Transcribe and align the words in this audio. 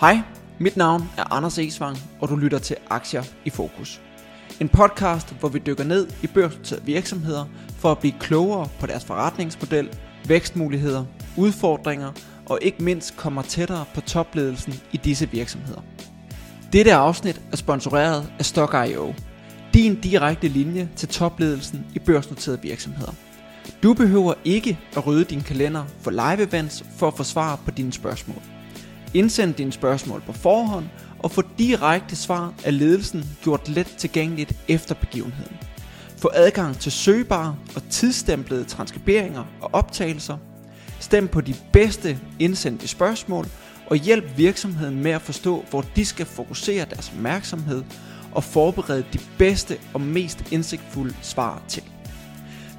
Hej, 0.00 0.18
mit 0.58 0.76
navn 0.76 1.10
er 1.16 1.32
Anders 1.32 1.58
Esvang, 1.58 1.96
og 2.20 2.28
du 2.28 2.36
lytter 2.36 2.58
til 2.58 2.76
Aktier 2.90 3.22
i 3.44 3.50
Fokus. 3.50 4.00
En 4.60 4.68
podcast, 4.68 5.34
hvor 5.40 5.48
vi 5.48 5.58
dykker 5.58 5.84
ned 5.84 6.08
i 6.22 6.26
børsnoterede 6.26 6.84
virksomheder 6.84 7.44
for 7.78 7.90
at 7.90 7.98
blive 7.98 8.14
klogere 8.20 8.68
på 8.80 8.86
deres 8.86 9.04
forretningsmodel, 9.04 9.88
vækstmuligheder, 10.28 11.04
udfordringer 11.36 12.12
og 12.46 12.58
ikke 12.62 12.84
mindst 12.84 13.16
kommer 13.16 13.42
tættere 13.42 13.84
på 13.94 14.00
topledelsen 14.00 14.74
i 14.92 14.96
disse 14.96 15.30
virksomheder. 15.30 15.80
Dette 16.72 16.94
afsnit 16.94 17.40
er 17.52 17.56
sponsoreret 17.56 18.32
af 18.38 18.44
Stock.io, 18.44 19.14
din 19.74 20.00
direkte 20.00 20.48
linje 20.48 20.88
til 20.96 21.08
topledelsen 21.08 21.86
i 21.94 21.98
børsnoterede 21.98 22.62
virksomheder. 22.62 23.12
Du 23.82 23.94
behøver 23.94 24.34
ikke 24.44 24.78
at 24.96 25.06
rydde 25.06 25.24
din 25.24 25.40
kalender 25.40 25.84
for 26.00 26.10
live 26.10 26.48
events 26.48 26.84
for 26.96 27.08
at 27.08 27.14
få 27.16 27.22
svar 27.22 27.56
på 27.64 27.70
dine 27.70 27.92
spørgsmål. 27.92 28.55
Indsend 29.14 29.54
dine 29.54 29.72
spørgsmål 29.72 30.22
på 30.26 30.32
forhånd 30.32 30.84
og 31.18 31.30
få 31.30 31.42
direkte 31.58 32.16
svar 32.16 32.54
af 32.64 32.78
ledelsen 32.78 33.24
gjort 33.42 33.68
let 33.68 33.94
tilgængeligt 33.98 34.52
efter 34.68 34.94
begivenheden. 34.94 35.56
Få 36.16 36.30
adgang 36.34 36.78
til 36.78 36.92
søgbare 36.92 37.56
og 37.74 37.82
tidsstemplede 37.90 38.64
transkriberinger 38.64 39.44
og 39.60 39.70
optagelser. 39.72 40.36
Stem 41.00 41.28
på 41.28 41.40
de 41.40 41.54
bedste 41.72 42.18
indsendte 42.38 42.88
spørgsmål 42.88 43.46
og 43.86 43.96
hjælp 43.96 44.24
virksomheden 44.36 45.02
med 45.02 45.10
at 45.10 45.22
forstå, 45.22 45.64
hvor 45.70 45.84
de 45.96 46.04
skal 46.04 46.26
fokusere 46.26 46.86
deres 46.90 47.12
opmærksomhed 47.16 47.82
og 48.32 48.44
forberede 48.44 49.04
de 49.12 49.18
bedste 49.38 49.78
og 49.94 50.00
mest 50.00 50.52
indsigtfulde 50.52 51.14
svar 51.22 51.62
til. 51.68 51.82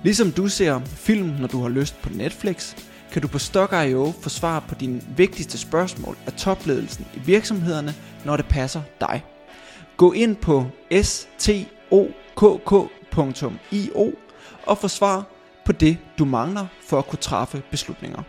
Ligesom 0.03 0.31
du 0.31 0.47
ser 0.47 0.81
film, 0.85 1.27
når 1.39 1.47
du 1.47 1.61
har 1.61 1.69
lyst 1.69 2.01
på 2.01 2.09
Netflix, 2.09 2.75
kan 3.11 3.21
du 3.21 3.27
på 3.27 3.39
Stock.io 3.39 4.13
få 4.21 4.29
svar 4.29 4.59
på 4.59 4.75
dine 4.75 5.01
vigtigste 5.17 5.57
spørgsmål 5.57 6.17
af 6.25 6.33
topledelsen 6.33 7.07
i 7.15 7.19
virksomhederne, 7.19 7.93
når 8.25 8.37
det 8.37 8.45
passer 8.45 8.81
dig. 9.01 9.23
Gå 9.97 10.11
ind 10.11 10.35
på 10.35 10.65
stokk.io 11.01 12.53
og 14.65 14.77
få 14.77 14.87
svar 14.87 15.25
på 15.65 15.71
det, 15.71 15.97
du 16.19 16.25
mangler 16.25 16.67
for 16.87 16.99
at 16.99 17.07
kunne 17.07 17.19
træffe 17.19 17.61
beslutninger. 17.71 18.23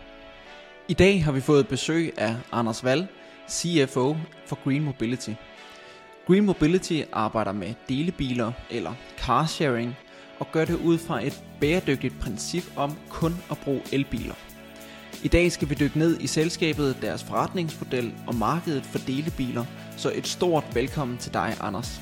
I 0.87 0.93
dag 0.93 1.23
har 1.23 1.31
vi 1.31 1.41
fået 1.41 1.67
besøg 1.67 2.13
af 2.17 2.35
Anders 2.51 2.83
Val, 2.83 3.07
CFO 3.49 4.15
for 4.45 4.63
Green 4.63 4.83
Mobility. 4.83 5.31
Green 6.27 6.45
Mobility 6.45 7.01
arbejder 7.13 7.51
med 7.51 7.73
delebiler 7.89 8.51
eller 8.69 8.93
carsharing 9.17 9.95
og 10.39 10.47
gør 10.51 10.65
det 10.65 10.75
ud 10.75 10.97
fra 10.97 11.25
et 11.25 11.43
bæredygtigt 11.59 12.19
princip 12.19 12.63
om 12.75 12.97
kun 13.09 13.35
at 13.51 13.57
bruge 13.57 13.81
elbiler. 13.91 14.48
I 15.23 15.27
dag 15.27 15.51
skal 15.51 15.69
vi 15.69 15.75
dykke 15.79 15.99
ned 15.99 16.19
i 16.19 16.27
selskabet, 16.27 16.97
deres 17.01 17.23
forretningsmodel 17.23 18.13
og 18.27 18.35
markedet 18.35 18.83
for 18.83 18.99
delebiler, 19.07 19.65
så 19.97 20.11
et 20.15 20.27
stort 20.27 20.63
velkommen 20.73 21.17
til 21.17 21.33
dig, 21.33 21.49
Anders. 21.61 22.01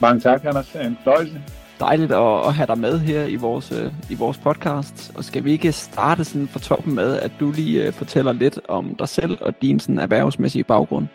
Mange 0.00 0.20
tak, 0.20 0.44
Anders. 0.44 0.74
En 0.74 0.98
fornøjelse. 1.04 1.40
Dejligt 1.80 2.12
at, 2.12 2.46
at 2.46 2.54
have 2.54 2.66
dig 2.66 2.78
med 2.78 2.98
her 2.98 3.24
i 3.24 3.36
vores, 3.36 3.72
øh, 3.72 3.92
i 4.10 4.14
vores 4.14 4.38
podcast. 4.38 5.16
Og 5.16 5.24
skal 5.24 5.44
vi 5.44 5.52
ikke 5.52 5.72
starte 5.72 6.24
sådan 6.24 6.48
fra 6.48 6.60
toppen 6.60 6.94
med, 6.94 7.18
at 7.18 7.32
du 7.40 7.52
lige 7.56 7.88
uh, 7.88 7.94
fortæller 7.94 8.32
lidt 8.32 8.60
om 8.68 8.94
dig 8.94 9.08
selv 9.08 9.38
og 9.40 9.62
din 9.62 9.80
sådan 9.80 9.98
erhvervsmæssige 9.98 10.64
baggrund? 10.64 11.06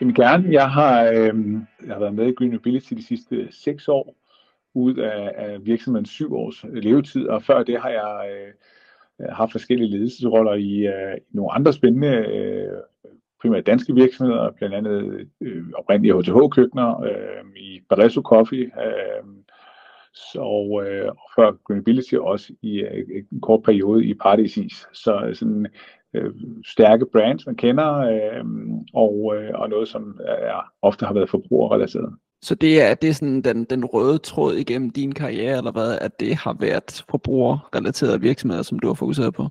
Jamen 0.00 0.14
gerne. 0.14 0.44
Jeg 0.50 0.70
har, 0.70 1.04
øh, 1.04 1.34
jeg 1.86 1.92
har 1.94 1.98
været 1.98 2.14
med 2.14 2.26
i 2.26 2.32
Green 2.32 2.52
Mobility 2.52 2.94
de 2.94 3.06
sidste 3.06 3.48
seks 3.50 3.88
år, 3.88 4.14
ud 4.74 4.94
af, 4.96 5.32
af 5.36 5.56
virksomhedens 5.62 6.10
syv 6.10 6.34
års 6.34 6.64
levetid, 6.72 7.26
og 7.26 7.42
før 7.42 7.62
det 7.62 7.80
har 7.80 7.88
jeg 7.88 8.30
øh, 8.30 8.52
Øh, 9.20 9.28
haft 9.28 9.52
forskellige 9.52 9.90
ledelsesroller 9.90 10.54
i, 10.54 10.86
øh, 10.86 11.16
i 11.16 11.36
nogle 11.36 11.52
andre 11.52 11.72
spændende, 11.72 12.08
øh, 12.08 12.78
primært 13.40 13.66
danske 13.66 13.94
virksomheder, 13.94 14.50
blandt 14.50 14.74
andet 14.74 15.28
øh, 15.40 15.64
oprindelige 15.74 16.14
HTH-køkkener, 16.14 17.02
øh, 17.02 17.56
i 17.56 17.80
Barresso 17.88 18.22
Coffee, 18.22 18.64
øh, 18.64 19.24
og, 20.34 20.86
øh, 20.86 21.08
og 21.08 21.30
før 21.36 21.52
Greenability 21.64 22.14
også 22.14 22.52
i 22.62 22.80
øh, 22.80 23.24
en 23.32 23.40
kort 23.40 23.62
periode 23.62 24.04
i 24.04 24.14
Paradisis. 24.14 24.86
Så 24.92 25.24
øh, 25.26 25.34
sådan 25.34 25.66
øh, 26.14 26.34
stærke 26.66 27.06
brands, 27.12 27.46
man 27.46 27.56
kender, 27.56 27.96
øh, 27.96 28.44
og, 28.94 29.34
øh, 29.36 29.50
og 29.54 29.68
noget, 29.68 29.88
som 29.88 30.20
er, 30.24 30.72
ofte 30.82 31.06
har 31.06 31.14
været 31.14 31.30
forbrugerrelateret. 31.30 32.14
Så 32.42 32.54
det 32.54 32.82
er, 32.82 32.94
det 32.94 33.10
er 33.10 33.14
sådan 33.14 33.42
den, 33.42 33.64
den 33.64 33.84
røde 33.84 34.18
tråd 34.18 34.54
igennem 34.54 34.90
din 34.90 35.12
karriere, 35.12 35.58
eller 35.58 35.72
hvad, 35.72 35.98
at 36.00 36.20
det 36.20 36.34
har 36.34 36.56
været 36.60 37.04
forbrugerrelaterede 37.10 38.20
virksomheder, 38.20 38.62
som 38.62 38.78
du 38.78 38.86
har 38.86 38.94
fokuseret 38.94 39.34
på? 39.34 39.48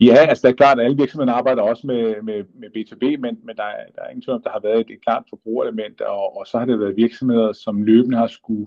Ja, 0.00 0.16
altså 0.28 0.46
det 0.46 0.52
er 0.52 0.56
klart, 0.56 0.78
at 0.78 0.84
alle 0.84 0.96
virksomheder 0.96 1.32
arbejder 1.32 1.62
også 1.62 1.86
med, 1.86 2.22
med, 2.22 2.44
med 2.54 2.68
B2B, 2.76 3.04
men, 3.20 3.38
men 3.46 3.56
der, 3.56 3.62
er, 3.62 3.84
der 3.94 4.02
er 4.02 4.08
ingen 4.08 4.22
tvivl 4.22 4.36
om, 4.36 4.42
der 4.42 4.50
har 4.50 4.60
været 4.62 4.80
et, 4.80 4.90
et 4.90 5.02
klart 5.02 5.24
forbrugerelement, 5.28 6.00
og, 6.00 6.36
og 6.36 6.46
så 6.46 6.58
har 6.58 6.64
det 6.64 6.80
været 6.80 6.96
virksomheder, 6.96 7.52
som 7.52 7.82
løbende 7.82 8.16
har 8.16 8.26
skulle 8.26 8.66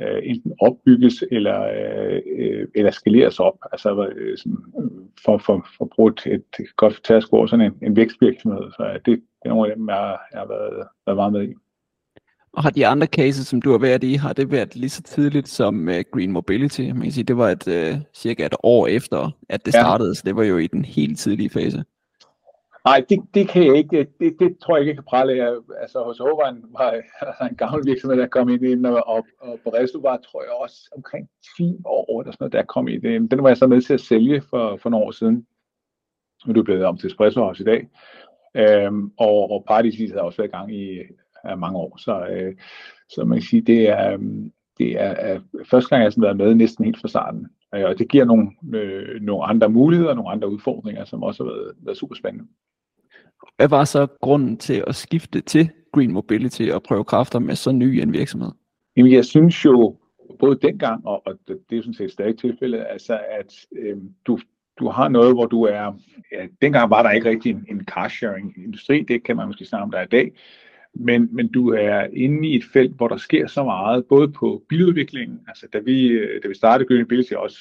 øh, 0.00 0.20
enten 0.22 0.52
opbygges 0.60 1.24
eller, 1.30 1.60
øh, 1.62 2.68
eller 2.74 2.90
skaleres 2.90 3.40
op, 3.40 3.58
altså 3.72 4.08
øh, 4.16 4.38
sådan, 4.38 4.58
for, 5.24 5.38
for, 5.38 5.66
for 5.76 5.84
at 5.84 5.90
bruge 5.90 6.12
et, 6.26 6.26
et 6.60 6.76
godt 6.76 7.00
tærskud 7.04 7.48
sådan 7.48 7.66
en, 7.66 7.74
en 7.82 7.96
vækstvirksomhed. 7.96 8.70
Så 8.70 8.98
det, 9.06 9.14
det 9.42 9.44
er 9.44 9.48
nogle 9.48 9.70
af 9.70 9.76
dem, 9.76 9.88
jeg, 9.88 10.18
jeg 10.32 10.40
har 10.40 10.48
været, 10.48 10.86
været 11.06 11.16
meget 11.16 11.32
med 11.32 11.48
i. 11.48 11.54
Og 12.52 12.62
har 12.62 12.70
de 12.70 12.86
andre 12.86 13.06
cases, 13.06 13.46
som 13.46 13.62
du 13.62 13.70
har 13.70 13.78
været 13.78 14.04
i, 14.04 14.14
har 14.14 14.32
det 14.32 14.50
været 14.50 14.76
lige 14.76 14.90
så 14.90 15.02
tidligt 15.02 15.48
som 15.48 15.88
uh, 15.88 15.94
Green 16.12 16.32
Mobility? 16.32 16.80
Man 16.80 17.02
kan 17.02 17.12
sige, 17.12 17.24
det 17.24 17.36
var 17.36 17.48
et, 17.50 17.66
uh, 17.66 18.00
cirka 18.14 18.46
et 18.46 18.54
år 18.62 18.86
efter, 18.86 19.30
at 19.48 19.64
det 19.64 19.74
startede, 19.74 20.10
ja. 20.10 20.14
så 20.14 20.22
det 20.24 20.36
var 20.36 20.42
jo 20.42 20.58
i 20.58 20.66
den 20.66 20.84
helt 20.84 21.18
tidlige 21.18 21.50
fase. 21.50 21.84
Nej, 22.84 23.04
det, 23.08 23.18
det 23.34 23.48
kan 23.48 23.66
jeg 23.66 23.76
ikke. 23.76 24.06
Det, 24.20 24.36
det 24.38 24.58
tror 24.58 24.76
jeg 24.76 24.80
ikke, 24.80 24.88
jeg 24.88 24.96
kan 24.96 25.04
prale 25.04 25.32
af. 25.32 25.56
Altså 25.80 26.02
hos 26.02 26.18
Håvaren 26.18 26.64
var 26.72 26.90
altså, 27.20 27.44
en 27.50 27.56
gammel 27.56 27.86
virksomhed, 27.86 28.18
der 28.18 28.26
kom 28.26 28.48
ind 28.48 28.64
i 28.64 28.70
den, 28.70 28.86
og, 28.86 29.06
og, 29.06 29.26
og 29.40 29.74
Resto 29.74 29.98
var, 29.98 30.16
tror 30.16 30.42
jeg, 30.42 30.52
også 30.52 30.90
omkring 30.96 31.28
10 31.56 31.76
år, 31.84 32.20
eller 32.20 32.32
sådan 32.32 32.36
noget, 32.40 32.52
der 32.52 32.62
kom 32.62 32.88
i 32.88 32.96
det. 32.96 33.30
Den 33.30 33.42
var 33.42 33.48
jeg 33.48 33.56
så 33.56 33.66
med 33.66 33.80
til 33.80 33.94
at 33.94 34.00
sælge 34.00 34.42
for, 34.50 34.76
for 34.76 34.90
nogle 34.90 35.06
år 35.06 35.10
siden. 35.10 35.46
Nu 36.46 36.50
er 36.50 36.54
det 36.54 36.64
blevet 36.64 36.84
om 36.84 36.96
til 36.96 37.06
Espresso 37.06 37.40
House 37.40 37.62
i 37.62 37.66
dag. 37.66 37.88
Øhm, 38.54 39.12
og, 39.18 39.50
og 39.50 39.64
Paradisis 39.68 40.10
har 40.10 40.20
også 40.20 40.36
været 40.36 40.48
i 40.48 40.56
gang 40.56 40.74
i 40.74 40.98
af 41.44 41.58
mange 41.58 41.78
år. 41.78 41.96
Så, 41.96 42.26
øh, 42.26 42.54
så 43.08 43.24
man 43.24 43.38
kan 43.38 43.46
sige, 43.46 43.62
det 43.62 43.88
er, 43.88 44.18
det 44.78 45.00
er, 45.00 45.40
første 45.70 45.88
gang, 45.88 46.02
jeg 46.02 46.12
har 46.16 46.22
været 46.22 46.36
med 46.36 46.54
næsten 46.54 46.84
helt 46.84 47.00
fra 47.00 47.08
starten. 47.08 47.46
Øh, 47.74 47.84
og 47.84 47.98
det 47.98 48.08
giver 48.08 48.24
nogle, 48.24 48.50
øh, 48.74 49.20
nogle 49.20 49.44
andre 49.44 49.68
muligheder, 49.68 50.14
nogle 50.14 50.30
andre 50.30 50.50
udfordringer, 50.50 51.04
som 51.04 51.22
også 51.22 51.44
har 51.44 51.50
været, 51.50 51.72
været 51.82 51.98
super 51.98 52.14
spændende. 52.14 52.48
Hvad 53.56 53.68
var 53.68 53.84
så 53.84 54.06
grunden 54.20 54.56
til 54.56 54.84
at 54.86 54.94
skifte 54.94 55.40
til 55.40 55.70
Green 55.92 56.12
Mobility 56.12 56.62
og 56.72 56.82
prøve 56.82 57.04
kræfter 57.04 57.38
med 57.38 57.54
så 57.54 57.72
ny 57.72 57.84
en 57.84 58.12
virksomhed? 58.12 58.50
Jamen, 58.96 59.12
jeg 59.12 59.24
synes 59.24 59.64
jo, 59.64 59.96
både 60.38 60.58
dengang, 60.62 61.06
og, 61.06 61.22
og 61.26 61.38
det 61.70 61.78
er 61.78 61.82
sådan 61.82 61.94
set 61.94 62.12
stadig 62.12 62.38
tilfælde, 62.38 62.84
altså 62.84 63.20
at 63.30 63.54
øh, 63.78 63.96
du, 64.26 64.38
du 64.78 64.88
har 64.88 65.08
noget, 65.08 65.34
hvor 65.34 65.46
du 65.46 65.62
er, 65.62 65.92
ja, 66.32 66.46
dengang 66.62 66.90
var 66.90 67.02
der 67.02 67.10
ikke 67.10 67.28
rigtig 67.28 67.50
en, 67.50 67.66
en 67.68 67.84
carsharing 67.84 68.54
industri, 68.64 69.02
det 69.02 69.24
kan 69.24 69.36
man 69.36 69.46
måske 69.46 69.64
snakke 69.64 69.82
om 69.82 69.90
der 69.90 70.02
i 70.02 70.06
dag, 70.06 70.32
men, 70.94 71.28
men 71.32 71.48
du 71.48 71.68
er 71.68 72.06
inde 72.12 72.48
i 72.48 72.56
et 72.56 72.64
felt, 72.72 72.96
hvor 72.96 73.08
der 73.08 73.16
sker 73.16 73.46
så 73.46 73.64
meget, 73.64 74.06
både 74.06 74.28
på 74.28 74.62
biludviklingen, 74.68 75.40
altså 75.48 75.66
da 75.72 75.78
vi, 75.78 76.06
øh, 76.06 76.42
da 76.42 76.48
vi 76.48 76.54
startede 76.54 76.88
Green 76.88 77.00
Ability, 77.00 77.32
også, 77.32 77.58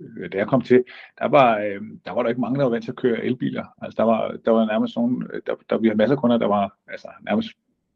øh, 0.00 0.32
da 0.32 0.38
jeg 0.38 0.46
kom 0.46 0.62
til, 0.62 0.84
der 1.18 1.28
var, 1.28 1.58
øh, 1.58 1.80
der 2.04 2.12
var 2.12 2.22
der 2.22 2.28
ikke 2.28 2.40
mange, 2.40 2.58
der 2.58 2.64
var 2.64 2.70
vant 2.70 2.84
til 2.84 2.90
at 2.90 2.96
køre 2.96 3.24
elbiler. 3.24 3.64
Altså 3.82 3.96
der 3.96 4.04
var, 4.04 4.36
der 4.44 4.50
var 4.50 4.66
nærmest 4.66 4.96
nogen, 4.96 5.26
der, 5.46 5.54
der 5.70 5.78
vi 5.78 5.88
havde 5.88 5.98
masser 5.98 6.16
af 6.16 6.20
kunder, 6.20 6.38
der 6.38 6.46
var 6.46 6.76
altså, 6.88 7.08
nærmest, 7.24 7.48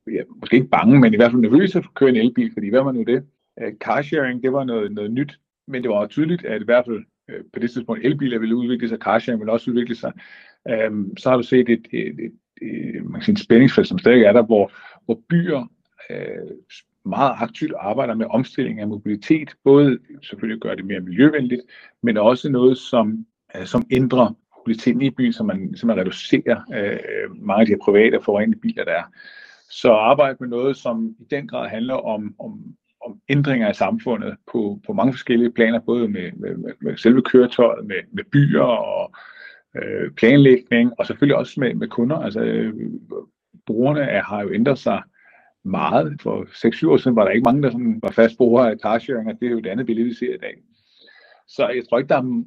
ja, 0.07 0.23
måske 0.41 0.57
ikke 0.57 0.69
bange, 0.69 1.01
men 1.01 1.15
i 1.15 1.17
hvert 1.17 1.31
fald 1.31 1.43
nervøse 1.43 1.83
for 1.83 1.89
at 1.89 1.95
køre 1.95 2.11
en 2.11 2.17
elbil, 2.17 2.53
fordi 2.53 2.69
hvad 2.69 2.83
var 2.83 2.93
nu 2.93 3.03
det? 3.03 3.25
Carsharing, 3.81 4.43
det 4.43 4.53
var 4.53 4.65
noget, 4.65 4.93
noget 4.93 5.11
nyt, 5.11 5.39
men 5.67 5.83
det 5.83 5.91
var 5.91 6.07
tydeligt, 6.07 6.45
at 6.45 6.63
i 6.63 6.65
hvert 6.65 6.85
fald 6.87 7.05
på 7.53 7.59
det 7.59 7.71
tidspunkt 7.71 8.05
elbiler 8.05 8.39
ville 8.39 8.57
udvikle 8.57 8.89
sig, 8.89 8.99
carsharing 8.99 9.41
ville 9.41 9.53
også 9.53 9.71
udvikle 9.71 9.95
sig. 9.95 10.13
Øhm, 10.69 11.17
så 11.17 11.31
har 11.31 11.37
du 11.37 11.43
set 11.43 11.69
et, 11.69 11.87
et, 11.93 12.07
et, 12.21 12.33
øh, 12.63 13.05
man 13.05 13.13
kan 13.13 13.23
sige, 13.23 13.33
et 13.33 13.39
spændingsfelt, 13.39 13.89
som 13.89 13.99
stadig 13.99 14.23
er 14.23 14.33
der, 14.33 14.43
hvor, 14.43 14.73
hvor 15.05 15.21
byer 15.29 15.67
øh, 16.11 16.51
meget 17.05 17.33
aktivt 17.39 17.73
arbejder 17.81 18.15
med 18.15 18.27
omstilling 18.31 18.81
af 18.81 18.89
mobilitet, 18.89 19.55
både 19.65 19.99
selvfølgelig 20.23 20.61
gør 20.61 20.75
det 20.75 20.85
mere 20.85 21.01
miljøvenligt, 21.01 21.63
men 22.03 22.17
også 22.17 22.51
noget, 22.51 22.79
som, 22.79 23.27
øh, 23.57 23.67
som 23.67 23.87
ændrer 23.91 24.35
mobiliteten 24.57 25.03
i 25.03 25.11
byen, 25.11 25.33
så 25.33 25.43
man, 25.43 25.77
så 25.77 25.87
man 25.87 25.97
reducerer 25.97 26.61
øh, 26.75 27.37
mange 27.37 27.61
af 27.61 27.67
de 27.67 27.73
her 27.73 27.85
private 27.85 28.23
forurenende 28.23 28.59
biler, 28.59 28.85
der 28.85 28.93
er. 28.93 29.05
Så 29.71 29.93
arbejde 29.93 30.37
med 30.41 30.49
noget, 30.49 30.77
som 30.77 31.15
i 31.21 31.25
den 31.31 31.49
grad 31.49 31.69
handler 31.69 31.95
om, 31.95 32.35
om, 32.39 32.63
om 33.07 33.21
ændringer 33.29 33.71
i 33.71 33.75
samfundet 33.75 34.37
på, 34.53 34.81
på 34.87 34.93
mange 34.93 35.13
forskellige 35.13 35.53
planer, 35.53 35.81
både 35.81 36.09
med, 36.09 36.33
med, 36.33 36.57
med, 36.57 36.73
med 36.81 36.97
selve 36.97 37.23
køretøjet, 37.23 37.87
med, 37.87 37.97
med 38.13 38.25
byer 38.33 38.63
og 38.63 39.15
øh, 39.77 40.11
planlægning, 40.11 40.93
og 40.99 41.07
selvfølgelig 41.07 41.37
også 41.37 41.61
med, 41.61 41.75
med 41.75 41.89
kunder. 41.89 42.17
Altså, 42.17 42.41
øh, 42.41 42.75
brugerne 43.67 44.01
er, 44.01 44.23
har 44.23 44.43
jo 44.43 44.53
ændret 44.53 44.79
sig 44.79 45.03
meget. 45.65 46.21
For 46.23 46.45
6-7 46.45 46.89
år 46.89 46.97
siden 46.97 47.17
var 47.17 47.25
der 47.25 47.31
ikke 47.31 47.45
mange, 47.45 47.63
der 47.63 47.71
sådan 47.71 47.99
var 48.03 48.11
fast 48.11 48.37
brugere 48.37 48.71
af 48.71 48.79
carsharing, 48.83 49.29
og 49.29 49.35
det 49.41 49.47
er 49.47 49.51
jo 49.51 49.59
et 49.59 49.67
andet 49.67 49.87
billede, 49.87 50.09
vi 50.09 50.15
ser 50.15 50.35
i 50.35 50.39
dag. 50.39 50.55
Så 51.49 51.69
jeg 51.69 51.83
tror 51.89 51.99
ikke, 51.99 52.09
der 52.09 52.17
er 52.17 52.45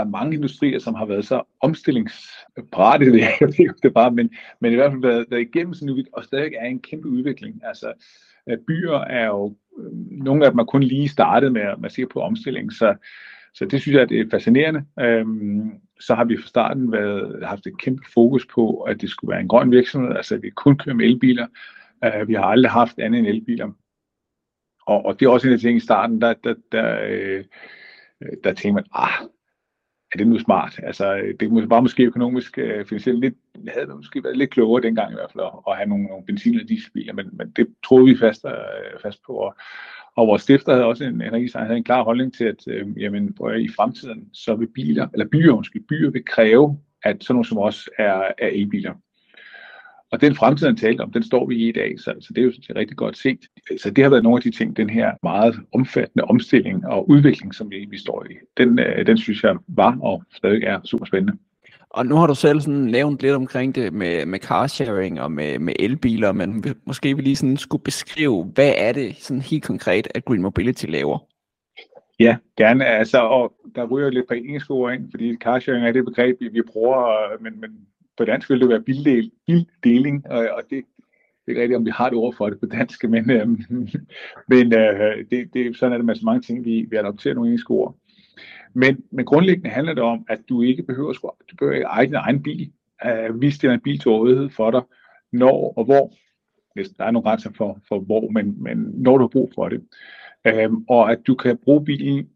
der 0.00 0.06
er 0.06 0.10
mange 0.10 0.36
industrier, 0.36 0.78
som 0.78 0.94
har 0.94 1.06
været 1.06 1.24
så 1.24 1.42
omstillingsparate, 1.60 3.04
det 3.12 3.20
jeg 3.20 3.36
ved 3.40 3.60
ikke, 3.60 3.74
det 3.82 3.94
bare, 3.94 4.10
men, 4.10 4.30
men 4.60 4.72
i 4.72 4.74
hvert 4.74 4.92
fald 4.92 5.02
været, 5.02 5.26
været 5.30 5.40
igennem 5.40 5.74
sådan 5.74 5.94
nu, 5.94 6.02
og 6.12 6.24
stadig 6.24 6.52
er 6.54 6.66
en 6.66 6.80
kæmpe 6.80 7.08
udvikling. 7.08 7.60
Altså, 7.64 7.92
øh, 8.50 8.58
byer 8.66 8.98
er 8.98 9.26
jo, 9.26 9.56
øh, 9.78 9.92
nogle 10.24 10.44
af 10.44 10.50
dem 10.52 10.58
er 10.58 10.64
kun 10.64 10.82
lige 10.82 11.08
startet 11.08 11.52
med, 11.52 11.62
at 11.62 11.80
man 11.80 11.90
ser 11.90 12.06
på 12.06 12.20
omstilling, 12.20 12.72
så, 12.72 12.94
så 13.54 13.64
det 13.64 13.80
synes 13.80 13.96
jeg, 13.96 14.08
det 14.08 14.20
er 14.20 14.30
fascinerende. 14.30 14.84
Øhm, 15.00 15.70
så 16.00 16.14
har 16.14 16.24
vi 16.24 16.36
fra 16.36 16.46
starten 16.46 16.92
været, 16.92 17.46
haft 17.46 17.66
et 17.66 17.78
kæmpe 17.78 18.02
fokus 18.14 18.46
på, 18.46 18.80
at 18.80 19.00
det 19.00 19.10
skulle 19.10 19.30
være 19.32 19.40
en 19.40 19.48
grøn 19.48 19.70
virksomhed, 19.70 20.16
altså 20.16 20.34
at 20.34 20.42
vi 20.42 20.50
kun 20.50 20.78
kører 20.78 20.96
med 20.96 21.04
elbiler. 21.04 21.46
Øh, 22.04 22.28
vi 22.28 22.34
har 22.34 22.44
aldrig 22.44 22.70
haft 22.70 22.98
andet 22.98 23.18
end 23.18 23.26
elbiler. 23.26 23.70
Og, 24.86 25.04
og 25.04 25.20
det 25.20 25.26
er 25.26 25.30
også 25.30 25.46
en 25.46 25.52
af 25.52 25.58
de 25.58 25.64
ting 25.64 25.76
i 25.76 25.80
starten, 25.80 26.20
der, 26.20 26.34
der, 26.44 26.54
der, 26.72 27.00
øh, 27.08 27.44
der 28.44 28.52
tænker 28.52 28.74
man, 28.74 28.84
ah, 28.92 29.28
er 30.12 30.18
det 30.18 30.26
nu 30.26 30.38
smart? 30.38 30.80
Altså, 30.82 31.34
det 31.40 31.70
var 31.70 31.80
måske 31.80 32.02
økonomisk 32.02 32.58
øh, 32.58 32.86
finansielt 32.86 33.20
lidt, 33.20 33.34
det 33.54 33.96
måske 33.96 34.24
været 34.24 34.38
lidt 34.38 34.50
klogere 34.50 34.82
dengang 34.82 35.12
i 35.12 35.14
hvert 35.14 35.32
fald, 35.32 35.44
at 35.68 35.76
have 35.76 35.88
nogle, 35.88 36.04
nogle 36.04 36.26
benzin- 36.26 36.60
og 36.60 36.68
dieselbiler, 36.68 37.12
men, 37.12 37.28
men 37.32 37.50
det 37.50 37.66
troede 37.84 38.06
vi 38.06 38.16
fast, 38.16 38.44
øh, 38.44 39.00
fast 39.02 39.22
på. 39.26 39.32
Og, 39.32 39.56
og 40.16 40.26
vores 40.26 40.42
stifter 40.42 40.72
havde 40.72 40.84
også 40.84 41.04
en, 41.04 41.22
en, 41.22 41.34
en, 41.34 41.48
havde 41.54 41.76
en 41.76 41.84
klar 41.84 42.04
holdning 42.04 42.34
til, 42.34 42.44
at 42.44 42.64
øh, 42.66 42.86
jamen, 42.96 43.36
i 43.60 43.68
fremtiden, 43.68 44.28
så 44.32 44.54
vil 44.54 44.68
biler, 44.74 45.08
eller 45.12 45.26
byer, 45.32 45.54
måske, 45.54 45.80
byer 45.88 46.10
vil 46.10 46.24
kræve, 46.24 46.78
at 47.02 47.24
sådan 47.24 47.34
nogle 47.34 47.48
som 47.48 47.58
os 47.58 47.88
er, 47.98 48.22
er 48.38 48.48
elbiler. 48.48 48.94
Og 50.12 50.20
den 50.20 50.34
fremtid, 50.34 50.66
han 50.66 50.76
talte 50.76 51.00
om, 51.00 51.12
den 51.12 51.22
står 51.22 51.46
vi 51.46 51.56
i 51.56 51.68
i 51.68 51.72
dag, 51.72 52.00
så, 52.00 52.14
så 52.20 52.32
det 52.32 52.40
er 52.40 52.44
jo 52.44 52.52
sådan 52.52 52.76
rigtig 52.76 52.96
godt 52.96 53.16
set. 53.16 53.38
Så 53.82 53.90
det 53.90 54.04
har 54.04 54.10
været 54.10 54.22
nogle 54.22 54.36
af 54.36 54.42
de 54.42 54.50
ting, 54.50 54.76
den 54.76 54.90
her 54.90 55.12
meget 55.22 55.54
omfattende 55.72 56.24
omstilling 56.24 56.86
og 56.86 57.10
udvikling, 57.10 57.54
som 57.54 57.70
vi, 57.70 57.86
vi 57.90 57.98
står 57.98 58.26
i, 58.30 58.34
den, 58.56 58.78
øh, 58.78 59.06
den 59.06 59.18
synes 59.18 59.42
jeg 59.42 59.56
var 59.68 59.98
og 60.00 60.24
stadig 60.32 60.62
er 60.62 60.80
super 60.84 61.04
spændende. 61.04 61.38
Og 61.90 62.06
nu 62.06 62.14
har 62.14 62.26
du 62.26 62.34
selv 62.34 62.60
sådan 62.60 62.80
nævnt 62.80 63.22
lidt 63.22 63.34
omkring 63.34 63.74
det 63.74 63.92
med, 63.92 64.26
med 64.26 64.38
carsharing 64.38 65.20
og 65.20 65.32
med, 65.32 65.58
med 65.58 65.72
elbiler, 65.78 66.32
men 66.32 66.64
måske 66.84 67.16
vi 67.16 67.22
lige 67.22 67.36
sådan 67.36 67.56
skulle 67.56 67.84
beskrive, 67.84 68.44
hvad 68.44 68.72
er 68.76 68.92
det 68.92 69.16
sådan 69.16 69.42
helt 69.42 69.64
konkret, 69.64 70.08
at 70.14 70.24
Green 70.24 70.42
Mobility 70.42 70.86
laver? 70.86 71.18
Ja, 72.20 72.36
gerne. 72.56 72.86
Altså, 72.86 73.18
og 73.18 73.52
der 73.74 73.86
ryger 73.86 74.10
lidt 74.10 74.28
på 74.28 74.34
engelsk 74.34 74.70
ord 74.70 74.94
ind, 74.94 75.10
fordi 75.10 75.36
carsharing 75.36 75.86
er 75.86 75.92
det 75.92 76.04
begreb, 76.04 76.36
vi, 76.40 76.62
bruger, 76.62 77.42
men, 77.42 77.60
men 77.60 77.70
på 78.16 78.24
dansk 78.24 78.50
vil 78.50 78.60
det 78.60 78.68
være 78.68 78.82
bildel, 78.82 79.30
bildeling, 79.46 80.26
og, 80.30 80.38
og 80.38 80.62
det, 80.70 80.70
det 80.70 81.46
er 81.46 81.50
ikke 81.50 81.62
rigtigt, 81.62 81.76
om 81.76 81.86
vi 81.86 81.90
har 81.90 82.06
et 82.06 82.14
ord 82.14 82.34
for 82.36 82.50
det 82.50 82.60
på 82.60 82.66
dansk, 82.66 83.04
men, 83.08 83.30
øh, 83.30 83.48
men 84.52 84.74
øh, 84.74 85.24
det, 85.30 85.54
det, 85.54 85.76
sådan 85.76 85.92
er 85.92 85.96
det 85.96 86.06
med 86.06 86.14
så 86.14 86.24
mange 86.24 86.42
ting, 86.42 86.64
vi, 86.64 86.86
vi 86.90 86.96
adopterer 86.96 87.34
nogle 87.34 87.48
engelske 87.48 87.70
ord. 87.70 87.96
Men, 88.74 89.04
men 89.10 89.24
grundlæggende 89.24 89.70
handler 89.70 89.94
det 89.94 90.02
om, 90.02 90.26
at 90.28 90.40
du 90.48 90.62
ikke 90.62 90.82
behøver, 90.82 91.12
du 91.50 91.56
behøver 91.58 91.76
ikke 91.76 91.86
eje 91.86 92.06
din 92.06 92.14
egen 92.14 92.42
bil. 92.42 92.72
Uh, 93.04 93.40
vi 93.40 93.50
stiller 93.50 93.74
en 93.74 93.80
bil 93.80 93.98
til 93.98 94.10
rådighed 94.10 94.50
for 94.50 94.70
dig, 94.70 94.82
når 95.32 95.72
og 95.76 95.84
hvor, 95.84 96.12
hvis 96.74 96.88
der 96.88 97.04
er 97.04 97.10
nogle 97.10 97.28
grænser 97.28 97.50
for, 97.56 97.78
for 97.88 97.98
hvor, 97.98 98.30
men, 98.30 98.62
men 98.62 98.78
når 98.78 99.18
du 99.18 99.22
har 99.22 99.28
brug 99.28 99.52
for 99.54 99.68
det. 99.68 99.80
Uh, 100.48 100.82
og 100.88 101.12
at 101.12 101.18
du 101.26 101.34
kan 101.34 101.56
bruge 101.56 101.84
bilen 101.84 102.28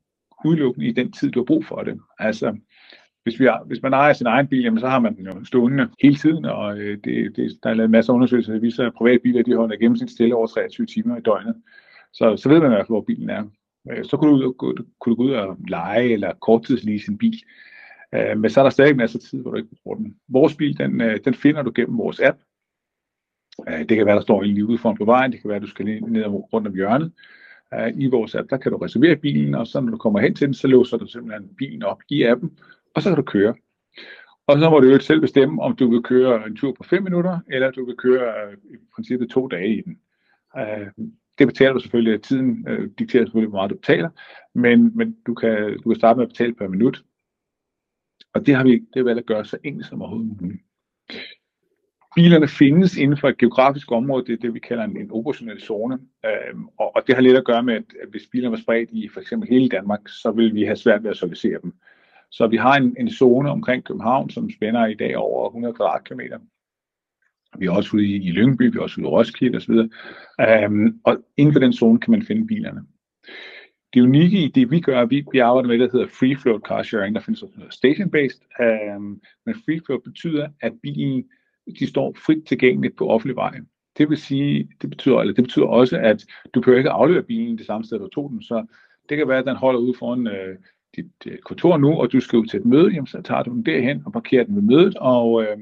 udelukkende 0.45 0.87
i 0.87 0.93
den 0.93 1.13
tid, 1.13 1.31
du 1.31 1.41
har 1.41 1.45
brug 1.45 1.65
for 1.65 1.83
det. 1.83 2.01
Altså, 2.19 2.57
hvis, 3.23 3.41
vi 3.41 3.45
har, 3.45 3.65
hvis 3.67 3.83
man 3.83 3.93
ejer 3.93 4.13
sin 4.13 4.27
egen 4.27 4.47
bil, 4.47 4.63
jamen, 4.63 4.81
så 4.81 4.89
har 4.89 4.99
man 4.99 5.17
den 5.17 5.27
jo 5.27 5.45
stående 5.45 5.89
hele 6.03 6.17
tiden, 6.17 6.45
og 6.45 6.79
øh, 6.79 6.99
det, 7.05 7.37
det, 7.37 7.59
der 7.63 7.71
er 7.71 7.75
lavet 7.75 7.91
masser 7.91 8.13
af 8.13 8.17
undersøgelser, 8.17 8.53
der 8.53 8.61
viser, 8.61 8.87
at 8.87 8.95
private 8.95 9.19
biler 9.23 9.43
de 9.43 9.57
holder 9.57 9.77
gennemsnit 9.77 10.11
stille 10.11 10.35
over 10.35 10.47
23 10.47 10.87
timer 10.87 11.17
i 11.17 11.21
døgnet. 11.21 11.55
Så, 12.13 12.37
så 12.37 12.49
ved 12.49 12.61
man 12.61 12.71
i 12.71 12.75
hvert 12.75 12.87
fald, 12.87 12.89
hvor 12.89 13.01
bilen 13.01 13.31
er. 13.31 13.45
Øh, 13.91 14.05
så 14.05 14.17
kunne 14.17 14.43
du, 14.43 14.53
kunne, 14.53 14.75
kunne 15.01 15.17
du 15.17 15.23
gå 15.23 15.23
ud 15.23 15.31
og 15.31 15.57
lege 15.69 16.13
eller 16.13 16.33
korttidslease 16.41 17.11
en 17.11 17.19
bil. 17.19 17.43
Øh, 18.15 18.39
men 18.39 18.51
så 18.51 18.61
er 18.61 18.65
der 18.65 18.71
stadig 18.71 18.97
masser 18.97 19.19
af 19.19 19.23
tid, 19.23 19.43
hvor 19.43 19.51
du 19.51 19.57
ikke 19.57 19.77
bruger 19.83 19.99
den. 19.99 20.17
Vores 20.29 20.55
bil, 20.55 20.79
den, 20.79 21.01
øh, 21.01 21.21
den 21.25 21.35
finder 21.35 21.63
du 21.63 21.73
gennem 21.75 21.99
vores 21.99 22.21
app. 22.21 22.39
Øh, 23.69 23.79
det 23.79 23.97
kan 23.97 24.07
være, 24.07 24.17
der 24.17 24.23
står 24.23 24.43
en 24.43 24.55
lige 24.55 24.67
ude 24.67 24.79
foran 24.79 24.97
på 24.97 25.05
vejen, 25.05 25.33
det 25.33 25.41
kan 25.41 25.51
være, 25.51 25.61
du 25.61 25.67
skal 25.67 25.87
ned 25.87 26.27
rundt 26.27 26.69
om 26.69 26.75
hjørnet. 26.75 27.13
Øh, 27.75 27.93
I 27.97 28.07
vores 28.07 28.35
app, 28.35 28.51
der 28.51 28.57
kan 28.57 28.73
du 28.73 28.79
reservere 28.79 29.17
bilen, 29.17 29.55
og 29.55 29.67
så 29.67 29.81
når 29.81 29.91
du 29.91 29.97
kommer 29.97 30.21
hen 30.21 30.35
til 30.35 30.47
den, 30.47 30.55
så 30.55 30.67
låser 30.67 30.97
du 30.97 31.07
simpelthen 31.07 31.49
bilen 31.59 31.83
op 31.83 32.03
i 32.09 32.23
appen, 32.23 32.59
og 32.95 33.03
så 33.03 33.09
kan 33.09 33.17
du 33.17 33.23
køre. 33.23 33.55
Og 34.47 34.59
så 34.59 34.71
må 34.71 34.81
du 34.81 34.89
jo 34.89 34.99
selv 34.99 35.21
bestemme, 35.21 35.63
om 35.63 35.77
du 35.77 35.91
vil 35.91 36.03
køre 36.03 36.47
en 36.47 36.57
tur 36.57 36.73
på 36.73 36.83
5 36.83 37.03
minutter, 37.03 37.39
eller 37.49 37.71
du 37.71 37.85
vil 37.87 37.97
køre 37.97 38.53
i 38.53 38.77
princippet 38.95 39.31
to 39.31 39.49
dage 39.49 39.77
i 39.77 39.81
den. 39.81 39.99
Det 41.39 41.47
betaler 41.47 41.73
du 41.73 41.81
selvfølgelig, 41.81 42.23
tiden 42.23 42.69
øh, 42.69 42.91
dikterer 42.99 43.25
selvfølgelig, 43.25 43.51
hvor 43.51 43.59
meget 43.59 43.71
du 43.71 43.77
betaler, 43.77 44.11
men, 44.55 44.97
men 44.97 45.17
du, 45.27 45.35
kan, 45.35 45.79
du 45.85 45.91
kan 45.91 45.99
starte 45.99 46.17
med 46.17 46.25
at 46.25 46.29
betale 46.29 46.55
per 46.55 46.69
minut. 46.69 47.05
Og 48.35 48.47
det 48.47 48.55
har 48.55 48.65
vi 48.65 48.83
det 48.95 49.05
valgt 49.05 49.19
at 49.19 49.27
gøre 49.27 49.45
så 49.45 49.57
enkelt 49.65 49.87
som 49.87 50.03
overhovedet 50.03 50.41
muligt. 50.41 50.63
Bilerne 52.15 52.49
findes 52.49 52.97
inden 52.97 53.19
for 53.19 53.29
et 53.29 53.39
geografisk 53.39 53.93
område, 53.93 54.27
det 54.27 54.33
er 54.33 54.37
det, 54.37 54.55
vi 54.55 54.59
kalder 54.59 54.85
en, 54.85 54.97
en 54.97 55.11
operationel 55.11 55.61
zone. 55.61 55.99
Øhm, 56.25 56.69
og, 56.79 56.97
og 56.97 57.03
det 57.07 57.15
har 57.15 57.23
lidt 57.23 57.37
at 57.37 57.45
gøre 57.45 57.63
med, 57.63 57.75
at, 57.75 57.85
at 58.03 58.09
hvis 58.11 58.29
bilerne 58.33 58.53
var 58.53 58.61
spredt 58.61 58.91
i 58.93 59.09
for 59.09 59.21
eksempel 59.21 59.49
hele 59.49 59.69
Danmark, 59.69 60.09
så 60.09 60.31
vil 60.31 60.55
vi 60.55 60.63
have 60.63 60.77
svært 60.77 61.03
ved 61.03 61.11
at 61.11 61.17
servicere 61.17 61.59
dem. 61.63 61.75
Så 62.31 62.47
vi 62.47 62.57
har 62.57 62.77
en, 62.77 62.97
en 62.99 63.11
zone 63.11 63.51
omkring 63.51 63.85
København, 63.85 64.31
som 64.31 64.51
spænder 64.51 64.87
i 64.87 64.95
dag 64.95 65.17
over 65.17 65.49
100 65.49 65.75
kvadratkilometer. 65.75 66.39
Vi 67.59 67.67
er 67.67 67.71
også 67.71 67.97
ude 67.97 68.07
i, 68.07 68.17
i 68.17 68.31
Lyngby, 68.31 68.73
vi 68.73 68.79
er 68.79 68.83
også 68.83 69.01
ude 69.01 69.07
i 69.07 69.11
Roskilde 69.11 69.57
osv. 69.57 69.75
Øhm, 70.41 71.01
og 71.05 71.19
inden 71.37 71.53
for 71.53 71.61
den 71.61 71.73
zone 71.73 72.01
kan 72.01 72.11
man 72.11 72.23
finde 72.23 72.47
bilerne. 72.47 72.81
Det 73.95 74.01
unikke 74.01 74.39
i 74.39 74.49
det, 74.49 74.71
vi 74.71 74.81
gør, 74.81 75.05
vi, 75.05 75.25
vi 75.33 75.39
arbejder 75.39 75.69
med 75.69 75.79
det, 75.79 75.93
der 75.93 75.99
hedder 75.99 76.13
free 76.13 76.37
float 76.37 76.63
car 76.63 76.83
sharing. 76.83 77.15
Der 77.15 77.21
findes 77.21 77.43
også 77.43 77.55
noget 77.59 77.75
station-based. 77.75 78.65
Øhm, 78.65 79.21
men 79.47 79.55
free 79.55 79.81
float 79.87 80.03
betyder, 80.03 80.49
at 80.61 80.73
bilen 80.83 81.25
de 81.79 81.87
står 81.87 82.17
frit 82.27 82.45
tilgængeligt 82.47 82.97
på 82.97 83.09
offentlig 83.09 83.37
vej. 83.37 83.61
Det 83.99 84.11
vil 84.11 84.19
sige, 84.19 84.69
det 84.83 84.91
betyder, 84.91 85.21
eller 85.21 85.35
det 85.35 85.45
betyder 85.45 85.67
også, 85.67 85.99
at 85.99 86.27
du 86.55 86.61
behøver 86.61 86.79
ikke 86.79 86.91
aflevere 86.91 87.23
bilen 87.23 87.59
det 87.59 87.67
samme 87.67 87.85
sted, 87.85 87.99
du 87.99 88.09
tog 88.09 88.31
den. 88.31 88.43
Så 88.43 88.67
det 89.09 89.17
kan 89.17 89.29
være, 89.29 89.39
at 89.39 89.47
den 89.47 89.57
holder 89.57 89.81
ude 89.81 89.95
foran 89.99 90.27
øh, 90.27 90.57
dit 90.97 91.13
øh, 91.27 91.39
kontor 91.39 91.77
nu, 91.77 91.93
og 91.93 92.13
du 92.13 92.21
skal 92.21 92.39
ud 92.39 92.47
til 92.47 92.61
et 92.61 92.67
møde, 92.67 92.93
jamen, 92.93 93.07
så 93.07 93.23
tager 93.23 93.43
du 93.43 93.51
den 93.51 93.67
derhen 93.67 94.03
og 94.07 94.13
parkerer 94.13 94.45
den 94.45 94.57
ved 94.57 94.63
mødet, 94.63 94.97
og, 94.97 95.43
øh, 95.43 95.59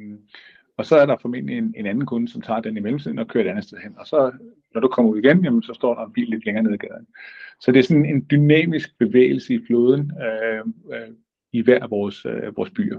og 0.82 0.86
så 0.86 0.96
er 0.96 1.06
der 1.06 1.16
formentlig 1.22 1.58
en, 1.58 1.74
en 1.76 1.86
anden 1.86 2.06
kunde, 2.06 2.28
som 2.28 2.42
tager 2.42 2.60
den 2.60 2.76
i 2.76 2.80
mellemtiden 2.80 3.18
og 3.18 3.28
kører 3.28 3.44
et 3.44 3.50
andet 3.50 3.64
sted 3.64 3.78
hen. 3.78 3.94
Og 3.98 4.06
så, 4.06 4.32
når 4.74 4.80
du 4.80 4.88
kommer 4.88 5.12
ud 5.12 5.18
igen, 5.18 5.44
jamen, 5.44 5.62
så 5.62 5.74
står 5.74 5.94
der 5.94 6.06
en 6.06 6.12
bil 6.12 6.28
lidt 6.28 6.44
længere 6.44 6.64
ned 6.64 6.74
i 6.74 6.76
gaden. 6.76 7.06
Så 7.60 7.72
det 7.72 7.78
er 7.78 7.82
sådan 7.82 8.06
en 8.06 8.26
dynamisk 8.30 8.98
bevægelse 8.98 9.54
i 9.54 9.60
floden 9.66 10.12
øh, 10.22 10.58
øh, 10.94 11.08
i 11.52 11.62
hver 11.62 11.82
af 11.82 11.90
vores, 11.90 12.26
øh, 12.26 12.56
vores 12.56 12.70
byer. 12.70 12.98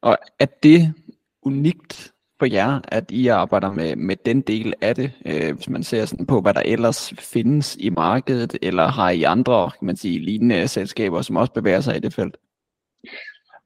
Og 0.00 0.18
er 0.38 0.46
det 0.62 0.94
unikt 1.42 2.12
for 2.38 2.46
jer, 2.46 2.80
at 2.88 3.10
I 3.10 3.26
arbejder 3.26 3.72
med, 3.72 3.96
med 3.96 4.16
den 4.16 4.40
del 4.40 4.74
af 4.80 4.94
det, 4.94 5.12
øh, 5.26 5.54
hvis 5.54 5.68
man 5.68 5.82
ser 5.82 6.04
sådan 6.04 6.26
på, 6.26 6.40
hvad 6.40 6.54
der 6.54 6.62
ellers 6.64 7.14
findes 7.18 7.76
i 7.80 7.90
markedet, 7.90 8.56
eller 8.62 8.86
har 8.86 9.10
I 9.10 9.22
andre, 9.22 9.70
kan 9.78 9.86
man 9.86 9.96
sige, 9.96 10.18
lignende 10.18 10.68
selskaber, 10.68 11.22
som 11.22 11.36
også 11.36 11.52
bevæger 11.52 11.80
sig 11.80 11.96
i 11.96 12.00
det 12.00 12.14
felt? 12.14 12.36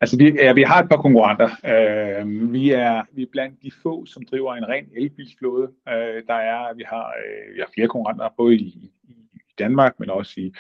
Altså, 0.04 0.16
vi, 0.16 0.32
ja, 0.32 0.52
vi 0.52 0.62
har 0.62 0.82
et 0.82 0.88
par 0.88 0.96
konkurrenter. 0.96 1.48
Øh, 1.72 2.52
vi, 2.52 2.70
er, 2.70 3.02
vi 3.12 3.22
er 3.22 3.26
blandt 3.32 3.62
de 3.62 3.70
få, 3.82 4.06
som 4.06 4.22
driver 4.30 4.54
en 4.54 4.68
ren 4.68 4.84
elbilsflåde. 4.96 5.68
Øh, 5.88 6.22
der 6.26 6.34
er, 6.34 6.74
vi 6.74 6.82
har, 6.86 7.06
øh, 7.06 7.54
vi 7.54 7.60
har 7.60 7.70
flere 7.74 7.88
konkurrenter, 7.88 8.28
både 8.36 8.54
i, 8.54 8.90
i 9.08 9.14
Danmark, 9.58 10.00
men 10.00 10.10
også 10.10 10.32
i, 10.36 10.52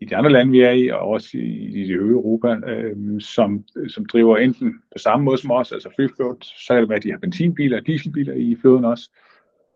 i 0.00 0.04
de 0.04 0.16
andre 0.16 0.30
lande, 0.30 0.52
vi 0.52 0.60
er 0.60 0.70
i, 0.70 0.88
og 0.88 1.00
også 1.00 1.28
i, 1.34 1.80
i 1.80 1.88
det 1.88 1.90
øvrige 1.90 2.12
Europa, 2.12 2.48
øh, 2.48 3.20
som, 3.20 3.64
som 3.88 4.06
driver 4.06 4.36
enten 4.36 4.74
på 4.92 4.98
samme 4.98 5.24
måde 5.24 5.38
som 5.38 5.50
os, 5.50 5.72
altså 5.72 5.88
free 5.96 6.08
så 6.42 6.74
kan 6.74 6.80
det 6.80 6.88
være, 6.88 6.96
at 6.96 7.02
de 7.02 7.10
har 7.10 7.18
benzinbiler 7.18 7.80
og 7.80 7.86
dieselbiler 7.86 8.34
i 8.34 8.56
flåden 8.60 8.84
også. 8.84 9.10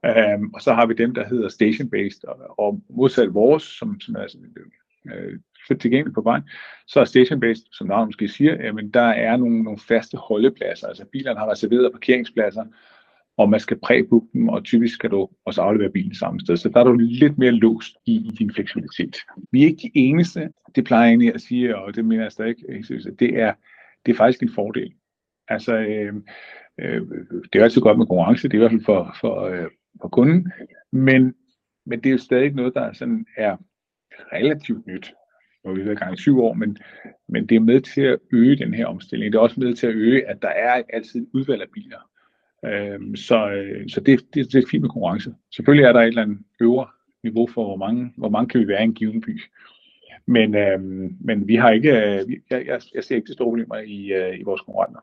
Øh, 0.07 0.41
og 0.55 0.61
så 0.61 0.75
har 0.75 0.87
vi 0.87 0.95
dem, 0.95 1.15
der 1.15 1.29
hedder 1.29 1.49
station-based, 1.49 2.25
og, 2.29 2.59
og 2.59 2.81
modsat 2.91 3.35
vores, 3.35 3.63
som, 3.63 4.01
som 4.01 4.15
er 4.15 4.27
sådan, 4.29 4.55
øh, 5.07 5.39
frit 5.67 5.81
tilgængeligt 5.81 6.15
på 6.15 6.21
vejen, 6.21 6.43
så 6.87 7.01
er 7.01 7.05
station-based, 7.05 7.69
som 7.73 7.87
navnet 7.87 8.09
måske 8.09 8.29
siger, 8.29 8.65
jamen, 8.65 8.91
der 8.91 9.09
er 9.09 9.37
nogle, 9.37 9.63
nogle 9.63 9.79
faste 9.89 10.17
holdepladser, 10.17 10.87
altså 10.87 11.05
bilerne 11.13 11.39
har 11.39 11.51
reserveret 11.51 11.93
parkeringspladser, 11.93 12.65
og 13.37 13.51
man 13.51 13.61
skal 13.61 13.79
præbooke 13.83 14.27
dem, 14.33 14.49
og 14.49 14.65
typisk 14.65 14.95
skal 14.95 15.11
du 15.11 15.29
også 15.45 15.63
aflevere 15.63 15.93
bilen 15.93 16.15
samme 16.15 16.41
sted. 16.41 16.57
Så 16.57 16.69
der 16.69 16.81
er 16.81 16.85
du 16.85 16.93
lidt 16.93 17.39
mere 17.39 17.51
låst 17.51 17.97
i, 18.07 18.15
i 18.15 18.31
din 18.39 18.53
fleksibilitet. 18.55 19.17
Vi 19.53 19.63
er 19.63 19.67
ikke 19.67 19.83
de 19.83 19.91
eneste, 19.95 20.49
det 20.75 20.85
plejer 20.85 21.03
jeg 21.03 21.11
egentlig 21.11 21.35
at 21.35 21.41
sige, 21.41 21.77
og 21.77 21.95
det 21.95 22.05
mener 22.05 22.23
jeg 22.23 22.33
stadig 22.33 22.57
det 23.19 23.41
er, 23.41 23.53
det 24.07 24.13
er 24.13 24.17
faktisk 24.17 24.43
en 24.43 24.53
fordel. 24.55 24.93
Altså, 25.49 25.77
øh, 25.77 26.15
øh, 26.81 27.03
det 27.53 27.59
er 27.59 27.65
altid 27.65 27.81
godt 27.81 27.99
med 27.99 28.07
konkurrence, 28.07 28.49
det 28.49 28.55
er 28.55 28.59
i 28.59 28.61
hvert 28.61 28.71
fald 28.71 28.85
for, 28.85 29.17
for, 29.21 29.41
øh, 29.41 29.67
for 30.01 30.09
kunden, 30.09 30.53
men, 30.93 31.35
men 31.87 32.01
det 32.01 32.07
er 32.07 32.13
jo 32.13 32.19
stadig 32.19 32.55
noget, 32.55 32.75
der 32.75 32.93
sådan 32.93 33.27
er 33.37 33.57
relativt 34.33 34.87
nyt. 34.87 35.13
Nu 35.65 35.71
har 35.71 35.77
vi 35.77 35.85
været 35.85 35.97
i 35.97 35.99
gang 35.99 36.15
i 36.15 36.21
syv 36.21 36.41
år, 36.41 36.53
men, 36.53 36.79
men 37.29 37.47
det 37.47 37.57
er 37.57 37.61
med 37.61 37.81
til 37.81 38.03
at 38.03 38.19
øge 38.33 38.57
den 38.57 38.75
her 38.75 38.87
omstilling. 38.87 39.33
Det 39.33 39.39
er 39.39 39.43
også 39.43 39.61
med 39.61 39.75
til 39.75 39.87
at 39.87 39.95
øge, 39.95 40.29
at 40.29 40.43
der 40.43 40.49
er 40.49 40.83
altid 40.89 41.23
et 41.23 41.29
udvalg 41.35 41.63
af 41.63 41.69
biler. 41.75 42.11
Øhm, 42.65 43.17
så 43.17 43.51
øh, 43.51 43.89
så 43.89 44.01
det, 44.01 44.21
det, 44.35 44.53
det 44.53 44.65
er 44.65 44.69
fint 44.71 44.83
med 44.83 44.91
konkurrence. 44.91 45.35
Selvfølgelig 45.55 45.85
er 45.85 45.93
der 45.93 46.01
et 46.01 46.07
eller 46.07 46.23
andet 46.23 46.39
øvre 46.61 46.87
niveau 47.23 47.47
for, 47.47 47.65
hvor 47.65 47.77
mange, 47.77 48.13
hvor 48.17 48.29
mange 48.29 48.49
kan 48.49 48.61
vi 48.61 48.69
være 48.69 48.81
i 48.81 48.85
en 48.85 48.95
given 48.95 49.21
by. 49.21 49.41
Men, 50.27 50.55
øhm, 50.55 51.17
men 51.21 51.49
vi 51.49 51.55
har 51.55 51.71
ikke, 51.71 51.91
øh, 51.91 52.33
jeg, 52.51 52.67
jeg, 52.67 52.81
jeg 52.95 53.05
ser 53.05 53.17
ikke 53.17 53.27
de 53.27 53.33
store 53.33 53.47
problemer 53.47 53.77
i, 53.77 54.13
øh, 54.13 54.41
i 54.41 54.43
vores 54.43 54.61
konkurrenter. 54.61 55.01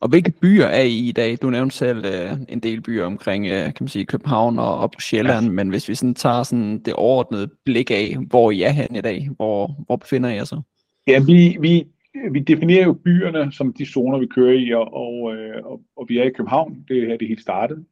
Og 0.00 0.08
hvilke 0.08 0.30
byer 0.30 0.66
er 0.66 0.82
I 0.82 1.08
i 1.08 1.12
dag? 1.12 1.38
Du 1.42 1.50
nævnte 1.50 1.76
selv 1.76 2.04
øh, 2.04 2.32
en 2.48 2.60
del 2.60 2.80
byer 2.80 3.04
omkring 3.04 3.46
øh, 3.46 3.64
kan 3.64 3.76
man 3.80 3.88
sige, 3.88 4.06
København 4.06 4.58
og, 4.58 4.78
og 4.78 4.90
på 4.90 5.00
Sjælland, 5.00 5.46
ja. 5.46 5.52
men 5.52 5.68
hvis 5.68 5.88
vi 5.88 5.94
sådan 5.94 6.14
tager 6.14 6.42
sådan 6.42 6.78
det 6.78 6.94
overordnede 6.94 7.50
blik 7.64 7.90
af, 7.90 8.16
hvor 8.28 8.50
I 8.50 8.62
er 8.62 8.70
hen 8.70 8.96
i 8.96 9.00
dag, 9.00 9.28
hvor, 9.36 9.84
hvor 9.86 9.96
befinder 9.96 10.30
I 10.30 10.34
jer 10.34 10.44
så? 10.44 10.60
Ja, 11.06 11.20
vi, 11.26 11.56
vi, 11.60 11.86
vi 12.30 12.38
definerer 12.38 12.84
jo 12.84 12.92
byerne 12.92 13.52
som 13.52 13.72
de 13.72 13.86
zoner, 13.86 14.18
vi 14.18 14.26
kører 14.26 14.58
i, 14.58 14.72
og, 14.72 14.94
og, 14.94 15.36
øh, 15.36 15.64
og, 15.64 15.80
og 15.96 16.06
vi 16.08 16.18
er 16.18 16.24
i 16.24 16.30
København, 16.30 16.84
det 16.88 17.02
er 17.02 17.06
her 17.06 17.16
det 17.16 17.28
helt 17.28 17.42
startede. 17.42 17.84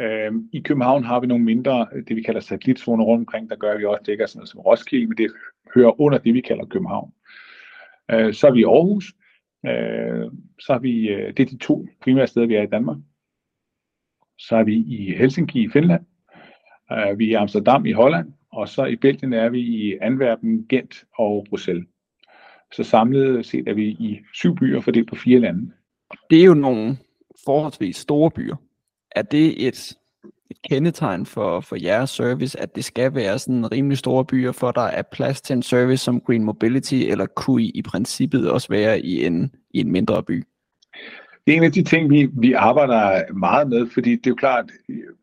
Øhm, 0.00 0.48
I 0.52 0.60
København 0.60 1.04
har 1.04 1.20
vi 1.20 1.26
nogle 1.26 1.44
mindre, 1.44 1.86
det 2.08 2.16
vi 2.16 2.22
kalder 2.22 2.40
satellitzoner 2.40 3.04
rundt 3.04 3.20
omkring, 3.20 3.50
der 3.50 3.56
gør, 3.56 3.72
at 3.72 3.78
vi 3.78 3.84
også 3.84 4.02
dækker 4.06 4.26
sådan 4.26 4.38
noget 4.38 4.48
som 4.48 4.60
Roskilde, 4.60 5.06
men 5.06 5.16
det 5.16 5.30
hører 5.74 6.00
under 6.00 6.18
det, 6.18 6.34
vi 6.34 6.40
kalder 6.40 6.64
København. 6.64 7.12
Øh, 8.10 8.34
så 8.34 8.46
er 8.46 8.52
vi 8.52 8.60
i 8.60 8.64
Aarhus, 8.64 9.12
øh, 9.66 10.30
så 10.60 10.72
har 10.72 10.78
vi, 10.78 11.08
øh, 11.08 11.36
det 11.36 11.40
er 11.40 11.50
de 11.50 11.58
to 11.58 11.86
primære 12.00 12.26
steder, 12.26 12.46
vi 12.46 12.54
er 12.54 12.62
i 12.62 12.66
Danmark. 12.66 12.96
Så 14.38 14.56
er 14.56 14.64
vi 14.64 14.76
i 14.76 15.14
Helsinki 15.16 15.62
i 15.62 15.68
Finland, 15.68 16.04
øh, 16.92 17.18
vi 17.18 17.24
er 17.24 17.30
i 17.30 17.34
Amsterdam 17.42 17.86
i 17.86 17.92
Holland, 17.92 18.32
og 18.52 18.68
så 18.68 18.84
i 18.84 18.96
Belgien 18.96 19.32
er 19.32 19.48
vi 19.48 19.60
i 19.60 19.98
Antwerpen, 20.00 20.66
Gent 20.68 21.04
og 21.18 21.46
Bruxelles. 21.48 21.86
Så 22.72 22.84
samlet 22.84 23.46
set 23.46 23.68
er 23.68 23.74
vi 23.74 23.88
i 23.88 24.20
syv 24.32 24.56
byer 24.56 24.80
fordelt 24.80 25.08
på 25.08 25.16
fire 25.16 25.38
lande. 25.38 25.72
Det 26.30 26.40
er 26.40 26.44
jo 26.44 26.54
nogle 26.54 26.96
forholdsvis 27.44 27.96
store 27.96 28.30
byer. 28.30 28.56
Er 29.10 29.22
det 29.22 29.66
et, 29.66 29.98
et 30.54 30.70
kendetegn 30.70 31.26
for, 31.26 31.60
for 31.60 31.76
jeres 31.82 32.10
service, 32.10 32.60
at 32.60 32.76
det 32.76 32.84
skal 32.84 33.14
være 33.14 33.38
sådan 33.38 33.72
rimelig 33.72 33.98
store 33.98 34.24
byer, 34.24 34.52
for 34.52 34.70
der 34.70 34.80
er 34.80 35.02
plads 35.02 35.40
til 35.40 35.56
en 35.56 35.62
service 35.62 36.04
som 36.04 36.20
Green 36.20 36.44
Mobility, 36.44 36.94
eller 36.94 37.26
kunne 37.26 37.62
I 37.62 37.70
i 37.74 37.82
princippet 37.82 38.50
også 38.50 38.68
være 38.68 39.00
i 39.00 39.26
en, 39.26 39.54
i 39.70 39.80
en 39.80 39.92
mindre 39.92 40.22
by? 40.22 40.44
Det 41.46 41.52
er 41.52 41.56
en 41.56 41.64
af 41.64 41.72
de 41.72 41.82
ting, 41.82 42.10
vi, 42.10 42.28
vi 42.32 42.52
arbejder 42.52 43.32
meget 43.32 43.68
med, 43.68 43.86
fordi 43.86 44.10
det 44.10 44.26
er 44.26 44.30
jo 44.30 44.34
klart, 44.34 44.64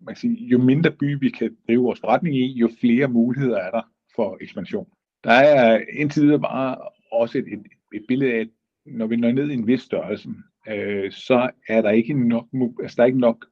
man 0.02 0.16
kan 0.16 0.16
sige, 0.16 0.46
jo 0.46 0.58
mindre 0.58 0.92
by 0.92 1.20
vi 1.20 1.30
kan 1.30 1.56
drive 1.68 1.84
vores 1.84 2.00
forretning 2.00 2.36
i, 2.36 2.52
jo 2.52 2.70
flere 2.80 3.08
muligheder 3.08 3.58
er 3.58 3.72
der 3.72 3.82
for 4.16 4.38
ekspansion. 4.42 4.88
Der 5.24 5.32
er 5.32 5.80
indtil 5.94 6.24
videre 6.24 6.40
bare 6.40 6.78
også 7.12 7.38
et, 7.38 7.46
et, 7.48 7.64
et 7.94 8.06
billede 8.08 8.34
af, 8.34 8.40
at 8.40 8.48
når 8.86 9.08
vi 9.08 9.16
når 9.16 9.32
ned 9.32 9.50
i 9.50 9.54
en 9.54 9.68
vis 9.68 9.82
størrelse, 9.82 10.30
øh, 10.70 11.12
så 11.12 11.50
er 11.68 11.82
der 11.82 11.90
ikke 11.90 12.28
nok, 12.28 12.46
altså 12.82 12.96
der 12.96 13.04
er 13.04 13.08
ikke 13.08 13.20
nok 13.20 13.46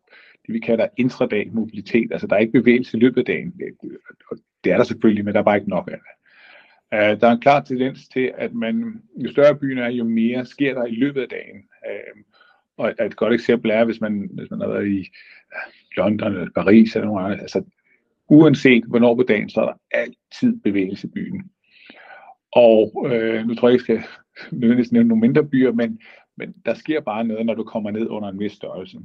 det, 0.49 0.53
vi 0.53 0.65
kalder 0.65 0.87
intradag 0.97 1.49
mobilitet. 1.53 2.11
Altså 2.11 2.27
der 2.27 2.35
er 2.35 2.39
ikke 2.39 2.59
bevægelse 2.59 2.97
i 2.97 2.99
løbet 2.99 3.17
af 3.17 3.25
dagen. 3.25 3.53
Det 4.63 4.71
er 4.71 4.77
der 4.77 4.83
selvfølgelig, 4.83 5.25
men 5.25 5.33
der 5.33 5.39
er 5.39 5.43
bare 5.43 5.57
ikke 5.57 5.69
nok 5.69 5.89
af 5.91 5.97
det. 5.97 6.15
Uh, 6.93 7.21
der 7.21 7.27
er 7.27 7.31
en 7.31 7.41
klar 7.41 7.61
tendens 7.61 8.07
til, 8.07 8.31
at 8.37 8.53
man, 8.53 9.01
jo 9.17 9.31
større 9.31 9.55
byen 9.55 9.77
er, 9.77 9.89
jo 9.89 10.03
mere 10.03 10.45
sker 10.45 10.73
der 10.73 10.85
i 10.85 10.95
løbet 10.95 11.21
af 11.21 11.29
dagen. 11.29 11.57
Uh, 11.57 12.21
og 12.77 13.05
et 13.05 13.15
godt 13.15 13.33
eksempel 13.33 13.71
er, 13.71 13.85
hvis 13.85 14.01
man, 14.01 14.29
hvis 14.33 14.51
man 14.51 14.59
har 14.61 14.67
været 14.67 14.87
i 14.87 15.07
London 15.97 16.33
eller 16.33 16.49
Paris 16.55 16.95
eller 16.95 17.07
noget 17.07 17.25
andet, 17.25 17.41
altså 17.41 17.63
uanset 18.29 18.83
hvornår 18.83 19.15
på 19.15 19.23
dagen, 19.23 19.49
så 19.49 19.61
er 19.61 19.65
der 19.65 19.73
altid 19.91 20.59
bevægelse 20.63 21.07
i 21.07 21.11
byen. 21.11 21.51
Og 22.51 23.07
øh, 23.11 23.47
nu 23.47 23.55
tror 23.55 23.69
jeg 23.69 23.73
ikke, 23.73 23.93
jeg 23.93 24.03
skal 24.03 24.09
nødvendigvis 24.51 24.91
nævne 24.91 25.09
nogle 25.09 25.21
mindre 25.21 25.45
byer, 25.45 25.71
men, 25.71 25.99
men 26.37 26.53
der 26.65 26.73
sker 26.73 27.01
bare 27.01 27.23
noget, 27.23 27.45
når 27.45 27.53
du 27.53 27.63
kommer 27.63 27.91
ned 27.91 28.07
under 28.07 28.29
en 28.29 28.39
vis 28.39 28.51
størrelse. 28.51 28.97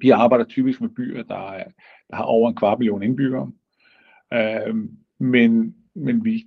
Vi 0.00 0.10
arbejder 0.10 0.44
typisk 0.44 0.80
med 0.80 0.88
byer, 0.88 1.22
der, 1.22 1.52
er, 1.52 1.64
der 2.10 2.16
har 2.16 2.24
over 2.24 2.48
en 2.48 2.56
kvart 2.56 2.78
million 2.78 3.02
indbyggere. 3.02 3.52
Øh, 4.32 4.74
men 5.18 5.74
men 5.96 6.24
vi, 6.24 6.46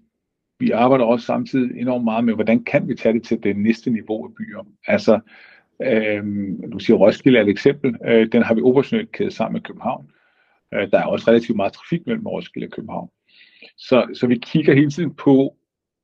vi 0.60 0.72
arbejder 0.72 1.06
også 1.06 1.26
samtidig 1.26 1.82
enormt 1.82 2.04
meget 2.04 2.24
med, 2.24 2.34
hvordan 2.34 2.64
kan 2.64 2.88
vi 2.88 2.96
tage 2.96 3.14
det 3.14 3.24
til 3.24 3.44
det 3.44 3.58
næste 3.58 3.90
niveau 3.92 4.26
af 4.26 4.34
byer. 4.36 4.68
Altså, 4.88 5.20
øh, 5.82 6.24
du 6.72 6.80
siger 6.80 6.98
Roskilde 6.98 7.38
er 7.38 7.44
et 7.44 7.50
eksempel. 7.50 7.96
Øh, 8.06 8.32
den 8.32 8.44
har 8.44 8.54
vi 8.54 8.62
operationelt 8.62 9.12
kædet 9.12 9.34
sammen 9.34 9.54
med 9.54 9.62
København. 9.62 10.12
Øh, 10.74 10.92
der 10.92 11.00
er 11.00 11.06
også 11.06 11.28
relativt 11.28 11.56
meget 11.56 11.74
trafik 11.74 12.08
mellem 12.08 12.28
Roskilde 12.28 12.68
og 12.68 12.72
København. 12.72 13.10
Så, 13.78 14.08
så 14.14 14.28
vi 14.28 14.36
kigger 14.36 14.74
hele 14.74 14.90
tiden 14.90 15.14
på, 15.14 15.56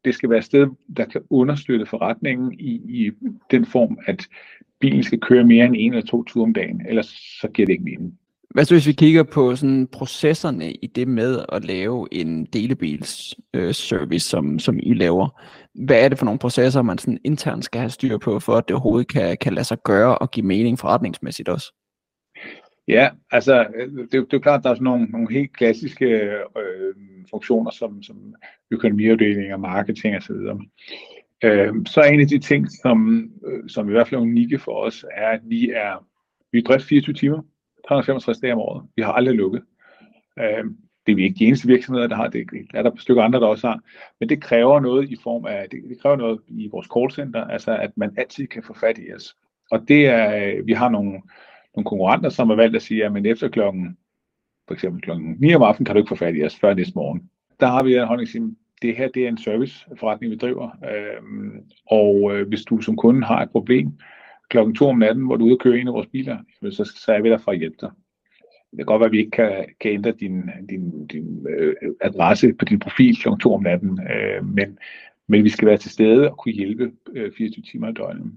det 0.05 0.15
skal 0.15 0.29
være 0.29 0.39
et 0.39 0.45
sted, 0.45 0.67
der 0.97 1.05
kan 1.05 1.21
understøtte 1.29 1.85
forretningen 1.85 2.53
i, 2.59 2.71
i 3.05 3.11
den 3.51 3.65
form, 3.65 3.99
at 4.05 4.27
bilen 4.79 5.03
skal 5.03 5.19
køre 5.19 5.43
mere 5.43 5.65
end 5.65 5.75
en 5.77 5.93
eller 5.93 6.05
to 6.05 6.23
ture 6.23 6.43
om 6.43 6.53
dagen, 6.53 6.81
ellers 6.89 7.07
så 7.41 7.47
giver 7.53 7.65
det 7.65 7.73
ikke 7.73 7.83
mening. 7.83 8.19
Hvad 8.55 8.65
så 8.65 8.75
hvis 8.75 8.87
vi 8.87 8.91
kigger 8.91 9.23
på 9.23 9.55
sådan 9.55 9.87
processerne 9.87 10.71
i 10.71 10.87
det 10.87 11.07
med 11.07 11.45
at 11.49 11.65
lave 11.65 12.07
en 12.11 12.45
delebils 12.45 13.35
øh, 13.53 13.73
service, 13.73 14.29
som, 14.29 14.59
som 14.59 14.79
I 14.83 14.93
laver? 14.93 15.41
Hvad 15.85 16.03
er 16.03 16.09
det 16.09 16.17
for 16.17 16.25
nogle 16.25 16.39
processer, 16.39 16.81
man 16.81 16.97
sådan 16.97 17.19
internt 17.23 17.65
skal 17.65 17.79
have 17.79 17.89
styr 17.89 18.17
på, 18.17 18.39
for 18.39 18.53
at 18.53 18.67
det 18.67 18.75
overhovedet 18.75 19.07
kan, 19.07 19.37
kan 19.37 19.53
lade 19.53 19.65
sig 19.65 19.77
gøre 19.83 20.17
og 20.17 20.31
give 20.31 20.45
mening 20.45 20.79
forretningsmæssigt 20.79 21.49
også? 21.49 21.73
Ja, 22.87 23.09
altså 23.31 23.65
det, 23.79 24.11
det 24.11 24.13
er 24.13 24.27
jo 24.33 24.39
klart, 24.39 24.57
at 24.57 24.63
der 24.63 24.69
er 24.69 24.73
sådan 24.73 24.83
nogle, 24.83 25.05
nogle 25.05 25.33
helt 25.33 25.53
klassiske 25.57 26.05
øh, 26.05 26.95
funktioner 27.29 27.71
som, 27.71 28.03
som 28.03 28.35
økonomiafdeling 28.71 29.53
og 29.53 29.59
marketing 29.59 30.15
osv. 30.15 30.35
Øh, 31.43 31.73
så 31.85 32.01
er 32.01 32.05
en 32.05 32.21
af 32.21 32.27
de 32.27 32.39
ting, 32.39 32.71
som, 32.71 33.29
øh, 33.47 33.69
som 33.69 33.89
i 33.89 33.91
hvert 33.91 34.07
fald 34.07 34.21
er 34.21 34.23
unikke 34.23 34.59
for 34.59 34.71
os, 34.71 35.05
er, 35.11 35.29
at 35.29 35.41
vi 35.43 35.69
er, 35.69 36.07
vi 36.51 36.57
er 36.57 36.63
drift 36.63 36.85
24 36.85 37.13
timer, 37.13 37.41
365 37.87 38.39
dage 38.39 38.53
om 38.53 38.59
året. 38.59 38.85
Vi 38.95 39.01
har 39.01 39.11
aldrig 39.11 39.35
lukket. 39.35 39.63
Øh, 40.39 40.65
det 41.05 41.11
er 41.11 41.15
vi 41.15 41.23
ikke 41.23 41.39
de 41.39 41.45
eneste 41.45 41.67
virksomheder, 41.67 42.07
der 42.07 42.15
har 42.15 42.27
det. 42.27 42.47
Er 42.73 42.83
der 42.83 42.91
et 42.91 43.01
stykke 43.01 43.21
andre, 43.21 43.39
der 43.39 43.47
også 43.47 43.67
har. 43.67 43.79
Men 44.19 44.29
det 44.29 44.41
kræver 44.41 44.79
noget 44.79 45.09
i 45.09 45.17
form 45.23 45.45
af, 45.45 45.67
det, 45.71 45.79
det 45.89 46.01
kræver 46.01 46.15
noget 46.15 46.39
i 46.47 46.69
vores 46.71 46.87
callcenter, 46.97 47.45
altså 47.45 47.77
at 47.77 47.91
man 47.97 48.13
altid 48.17 48.47
kan 48.47 48.63
få 48.63 48.73
fat 48.73 48.97
i 48.97 49.13
os. 49.13 49.35
Og 49.71 49.87
det 49.87 50.07
er, 50.07 50.35
øh, 50.35 50.67
vi 50.67 50.73
har 50.73 50.89
nogle, 50.89 51.11
nogle 51.75 51.85
konkurrenter, 51.85 52.29
som 52.29 52.49
har 52.49 52.55
valgt 52.55 52.75
at 52.75 52.81
sige, 52.81 53.05
at 53.05 53.13
men 53.13 53.25
efter 53.25 53.47
klokken, 53.47 53.97
for 54.67 54.73
eksempel 54.73 55.01
klokken 55.01 55.35
9 55.39 55.53
om 55.53 55.61
aftenen, 55.61 55.85
kan 55.85 55.95
du 55.95 55.99
ikke 55.99 56.09
få 56.09 56.15
fat 56.15 56.35
i 56.35 56.43
os 56.43 56.55
før 56.55 56.73
næste 56.73 56.93
morgen. 56.95 57.29
Der 57.59 57.67
har 57.67 57.83
vi 57.83 57.95
en 57.95 58.07
holdning 58.07 58.29
det 58.85 58.95
her 58.95 59.07
det 59.07 59.23
er 59.23 59.29
en 59.29 59.37
serviceforretning, 59.37 60.31
vi 60.31 60.37
driver. 60.37 60.69
Øhm, 60.91 61.63
og 61.85 62.31
øh, 62.33 62.47
hvis 62.47 62.63
du 62.63 62.81
som 62.81 62.95
kunde 62.95 63.25
har 63.25 63.41
et 63.41 63.49
problem 63.49 63.91
klokken 64.49 64.75
2 64.75 64.87
om 64.87 64.97
natten, 64.97 65.25
hvor 65.25 65.35
du 65.35 65.43
er 65.43 65.47
ude 65.47 65.55
og 65.55 65.59
køre 65.59 65.79
en 65.79 65.87
af 65.87 65.93
vores 65.93 66.07
biler, 66.07 66.37
så, 66.71 66.91
så 66.95 67.13
er 67.13 67.21
vi 67.21 67.29
der 67.29 67.37
for 67.37 67.51
at 67.51 67.57
hjælpe 67.57 67.77
dig. 67.81 67.91
Det 68.71 68.77
kan 68.77 68.85
godt 68.85 68.99
være, 68.99 69.07
at 69.07 69.11
vi 69.11 69.17
ikke 69.17 69.31
kan, 69.31 69.65
kan 69.79 69.91
ændre 69.91 70.11
din, 70.11 70.49
din, 70.69 71.07
din 71.07 71.47
øh, 71.49 71.75
adresse 72.01 72.53
på 72.53 72.65
din 72.65 72.79
profil 72.79 73.17
kl. 73.17 73.27
2 73.41 73.53
om 73.53 73.63
natten, 73.63 73.99
øh, 74.11 74.45
men, 74.45 74.77
men 75.27 75.43
vi 75.43 75.49
skal 75.49 75.67
være 75.67 75.77
til 75.77 75.91
stede 75.91 76.31
og 76.31 76.37
kunne 76.37 76.53
hjælpe 76.53 76.91
øh, 77.13 77.31
24 77.37 77.63
timer 77.63 77.89
i 77.89 77.93
døgnet. 77.93 78.31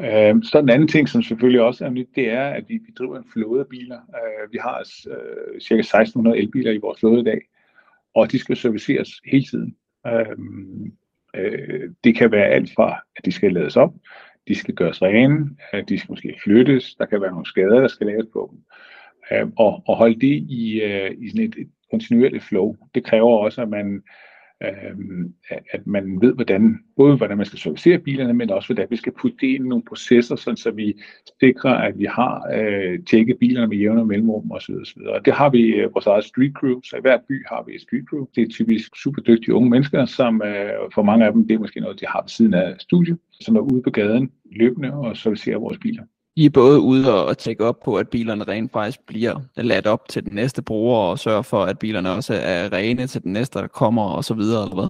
Øh, 0.00 0.42
så 0.42 0.60
den 0.60 0.70
anden 0.70 0.88
ting, 0.88 1.08
som 1.08 1.22
selvfølgelig 1.22 1.60
også 1.60 1.84
er 1.84 1.90
nyt, 1.90 2.08
det 2.14 2.30
er, 2.30 2.44
at 2.44 2.64
vi, 2.68 2.74
vi 2.74 2.92
driver 2.98 3.18
en 3.18 3.30
flåde 3.32 3.60
af 3.60 3.66
biler. 3.66 3.98
Øh, 3.98 4.52
vi 4.52 4.58
har 4.62 4.78
øh, 4.78 5.60
ca. 5.60 5.74
1600 5.74 6.38
elbiler 6.38 6.72
i 6.72 6.78
vores 6.78 7.00
flåde 7.00 7.20
i 7.20 7.24
dag, 7.24 7.40
og 8.14 8.32
de 8.32 8.38
skal 8.38 8.56
serviceres 8.56 9.08
hele 9.24 9.44
tiden. 9.44 9.76
Øhm, 10.06 10.92
øh, 11.36 11.90
det 12.04 12.16
kan 12.16 12.32
være 12.32 12.46
alt 12.46 12.70
fra, 12.76 13.00
at 13.16 13.24
de 13.24 13.32
skal 13.32 13.52
lades 13.52 13.76
op, 13.76 13.94
de 14.48 14.54
skal 14.54 14.74
gøres 14.74 15.02
rene, 15.02 15.56
at 15.72 15.88
de 15.88 15.98
skal 15.98 16.12
måske 16.12 16.40
flyttes, 16.44 16.94
der 16.94 17.06
kan 17.06 17.20
være 17.20 17.30
nogle 17.30 17.46
skader, 17.46 17.80
der 17.80 17.88
skal 17.88 18.06
laves 18.06 18.26
på 18.32 18.48
dem. 18.52 18.64
Øhm, 19.32 19.52
og, 19.56 19.82
og 19.86 19.96
holde 19.96 20.20
det 20.20 20.46
i, 20.50 20.80
øh, 20.82 21.10
i 21.18 21.28
sådan 21.28 21.44
et, 21.44 21.54
et 21.58 21.70
kontinuerligt 21.90 22.44
flow, 22.44 22.76
det 22.94 23.04
kræver 23.04 23.38
også, 23.38 23.62
at 23.62 23.68
man 23.68 24.02
øh, 24.64 25.60
at 25.70 25.86
man 25.86 26.20
ved, 26.20 26.34
hvordan, 26.34 26.78
både 26.96 27.16
hvordan 27.16 27.36
man 27.36 27.46
skal 27.46 27.58
servicere 27.58 27.98
bilerne, 27.98 28.34
men 28.34 28.50
også 28.50 28.68
hvordan 28.68 28.86
vi 28.90 28.96
skal 28.96 29.12
putte 29.12 29.36
det 29.40 29.46
ind 29.46 29.64
i 29.64 29.68
nogle 29.68 29.84
processer, 29.88 30.36
sådan 30.36 30.56
så 30.56 30.70
vi 30.70 31.00
sikrer, 31.40 31.74
at 31.74 31.98
vi 31.98 32.04
har 32.04 32.48
øh, 32.54 32.98
tjekket 33.10 33.38
bilerne 33.38 33.66
med 33.66 33.76
jævne 33.76 34.04
mellemrum 34.04 34.52
osv. 34.52 34.74
osv. 34.74 35.02
Og 35.02 35.24
det 35.24 35.32
har 35.32 35.50
vi 35.50 35.62
øh, 35.62 35.94
vores 35.94 36.06
eget 36.06 36.24
street 36.24 36.52
crew, 36.52 36.80
så 36.80 36.96
i 36.96 37.00
hver 37.00 37.18
by 37.28 37.46
har 37.46 37.64
vi 37.66 37.74
et 37.74 37.80
street 37.80 38.04
crew. 38.10 38.26
Det 38.34 38.42
er 38.42 38.48
typisk 38.48 38.96
super 39.02 39.22
dygtige 39.22 39.54
unge 39.54 39.70
mennesker, 39.70 40.04
som 40.04 40.42
øh, 40.42 40.70
for 40.94 41.02
mange 41.02 41.26
af 41.26 41.32
dem, 41.32 41.48
det 41.48 41.54
er 41.54 41.58
måske 41.58 41.80
noget, 41.80 42.00
de 42.00 42.06
har 42.06 42.22
ved 42.22 42.28
siden 42.28 42.54
af 42.54 42.74
studiet, 42.78 43.18
som 43.40 43.56
er 43.56 43.60
ude 43.60 43.82
på 43.82 43.90
gaden 43.90 44.32
løbende 44.52 44.92
og 44.92 45.16
servicerer 45.16 45.58
vores 45.58 45.78
biler. 45.78 46.02
I 46.38 46.44
er 46.44 46.50
både 46.50 46.80
ude 46.80 47.26
og 47.26 47.38
tjekke 47.38 47.64
op 47.64 47.80
på, 47.84 47.96
at 47.96 48.08
bilerne 48.08 48.44
rent 48.44 48.72
faktisk 48.72 49.06
bliver 49.06 49.34
ladt 49.56 49.86
op 49.86 50.08
til 50.08 50.24
den 50.24 50.34
næste 50.34 50.62
bruger, 50.62 50.98
og 50.98 51.18
sørge 51.18 51.44
for, 51.44 51.62
at 51.62 51.78
bilerne 51.78 52.10
også 52.10 52.34
er 52.34 52.72
rene 52.72 53.06
til 53.06 53.22
den 53.22 53.32
næste, 53.32 53.58
der 53.58 53.66
kommer, 53.66 54.02
og 54.02 54.24
så 54.24 54.34
videre, 54.34 54.62
eller 54.62 54.74
hvad? 54.74 54.88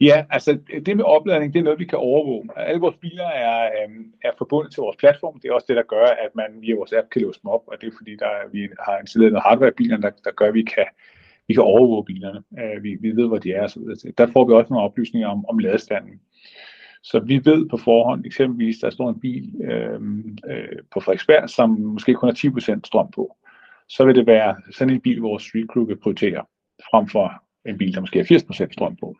Ja, 0.00 0.24
altså 0.30 0.58
det 0.86 0.96
med 0.96 1.04
opladning, 1.04 1.52
det 1.52 1.58
er 1.58 1.64
noget, 1.64 1.78
vi 1.78 1.84
kan 1.84 1.98
overvåge. 1.98 2.48
Alle 2.56 2.80
vores 2.80 2.96
biler 3.00 3.24
er, 3.26 3.64
øh, 3.64 3.90
er 4.24 4.30
forbundet 4.38 4.72
til 4.72 4.80
vores 4.80 4.96
platform. 4.96 5.40
Det 5.40 5.48
er 5.48 5.54
også 5.54 5.66
det, 5.68 5.76
der 5.76 5.82
gør, 5.82 6.06
at 6.24 6.30
man 6.34 6.60
via 6.60 6.74
vores 6.74 6.92
app 6.92 7.10
kan 7.10 7.22
låse 7.22 7.40
dem 7.42 7.50
op, 7.50 7.62
og 7.66 7.74
det 7.80 7.86
er 7.86 7.96
fordi, 7.98 8.16
der, 8.16 8.32
vi 8.52 8.68
har 8.86 8.98
installeret 8.98 9.32
noget 9.32 9.46
hardware 9.46 9.70
i 9.70 9.78
bilerne, 9.80 10.02
der, 10.02 10.10
der 10.24 10.30
gør, 10.30 10.48
at 10.48 10.54
vi 10.54 10.62
kan, 10.62 10.86
vi 11.48 11.54
kan 11.54 11.62
overvåge 11.62 12.04
bilerne. 12.04 12.40
Øh, 12.60 12.82
vi, 12.82 12.90
vi 13.00 13.10
ved, 13.10 13.26
hvor 13.28 13.38
de 13.38 13.52
er. 13.52 13.66
Så 13.66 14.12
der 14.18 14.26
får 14.32 14.44
vi 14.46 14.52
også 14.52 14.72
nogle 14.72 14.84
oplysninger 14.84 15.28
om, 15.28 15.46
om 15.48 15.58
ladestanden. 15.58 16.20
Så 17.02 17.20
vi 17.20 17.40
ved 17.44 17.68
på 17.68 17.76
forhånd, 17.76 18.26
eksempelvis, 18.26 18.78
der 18.78 18.90
står 18.90 19.08
en 19.08 19.20
bil 19.20 19.54
øh, 19.62 20.00
øh, 20.50 20.78
på 20.92 21.00
Frederiksberg, 21.00 21.50
som 21.50 21.70
måske 21.70 22.14
kun 22.14 22.28
har 22.28 22.76
10% 22.76 22.80
strøm 22.84 23.10
på. 23.10 23.36
Så 23.88 24.04
vil 24.04 24.14
det 24.14 24.26
være 24.26 24.56
sådan 24.70 24.94
en 24.94 25.00
bil, 25.00 25.20
vores 25.20 25.42
street 25.42 25.66
crew 25.72 25.84
vil 25.86 25.96
prioritere, 25.96 26.44
frem 26.90 27.08
for 27.08 27.32
en 27.68 27.78
bil, 27.78 27.94
der 27.94 28.00
måske 28.00 28.18
har 28.18 28.64
80% 28.68 28.72
strøm 28.72 28.96
på. 28.96 29.16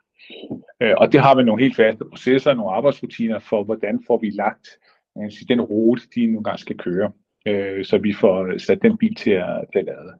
Øh, 0.83 0.95
og 0.97 1.13
det 1.13 1.21
har 1.21 1.35
vi 1.35 1.43
nogle 1.43 1.63
helt 1.63 1.77
faste 1.77 2.05
processer, 2.05 2.55
nogle 2.55 2.73
arbejdsrutiner 2.73 3.39
for, 3.39 3.65
hvordan 3.65 4.05
får 4.07 4.19
vi 4.19 4.31
lagt 4.31 4.69
øh, 5.19 5.31
den 5.49 5.61
rute, 5.61 6.03
de 6.15 6.27
nogle 6.27 6.45
gange 6.45 6.59
skal 6.59 6.79
køre, 6.79 7.13
øh, 7.47 7.85
så 7.85 7.99
vi 7.99 8.13
får 8.13 8.59
sat 8.59 8.83
den 8.83 8.97
bil 8.97 9.15
til 9.15 9.31
at, 9.31 9.65
til 9.73 9.79
at 9.79 9.85
lade. 9.85 10.13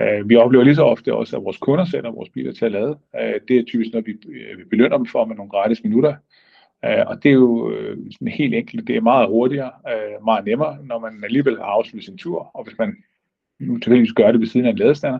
Øh, 0.00 0.28
vi 0.28 0.36
oplever 0.36 0.64
lige 0.64 0.74
så 0.74 0.82
ofte 0.82 1.14
også, 1.14 1.36
at 1.36 1.44
vores 1.44 1.58
kunder 1.58 1.84
sætter 1.84 2.10
vores 2.10 2.28
biler 2.28 2.52
til 2.52 2.64
at 2.64 2.72
lade. 2.72 2.98
Øh, 3.20 3.40
det 3.48 3.58
er 3.58 3.64
typisk 3.64 3.92
noget, 3.92 4.06
vi, 4.06 4.12
øh, 4.28 4.58
vi 4.58 4.64
belønner 4.64 4.96
dem 4.96 5.06
for 5.06 5.24
med 5.24 5.36
nogle 5.36 5.50
gratis 5.50 5.84
minutter. 5.84 6.14
Øh, 6.86 7.04
og 7.06 7.22
det 7.22 7.28
er 7.28 7.34
jo 7.34 7.70
øh, 7.70 7.96
sådan 8.12 8.28
helt 8.28 8.54
enkelt. 8.54 8.86
Det 8.86 8.96
er 8.96 9.00
meget 9.00 9.28
hurtigere, 9.28 9.70
øh, 9.88 10.24
meget 10.24 10.44
nemmere, 10.44 10.78
når 10.82 10.98
man 10.98 11.24
alligevel 11.24 11.56
har 11.56 11.64
afsluttet 11.64 12.04
sin 12.04 12.18
tur. 12.18 12.50
Og 12.54 12.64
hvis 12.64 12.78
man 12.78 12.96
nu 13.58 13.78
tilfældigvis 13.78 14.12
gør 14.12 14.32
det 14.32 14.40
ved 14.40 14.46
siden 14.46 14.66
af 14.66 14.70
en 14.70 14.76
ladestander, 14.76 15.18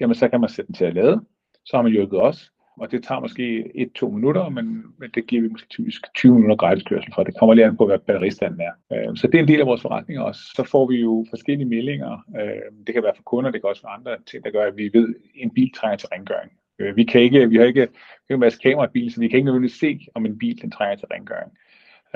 jamen 0.00 0.14
så 0.14 0.28
kan 0.28 0.40
man 0.40 0.50
sætte 0.50 0.66
den 0.66 0.74
til 0.74 0.84
at 0.84 0.94
lade. 0.94 1.20
Så 1.64 1.76
har 1.76 1.82
man 1.82 1.92
hjulpet 1.92 2.22
os 2.22 2.52
og 2.76 2.90
det 2.90 3.04
tager 3.04 3.20
måske 3.20 3.64
1-2 4.02 4.08
minutter, 4.08 4.48
men, 4.48 4.84
men 4.98 5.10
det 5.14 5.26
giver 5.26 5.42
vi 5.42 5.48
måske 5.48 5.68
typisk 5.68 6.14
20 6.14 6.34
minutter 6.34 6.56
gratis 6.56 6.84
kørsel 6.84 7.12
for. 7.14 7.22
Det 7.22 7.38
kommer 7.38 7.54
lige 7.54 7.66
an 7.66 7.76
på, 7.76 7.86
hvad 7.86 7.98
batteristanden 7.98 8.60
er. 8.60 8.72
Øh, 8.92 9.16
så 9.16 9.26
det 9.26 9.34
er 9.34 9.42
en 9.42 9.48
del 9.48 9.60
af 9.60 9.66
vores 9.66 9.82
forretning 9.82 10.20
også. 10.20 10.40
Så 10.56 10.64
får 10.70 10.86
vi 10.86 10.96
jo 10.96 11.26
forskellige 11.30 11.68
meldinger. 11.68 12.24
Øh, 12.40 12.86
det 12.86 12.94
kan 12.94 13.02
være 13.02 13.12
for 13.16 13.22
kunder, 13.22 13.50
det 13.50 13.60
kan 13.60 13.70
også 13.70 13.82
være 13.82 13.92
andre 13.92 14.16
ting, 14.30 14.44
der 14.44 14.50
gør, 14.50 14.64
at 14.66 14.76
vi 14.76 14.90
ved, 14.92 15.08
at 15.08 15.14
en 15.34 15.50
bil 15.50 15.72
trænger 15.72 15.96
til 15.96 16.08
rengøring. 16.12 16.52
Øh, 16.82 16.96
vi 16.96 17.04
kan 17.04 17.20
ikke, 17.20 17.48
vi 17.48 17.56
har 17.56 17.64
ikke, 17.64 17.80
vi 17.80 18.26
har 18.30 18.34
en 18.34 18.40
masse 18.40 18.58
kamera 18.62 18.84
i 18.86 18.92
bil, 18.92 19.12
så 19.12 19.20
vi 19.20 19.28
kan 19.28 19.36
ikke 19.36 19.46
nødvendigvis 19.46 19.78
se, 19.78 20.06
om 20.14 20.26
en 20.26 20.38
bil 20.38 20.62
den 20.62 20.70
trænger 20.70 20.96
til 20.96 21.08
rengøring. 21.10 21.52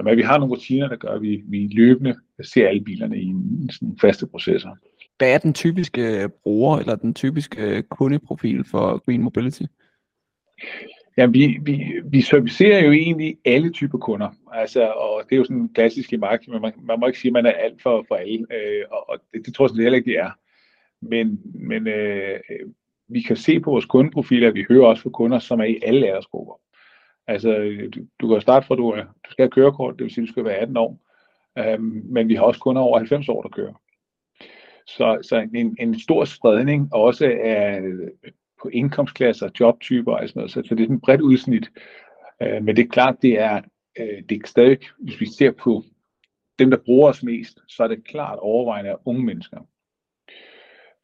Men 0.04 0.16
vi 0.16 0.22
har 0.22 0.38
nogle 0.38 0.54
rutiner, 0.54 0.88
der 0.88 0.96
gør, 0.96 1.08
at 1.08 1.22
vi, 1.22 1.42
vi 1.48 1.68
løbende 1.72 2.16
ser 2.42 2.68
alle 2.68 2.84
bilerne 2.84 3.18
i 3.18 3.24
en, 3.24 3.70
sådan 3.70 3.98
faste 4.00 4.26
processer. 4.26 4.70
Hvad 5.18 5.34
er 5.34 5.38
den 5.38 5.54
typiske 5.54 6.28
bruger 6.42 6.78
eller 6.78 6.96
den 6.96 7.14
typiske 7.14 7.82
kundeprofil 7.82 8.64
for 8.64 9.04
Green 9.04 9.22
Mobility? 9.22 9.62
Ja, 11.16 11.26
vi, 11.26 11.58
vi, 11.62 11.92
vi 12.04 12.20
servicerer 12.20 12.84
jo 12.84 12.92
egentlig 12.92 13.36
alle 13.44 13.70
typer 13.70 13.98
kunder, 13.98 14.30
altså, 14.52 14.88
og 14.88 15.22
det 15.24 15.34
er 15.34 15.36
jo 15.36 15.44
sådan 15.44 15.56
en 15.56 15.74
klassisk 15.74 16.12
i 16.12 16.16
markedet, 16.16 16.52
men 16.52 16.62
man, 16.62 16.72
man 16.82 17.00
må 17.00 17.06
ikke 17.06 17.18
sige, 17.18 17.28
at 17.28 17.32
man 17.32 17.46
er 17.46 17.50
alt 17.50 17.82
for, 17.82 18.04
for 18.08 18.14
alle, 18.14 18.46
øh, 18.50 18.84
og, 18.90 19.10
og 19.10 19.18
det, 19.32 19.46
det 19.46 19.54
tror 19.54 19.68
jeg 19.68 19.82
heller 19.82 19.96
ikke, 19.96 20.10
det 20.10 20.18
er. 20.18 20.30
Men, 21.02 21.40
men 21.54 21.86
øh, 21.86 22.40
vi 23.08 23.20
kan 23.20 23.36
se 23.36 23.60
på 23.60 23.70
vores 23.70 23.84
kundeprofiler, 23.84 24.48
at 24.48 24.54
vi 24.54 24.64
hører 24.68 24.86
også 24.86 25.02
fra 25.02 25.10
kunder, 25.10 25.38
som 25.38 25.60
er 25.60 25.64
i 25.64 25.78
alle 25.82 26.06
aldersgrupper. 26.06 26.60
Altså, 27.26 27.76
du, 27.94 28.00
du 28.20 28.28
kan 28.28 28.40
starte 28.40 28.66
fra, 28.66 28.74
at 28.74 28.78
du, 28.78 28.94
øh, 28.94 29.04
du 29.04 29.30
skal 29.30 29.42
have 29.42 29.50
kørekort, 29.50 29.94
det 29.98 30.04
vil 30.04 30.14
sige, 30.14 30.22
at 30.22 30.26
du 30.26 30.32
skal 30.32 30.44
være 30.44 30.54
18 30.54 30.76
år, 30.76 31.00
øhm, 31.58 32.02
men 32.04 32.28
vi 32.28 32.34
har 32.34 32.42
også 32.42 32.60
kunder 32.60 32.82
over 32.82 32.98
90 32.98 33.28
år, 33.28 33.42
der 33.42 33.48
kører. 33.48 33.74
Så, 34.86 35.18
så 35.22 35.48
en, 35.54 35.76
en 35.80 36.00
stor 36.00 36.24
spredning 36.24 36.94
også 36.94 37.24
af 37.44 37.80
øh, 37.80 38.08
på 38.62 38.68
indkomstklasser, 38.68 39.48
jobtyper 39.60 40.12
og 40.12 40.28
sådan 40.28 40.40
noget. 40.40 40.50
Så, 40.50 40.62
så 40.68 40.74
det 40.74 40.90
er 40.90 40.94
et 40.94 41.00
bredt 41.00 41.20
udsnit. 41.20 41.70
Øh, 42.42 42.64
men 42.64 42.76
det 42.76 42.84
er 42.84 42.88
klart, 42.88 43.16
det 43.22 43.40
er, 43.40 43.60
øh, 43.98 44.22
det 44.28 44.32
er 44.32 44.46
stadig, 44.46 44.78
hvis 44.98 45.20
vi 45.20 45.26
ser 45.26 45.50
på 45.50 45.82
dem, 46.58 46.70
der 46.70 46.78
bruger 46.84 47.08
os 47.08 47.22
mest, 47.22 47.58
så 47.68 47.82
er 47.82 47.88
det 47.88 48.04
klart 48.04 48.38
overvejende 48.38 48.96
unge 49.04 49.24
mennesker. 49.24 49.60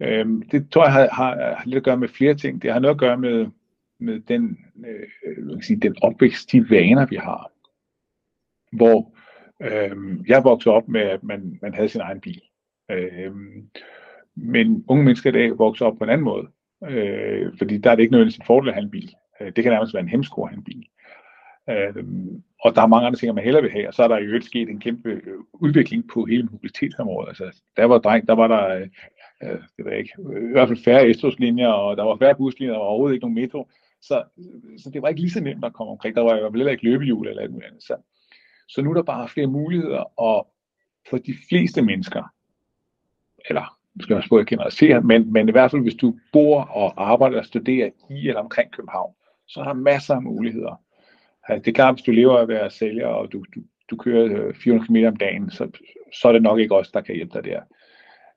Øh, 0.02 0.26
det 0.50 0.70
tror 0.70 0.84
jeg 0.84 0.92
har, 0.92 1.08
har, 1.12 1.54
har 1.54 1.62
lidt 1.64 1.76
at 1.76 1.84
gøre 1.84 1.96
med 1.96 2.08
flere 2.08 2.34
ting. 2.34 2.62
Det 2.62 2.72
har 2.72 2.80
noget 2.80 2.94
at 2.94 3.00
gøre 3.00 3.18
med, 3.18 3.46
med 4.00 4.20
den, 4.20 4.58
øh, 4.86 5.46
kan 5.48 5.62
sige, 5.62 5.80
den 5.80 5.96
opvækst, 6.02 6.52
de 6.52 6.70
vaner, 6.70 7.06
vi 7.06 7.16
har. 7.16 7.50
Hvor 8.76 9.14
øh, 9.62 10.28
jeg 10.28 10.44
voksede 10.44 10.74
op 10.74 10.88
med, 10.88 11.00
at 11.00 11.22
man, 11.22 11.58
man 11.62 11.74
havde 11.74 11.88
sin 11.88 12.00
egen 12.00 12.20
bil. 12.20 12.42
Øh, 12.90 13.32
men 14.36 14.84
unge 14.88 15.04
mennesker 15.04 15.30
i 15.30 15.32
dag 15.32 15.58
vokser 15.58 15.86
op 15.86 15.98
på 15.98 16.04
en 16.04 16.10
anden 16.10 16.24
måde. 16.24 16.48
Øh, 16.88 17.52
fordi 17.58 17.78
der 17.78 17.90
er 17.90 17.94
det 17.94 18.02
ikke 18.02 18.12
nødvendigvis 18.12 18.38
en 18.38 18.46
fordel 18.46 18.68
at 18.68 18.74
have 18.74 18.84
en 18.84 18.90
bil. 18.90 19.12
Øh, 19.40 19.52
det 19.56 19.64
kan 19.64 19.72
nærmest 19.72 19.94
være 19.94 20.02
en 20.02 20.08
hemsko 20.08 20.42
at 20.42 20.50
have 20.50 20.58
en 20.58 20.64
bil. 20.64 20.86
Øh, 21.70 22.04
og 22.64 22.74
der 22.74 22.82
er 22.82 22.86
mange 22.86 23.06
andre 23.06 23.18
ting, 23.18 23.34
man 23.34 23.44
hellere 23.44 23.62
vil 23.62 23.70
have, 23.70 23.88
og 23.88 23.94
så 23.94 24.02
er 24.02 24.08
der 24.08 24.18
jo 24.18 24.24
øvrigt 24.24 24.44
sket 24.44 24.68
en 24.68 24.80
kæmpe 24.80 25.08
øh, 25.08 25.38
udvikling 25.52 26.08
på 26.08 26.24
hele 26.24 26.48
mobilitetsområdet. 26.52 27.28
Altså, 27.28 27.62
der 27.76 27.84
var 27.84 27.98
dreng, 27.98 28.28
der 28.28 28.34
var 28.34 28.48
der, 28.48 28.68
øh, 28.68 28.88
øh, 29.42 29.60
det 29.76 29.84
ved 29.84 29.92
ikke, 29.92 30.12
i 30.18 30.52
hvert 30.52 30.68
fald 30.68 30.84
færre 30.84 31.14
S-togslinjer, 31.14 31.68
og 31.68 31.96
der 31.96 32.02
var 32.02 32.16
færre 32.16 32.34
buslinjer, 32.34 32.72
der 32.72 32.80
var 32.80 32.86
overhovedet 32.86 33.14
ikke 33.14 33.24
nogen 33.24 33.34
metro. 33.34 33.68
Så, 34.00 34.22
så 34.78 34.90
det 34.90 35.02
var 35.02 35.08
ikke 35.08 35.20
lige 35.20 35.30
så 35.30 35.40
nemt 35.40 35.64
at 35.64 35.72
komme 35.72 35.92
omkring. 35.92 36.16
Der 36.16 36.22
var 36.22 36.36
jo 36.36 36.50
heller 36.50 36.70
ikke 36.70 36.84
løbehjul 36.84 37.28
eller 37.28 37.42
alt 37.42 37.52
muligt 37.52 37.68
andet. 37.68 37.82
Så, 37.82 37.96
så 38.68 38.82
nu 38.82 38.90
er 38.90 38.94
der 38.94 39.02
bare 39.02 39.28
flere 39.28 39.46
muligheder, 39.46 40.20
og 40.20 40.48
for 41.10 41.18
de 41.18 41.34
fleste 41.48 41.82
mennesker, 41.82 42.22
eller 43.48 43.78
skal 44.00 44.14
man 44.14 44.22
spørge 44.22 44.44
generalisere, 44.44 45.00
men, 45.00 45.32
men 45.32 45.48
i 45.48 45.52
hvert 45.52 45.70
fald 45.70 45.82
hvis 45.82 45.94
du 45.94 46.18
bor 46.32 46.60
og 46.60 47.10
arbejder 47.10 47.38
og 47.38 47.44
studerer 47.44 47.90
i 48.10 48.28
eller 48.28 48.40
omkring 48.40 48.72
København, 48.72 49.14
så 49.46 49.60
er 49.60 49.64
der 49.64 49.72
masser 49.72 50.14
af 50.14 50.22
muligheder. 50.22 50.80
Det 51.48 51.68
er 51.68 51.72
klart, 51.72 51.94
hvis 51.94 52.04
du 52.04 52.10
lever 52.10 52.36
af 52.36 52.42
at 52.42 52.48
være 52.48 52.70
sælger, 52.70 53.06
og 53.06 53.32
du, 53.32 53.44
du, 53.54 53.60
du 53.90 53.96
kører 53.96 54.46
øh, 54.46 54.54
400 54.54 54.86
km 54.86 55.06
om 55.06 55.16
dagen, 55.16 55.50
så, 55.50 55.70
så 56.12 56.28
er 56.28 56.32
det 56.32 56.42
nok 56.42 56.58
ikke 56.58 56.76
os, 56.76 56.90
der 56.90 57.00
kan 57.00 57.14
hjælpe 57.14 57.34
dig 57.34 57.44
der. 57.44 57.60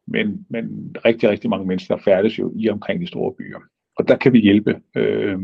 Men, 0.07 0.45
men 0.49 0.95
rigtig, 1.05 1.29
rigtig 1.29 1.49
mange 1.49 1.67
mennesker 1.67 1.97
færdes 1.97 2.39
jo 2.39 2.53
i 2.55 2.69
omkring 2.69 3.01
de 3.01 3.07
store 3.07 3.33
byer. 3.33 3.59
Og 3.97 4.07
der 4.07 4.17
kan 4.17 4.33
vi 4.33 4.39
hjælpe, 4.39 4.81
øh, 4.95 5.39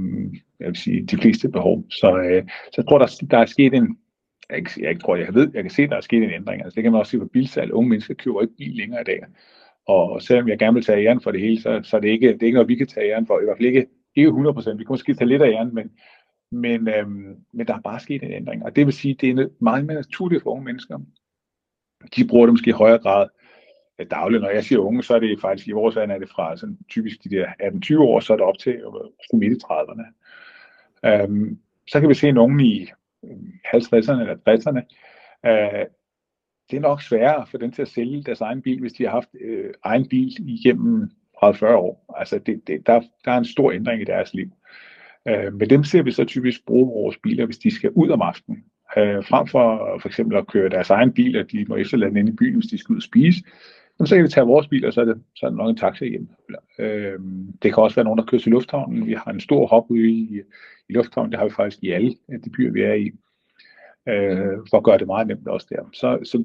jeg 0.60 0.68
vil 0.68 0.76
sige, 0.76 1.06
de 1.06 1.18
fleste 1.18 1.50
behov. 1.50 1.86
Så, 1.90 2.18
øh, 2.18 2.44
så 2.48 2.74
jeg 2.78 2.86
tror, 2.86 2.98
der, 2.98 3.24
der 3.32 3.38
er 3.38 3.46
sket 3.46 3.74
en, 3.74 3.98
jeg, 4.50 4.64
jeg 4.80 5.00
tror, 5.00 5.16
jeg 5.16 5.34
ved, 5.34 5.52
jeg 5.54 5.64
kan 5.64 5.72
se, 5.72 5.88
der 5.88 5.96
er 5.96 6.02
sket 6.02 6.24
en 6.24 6.34
ændring. 6.34 6.64
Altså, 6.64 6.76
det 6.76 6.84
kan 6.84 6.92
man 6.92 7.00
også 7.00 7.12
se 7.12 7.20
på 7.20 7.26
bilsalg. 7.26 7.74
Unge 7.74 7.90
mennesker 7.90 8.14
køber 8.14 8.42
ikke 8.42 8.56
bil 8.58 8.76
længere 8.76 9.02
i 9.02 9.04
dag. 9.04 9.20
Og 9.88 10.22
selvom 10.22 10.48
jeg 10.48 10.60
gerne 10.60 10.74
vil 10.74 10.84
tage 10.84 11.08
æren 11.08 11.22
for 11.22 11.32
det 11.32 11.42
hele, 11.42 11.62
så, 11.62 11.82
så 11.84 11.98
er 11.98 12.02
det 12.02 12.10
ikke, 12.10 12.28
det 12.28 12.42
er 12.42 12.46
ikke 12.46 12.56
noget, 12.56 12.70
vi 12.70 12.76
kan 12.76 12.88
tage 12.88 13.12
æren 13.12 13.28
for. 13.28 13.40
I 13.40 13.44
hvert 13.44 13.58
fald 13.58 13.68
ikke, 13.68 13.88
ikke 14.16 14.30
100%. 14.30 14.78
Vi 14.78 14.84
kan 14.84 14.86
måske 14.90 15.14
tage 15.14 15.28
lidt 15.28 15.42
af 15.42 15.50
æren, 15.50 15.76
men, 15.76 15.92
men, 16.52 16.88
øhm, 16.88 17.36
men 17.54 17.68
der 17.68 17.76
er 17.76 17.82
bare 17.82 18.00
sket 18.00 18.24
en 18.24 18.32
ændring. 18.32 18.64
Og 18.64 18.76
det 18.76 18.86
vil 18.86 18.94
sige, 18.94 19.14
det 19.22 19.30
er 19.30 19.48
meget 19.62 19.86
mere 19.86 19.96
naturligt 19.96 20.44
for 20.44 20.52
unge 20.52 20.66
mennesker. 20.66 21.00
De 22.16 22.28
bruger 22.28 22.46
det 22.46 22.54
måske 22.54 22.70
i 22.70 22.82
højere 22.84 23.00
grad 23.00 23.28
Øh, 24.00 24.08
dagligt. 24.12 24.42
Når 24.42 24.50
jeg 24.50 24.64
siger 24.64 24.80
unge, 24.80 25.04
så 25.04 25.16
er 25.16 25.20
det 25.20 25.42
faktisk 25.42 25.68
i 25.68 25.72
vores 25.72 25.98
alder, 25.98 26.16
er 26.16 26.20
det 26.20 26.30
fra 26.30 26.58
sådan, 26.58 26.78
typisk 26.90 27.24
de 27.24 27.30
der 27.30 27.48
18-20 27.48 28.00
år, 28.00 28.20
så 28.20 28.34
er 28.34 28.38
det 28.38 28.46
op 28.46 28.58
til 28.58 28.74
øh, 28.74 29.40
midt 29.40 29.54
i 29.54 29.66
30'erne. 29.66 30.06
Øhm, 31.06 31.60
så 31.88 32.00
kan 32.00 32.10
vi 32.10 32.14
se 32.14 32.32
nogen 32.32 32.60
i 32.60 32.82
øh, 33.24 33.30
50'erne 33.76 34.22
eller 34.22 34.36
60'erne, 34.50 34.82
øh, 35.50 35.86
det 36.72 36.78
er 36.78 36.82
nok 36.82 37.02
sværere 37.02 37.48
for 37.48 37.58
dem 37.58 37.72
til 37.72 37.82
at 37.82 37.88
sælge 37.88 38.24
deres 38.24 38.42
egen 38.42 38.62
bil, 38.62 38.80
hvis 38.80 38.94
de 38.94 39.04
har 39.04 39.12
haft 39.12 39.30
øh, 39.42 39.74
egen 39.84 40.10
bil 40.10 40.50
igennem 40.50 41.12
30-40 41.44 41.66
år. 41.66 42.16
Altså 42.18 42.40
det, 42.40 42.68
det, 42.68 42.88
der, 42.88 43.02
der 43.26 43.32
er 43.32 43.38
en 43.38 43.46
stor 43.46 43.72
ændring 43.72 44.02
i 44.02 44.06
deres 44.06 44.34
liv. 44.34 44.52
Øh, 45.28 45.54
men 45.54 45.70
dem 45.70 45.84
ser 45.84 46.04
vi 46.04 46.12
så 46.12 46.24
typisk 46.24 46.66
bruge 46.66 46.88
vores 46.88 47.18
biler, 47.18 47.46
hvis 47.46 47.58
de 47.58 47.76
skal 47.76 47.90
ud 47.90 48.10
om 48.10 48.22
aftenen. 48.22 48.64
Øh, 48.98 49.26
frem 49.26 49.48
for 49.48 49.98
for 50.02 50.10
eksempel 50.10 50.38
at 50.38 50.48
køre 50.48 50.70
deres 50.70 50.90
egen 50.90 51.14
bil, 51.14 51.40
og 51.40 51.52
de 51.52 51.66
må 51.70 51.76
efterlade 51.76 52.10
den 52.10 52.18
inde 52.18 52.32
i 52.32 52.36
byen, 52.36 52.56
hvis 52.56 52.70
de 52.72 52.78
skal 52.78 52.94
ud 52.94 52.98
og 52.98 53.04
spise. 53.04 53.44
Jamen, 54.02 54.08
så 54.08 54.16
kan 54.16 54.24
vi 54.24 54.30
tage 54.30 54.46
vores 54.46 54.68
bil, 54.68 54.86
og 54.86 54.94
så 54.94 55.02
er 55.02 55.06
det, 55.06 55.22
så 55.36 55.46
er 55.46 55.50
det 55.50 55.58
nok 55.58 55.70
en 55.70 55.78
taxa 55.78 56.06
hjem. 56.06 56.30
Øh, 56.80 57.20
det 57.62 57.74
kan 57.74 57.84
også 57.84 57.96
være 57.96 58.04
nogen, 58.04 58.18
der 58.18 58.26
kører 58.26 58.42
til 58.42 58.52
lufthavnen. 58.52 59.08
Vi 59.08 59.14
har 59.14 59.32
en 59.32 59.40
stor 59.40 59.68
hop 59.68 59.86
ude 59.90 60.10
i, 60.10 60.42
i 60.90 60.94
lufthavnen. 60.94 61.32
Det 61.32 61.40
har 61.40 61.46
vi 61.46 61.54
faktisk 61.54 61.84
i 61.84 61.90
alle 61.90 62.16
øh, 62.32 62.40
de 62.44 62.50
byer, 62.50 62.72
vi 62.72 62.82
er 62.82 62.94
i. 62.94 63.12
Øh, 64.10 64.58
for 64.70 64.78
at 64.78 64.84
gøre 64.84 64.98
det 64.98 65.08
meget 65.08 65.28
nemt 65.28 65.48
også 65.48 65.68
der. 65.70 65.90
Så, 65.94 66.20
så 66.24 66.44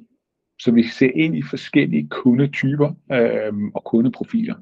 så 0.60 0.72
vi 0.72 0.82
ser 0.82 1.10
ind 1.14 1.36
i 1.36 1.42
forskellige 1.42 2.08
kundetyper 2.08 2.94
øh, 3.12 3.52
og 3.74 3.84
kundeprofiler. 3.84 4.54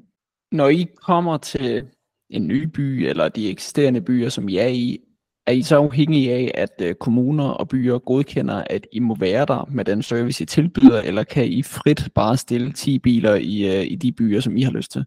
Når 0.51 0.69
I 0.69 0.87
kommer 0.95 1.37
til 1.37 1.87
en 2.29 2.47
ny 2.47 2.63
by 2.63 2.79
eller 2.79 3.29
de 3.29 3.49
eksisterende 3.49 4.01
byer, 4.01 4.29
som 4.29 4.49
I 4.49 4.57
er 4.57 4.67
i, 4.67 4.99
er 5.47 5.51
I 5.51 5.61
så 5.61 5.77
afhængige 5.77 6.33
af, 6.33 6.51
at 6.53 6.81
øh, 6.81 6.95
kommuner 6.95 7.49
og 7.49 7.69
byer 7.69 7.97
godkender, 7.97 8.63
at 8.69 8.87
I 8.91 8.99
må 8.99 9.15
være 9.19 9.45
der 9.45 9.69
med 9.71 9.85
den 9.85 10.01
service, 10.03 10.43
I 10.43 10.45
tilbyder, 10.45 11.01
eller 11.01 11.23
kan 11.23 11.45
I 11.45 11.63
frit 11.63 12.09
bare 12.15 12.37
stille 12.37 12.71
10 12.71 12.99
biler 12.99 13.35
i, 13.35 13.79
øh, 13.79 13.91
i 13.91 13.95
de 13.95 14.11
byer, 14.11 14.39
som 14.39 14.57
I 14.57 14.61
har 14.61 14.71
lyst 14.71 14.91
til? 14.91 15.05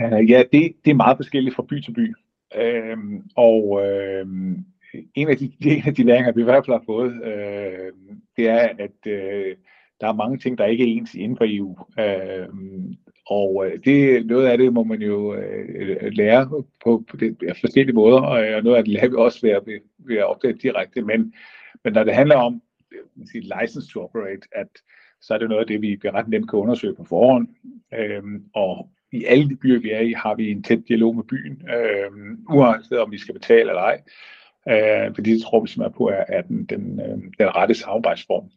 Uh, 0.00 0.30
ja, 0.30 0.42
det, 0.52 0.72
det 0.84 0.90
er 0.90 0.94
meget 0.94 1.18
forskelligt 1.18 1.56
fra 1.56 1.62
by 1.68 1.80
til 1.80 1.94
by. 1.94 2.14
Uh, 2.56 3.22
og 3.36 3.64
uh, 3.70 4.28
en 5.14 5.28
af 5.28 5.36
de, 5.36 5.52
en 5.76 5.82
af 5.86 5.94
de 5.94 6.02
læringer, 6.02 6.32
vi 6.32 6.40
i 6.40 6.44
hvert 6.44 6.66
fald 6.66 6.76
har 6.76 6.84
fået, 6.86 7.12
øh, 7.24 7.92
det 8.36 8.48
er, 8.48 8.68
at 8.78 9.06
øh, 9.06 9.56
der 10.00 10.08
er 10.08 10.12
mange 10.12 10.38
ting, 10.38 10.58
der 10.58 10.66
ikke 10.66 10.84
er 10.84 10.96
ens 10.96 11.14
inden 11.14 11.36
for 11.36 11.44
EU. 11.48 11.76
Øh, 11.98 12.48
og 13.30 13.66
øh, 13.66 13.84
det, 13.84 14.26
noget 14.26 14.46
af 14.46 14.58
det 14.58 14.72
må 14.72 14.82
man 14.84 15.02
jo 15.02 15.34
øh, 15.34 15.96
øh 16.00 16.12
lære 16.12 16.48
på, 16.84 17.04
på 17.10 17.16
det, 17.16 17.36
ja, 17.42 17.52
forskellige 17.52 17.94
måder, 17.94 18.22
øh, 18.22 18.56
og 18.56 18.62
noget 18.62 18.76
af 18.76 18.84
det 18.84 18.92
lærer 18.92 19.08
vi 19.08 19.14
også 19.16 19.38
ved 19.42 19.50
at, 19.50 19.62
ved 19.98 20.16
at 20.16 20.26
opdage 20.26 20.54
direkte. 20.54 21.02
Men, 21.02 21.34
men 21.84 21.92
når 21.92 22.04
det 22.04 22.14
handler 22.14 22.36
om 22.36 22.62
øh, 22.92 23.26
sige, 23.32 23.52
license 23.60 23.92
to 23.92 24.00
operate, 24.00 24.48
at 24.52 24.68
så 25.20 25.34
er 25.34 25.38
det 25.38 25.48
noget 25.48 25.60
af 25.60 25.66
det, 25.66 25.82
vi 25.82 25.98
ret 26.04 26.28
nemt 26.28 26.50
kan 26.50 26.58
undersøge 26.58 26.94
på 26.94 27.04
forhånd. 27.04 27.48
Øh, 27.94 28.22
og 28.54 28.90
i 29.12 29.24
alle 29.24 29.48
de 29.48 29.56
byer, 29.56 29.80
vi 29.80 29.90
er 29.90 30.00
i, 30.00 30.12
har 30.12 30.34
vi 30.34 30.50
en 30.50 30.62
tæt 30.62 30.82
dialog 30.88 31.16
med 31.16 31.24
byen, 31.24 31.62
øh, 31.76 32.10
uanset 32.56 32.98
om 32.98 33.12
vi 33.12 33.18
skal 33.18 33.34
betale 33.34 33.70
eller 33.70 33.82
ej. 33.82 34.02
Øh, 34.68 35.14
fordi 35.14 35.32
det 35.32 35.42
tror 35.42 35.60
vi 35.60 35.68
simpelthen 35.68 35.98
på 35.98 36.08
er, 36.08 36.24
er 36.28 36.42
den, 36.42 36.64
den, 36.64 37.00
øh, 37.00 37.18
den 37.38 37.56
rette 37.56 37.74
samarbejdsform. 37.74 38.50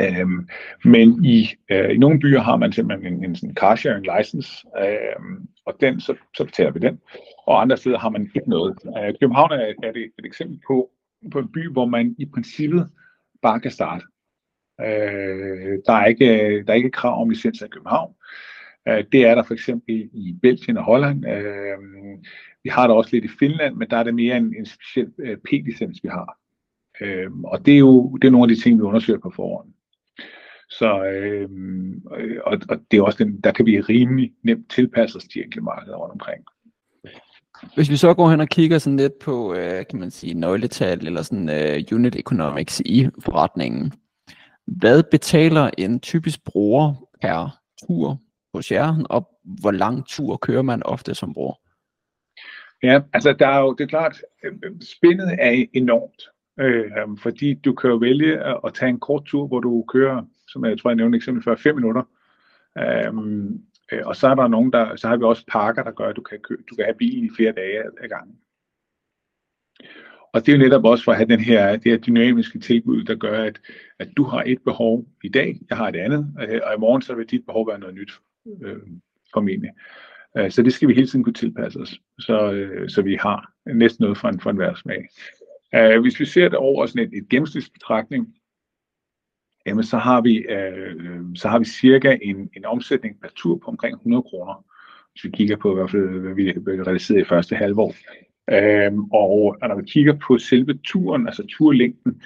Øhm, 0.00 0.48
men 0.84 1.24
i, 1.24 1.48
øh, 1.70 1.90
i 1.94 1.98
nogle 1.98 2.20
byer 2.20 2.40
har 2.40 2.56
man 2.56 2.72
simpelthen 2.72 3.14
en, 3.14 3.24
en 3.24 3.36
sådan 3.36 3.54
car 3.54 3.76
sharing 3.76 4.06
license, 4.18 4.66
øhm, 4.78 5.48
og 5.66 5.76
den, 5.80 6.00
så, 6.00 6.14
så 6.36 6.44
betaler 6.44 6.70
vi 6.70 6.78
den. 6.78 7.00
Og 7.46 7.60
andre 7.60 7.76
steder 7.76 7.98
har 7.98 8.08
man 8.08 8.30
ikke 8.34 8.50
noget. 8.50 8.78
Øh, 8.98 9.14
København 9.20 9.52
er, 9.52 9.72
er 9.82 9.92
det 9.92 10.02
et 10.18 10.26
eksempel 10.26 10.60
på, 10.66 10.90
på 11.32 11.38
en 11.38 11.52
by, 11.52 11.72
hvor 11.72 11.86
man 11.86 12.14
i 12.18 12.26
princippet 12.26 12.90
bare 13.42 13.60
kan 13.60 13.70
starte. 13.70 14.04
Øh, 14.80 15.78
der, 15.86 15.92
er 15.92 16.06
ikke, 16.06 16.62
der 16.64 16.72
er 16.72 16.76
ikke 16.76 16.90
krav 16.90 17.22
om 17.22 17.30
licens 17.30 17.62
i 17.62 17.68
København. 17.68 18.14
Øh, 18.88 19.04
det 19.12 19.26
er 19.26 19.34
der 19.34 19.42
for 19.42 19.54
eksempel 19.54 20.10
i 20.12 20.36
Belgien 20.42 20.76
og 20.76 20.84
Holland. 20.84 21.28
Øh, 21.28 21.78
vi 22.64 22.70
har 22.70 22.86
det 22.86 22.96
også 22.96 23.10
lidt 23.12 23.24
i 23.24 23.36
Finland, 23.38 23.76
men 23.76 23.90
der 23.90 23.96
er 23.96 24.02
det 24.02 24.14
mere 24.14 24.36
en, 24.36 24.54
en 24.58 24.66
speciel 24.66 25.12
øh, 25.18 25.36
P-licens, 25.36 26.00
vi 26.02 26.08
har. 26.08 26.38
Øh, 27.00 27.30
og 27.44 27.66
det 27.66 27.74
er 27.74 27.78
jo 27.78 28.16
det 28.16 28.26
er 28.26 28.32
nogle 28.32 28.50
af 28.50 28.56
de 28.56 28.62
ting, 28.62 28.78
vi 28.78 28.82
undersøger 28.82 29.18
på 29.18 29.30
forhånd. 29.30 29.68
Så, 30.70 31.04
øh, 31.04 31.48
og, 32.46 32.58
og 32.68 32.80
det 32.90 32.98
er 32.98 33.02
også 33.02 33.24
den, 33.24 33.40
der 33.40 33.52
kan 33.52 33.66
vi 33.66 33.80
rimelig 33.80 34.32
nemt 34.42 34.70
tilpasse 34.70 35.16
os 35.16 35.24
de 35.24 35.38
enkelte 35.38 35.64
markeder 35.64 35.96
rundt 35.96 36.12
omkring. 36.12 36.44
Hvis 37.74 37.90
vi 37.90 37.96
så 37.96 38.14
går 38.14 38.30
hen 38.30 38.40
og 38.40 38.48
kigger 38.48 38.78
sådan 38.78 38.96
lidt 38.96 39.18
på, 39.18 39.54
øh, 39.54 39.86
kan 39.90 40.00
man 40.00 40.10
sige, 40.10 40.34
nøgletal 40.34 41.06
eller 41.06 41.22
sådan 41.22 41.48
uh, 41.48 41.96
unit 41.96 42.16
economics 42.16 42.82
i 42.84 43.08
forretningen. 43.24 43.92
Hvad 44.66 45.02
betaler 45.10 45.70
en 45.78 46.00
typisk 46.00 46.44
bruger 46.44 47.08
per 47.22 47.58
tur 47.86 48.18
hos 48.54 48.72
jer, 48.72 49.04
og 49.10 49.28
hvor 49.60 49.70
lang 49.70 50.06
tur 50.06 50.36
kører 50.36 50.62
man 50.62 50.82
ofte 50.82 51.14
som 51.14 51.34
bruger? 51.34 51.54
Ja, 52.82 53.00
altså 53.12 53.32
der 53.32 53.46
er 53.46 53.58
jo, 53.58 53.74
det 53.74 53.84
er 53.84 53.88
klart, 53.88 54.22
øh, 54.44 54.52
spændet 54.96 55.36
er 55.38 55.64
enormt, 55.72 56.22
øh, 56.60 57.18
fordi 57.22 57.54
du 57.54 57.72
kan 57.72 58.00
vælge 58.00 58.66
at 58.66 58.74
tage 58.74 58.88
en 58.88 59.00
kort 59.00 59.24
tur, 59.24 59.46
hvor 59.46 59.60
du 59.60 59.84
kører, 59.88 60.22
som 60.52 60.64
jeg 60.64 60.78
tror 60.78 60.90
jeg 60.90 60.96
nævnte 60.96 61.16
eksempel 61.16 61.44
før, 61.44 61.56
5 61.56 61.74
minutter. 61.74 62.02
Øhm, 62.78 63.62
øh, 63.92 64.00
og 64.04 64.16
så 64.16 64.28
er 64.28 64.34
der 64.34 64.48
nogen, 64.48 64.72
der, 64.72 64.96
så 64.96 65.08
har 65.08 65.16
vi 65.16 65.24
også 65.24 65.44
parker, 65.48 65.82
der 65.82 65.90
gør, 65.90 66.08
at 66.08 66.16
du 66.16 66.22
kan, 66.22 66.38
kø, 66.38 66.56
du 66.70 66.74
kan 66.74 66.84
have 66.84 66.94
bilen 66.98 67.24
i 67.24 67.30
flere 67.36 67.52
dage 67.52 67.78
ad 67.78 68.08
gangen. 68.08 68.36
Og 70.32 70.46
det 70.46 70.52
er 70.52 70.56
jo 70.56 70.62
netop 70.62 70.84
også 70.84 71.04
for 71.04 71.12
at 71.12 71.18
have 71.18 71.28
den 71.28 71.40
her, 71.40 71.72
det 71.72 71.92
her 71.92 71.96
dynamiske 71.96 72.58
tilbud, 72.58 73.04
der 73.04 73.14
gør, 73.14 73.44
at, 73.44 73.60
at 73.98 74.08
du 74.16 74.22
har 74.22 74.42
et 74.46 74.58
behov 74.64 75.06
i 75.24 75.28
dag, 75.28 75.60
jeg 75.68 75.76
har 75.76 75.88
et 75.88 75.96
andet, 75.96 76.34
øh, 76.40 76.60
og 76.64 76.74
i 76.74 76.78
morgen 76.78 77.02
så 77.02 77.14
vil 77.14 77.26
dit 77.26 77.46
behov 77.46 77.68
være 77.68 77.78
noget 77.78 77.94
nyt, 77.94 78.12
øh, 78.62 78.76
formentlig. 79.32 79.70
Øh, 80.38 80.50
så 80.50 80.62
det 80.62 80.72
skal 80.72 80.88
vi 80.88 80.94
hele 80.94 81.06
tiden 81.06 81.24
kunne 81.24 81.32
tilpasse 81.32 81.80
os, 81.80 82.00
så, 82.18 82.52
øh, 82.52 82.88
så 82.88 83.02
vi 83.02 83.14
har 83.14 83.52
næsten 83.66 84.02
noget 84.02 84.18
for 84.18 84.28
en, 84.28 84.40
for 84.40 84.50
en 84.50 84.76
smag. 84.76 85.08
Øh, 85.74 86.00
hvis 86.00 86.20
vi 86.20 86.24
ser 86.24 86.48
det 86.48 86.58
over 86.58 86.86
sådan 86.86 87.08
et, 87.08 87.18
et 87.18 87.28
gennemsnitsbetragtning, 87.28 88.34
jamen 89.70 89.84
så 89.84 89.98
har 89.98 90.20
vi, 90.20 90.36
øh, 90.36 91.20
så 91.34 91.48
har 91.48 91.58
vi 91.58 91.64
cirka 91.64 92.18
en, 92.22 92.50
en 92.56 92.64
omsætning 92.64 93.20
per 93.20 93.28
tur 93.36 93.56
på 93.56 93.70
omkring 93.70 93.94
100 93.94 94.22
kroner, 94.22 94.64
hvis 95.12 95.24
vi 95.24 95.30
kigger 95.30 95.56
på, 95.56 95.72
i 95.72 95.74
hvert 95.74 95.90
fald, 95.90 96.20
hvad 96.20 96.34
vi 96.34 96.52
realiserede 96.82 97.22
i 97.22 97.24
første 97.24 97.56
halvår. 97.56 97.94
Øhm, 98.50 99.04
og 99.04 99.56
når 99.68 99.76
vi 99.76 99.86
kigger 99.86 100.14
på 100.26 100.38
selve 100.38 100.78
turen, 100.84 101.26
altså 101.26 101.46
turlængden, 101.48 102.22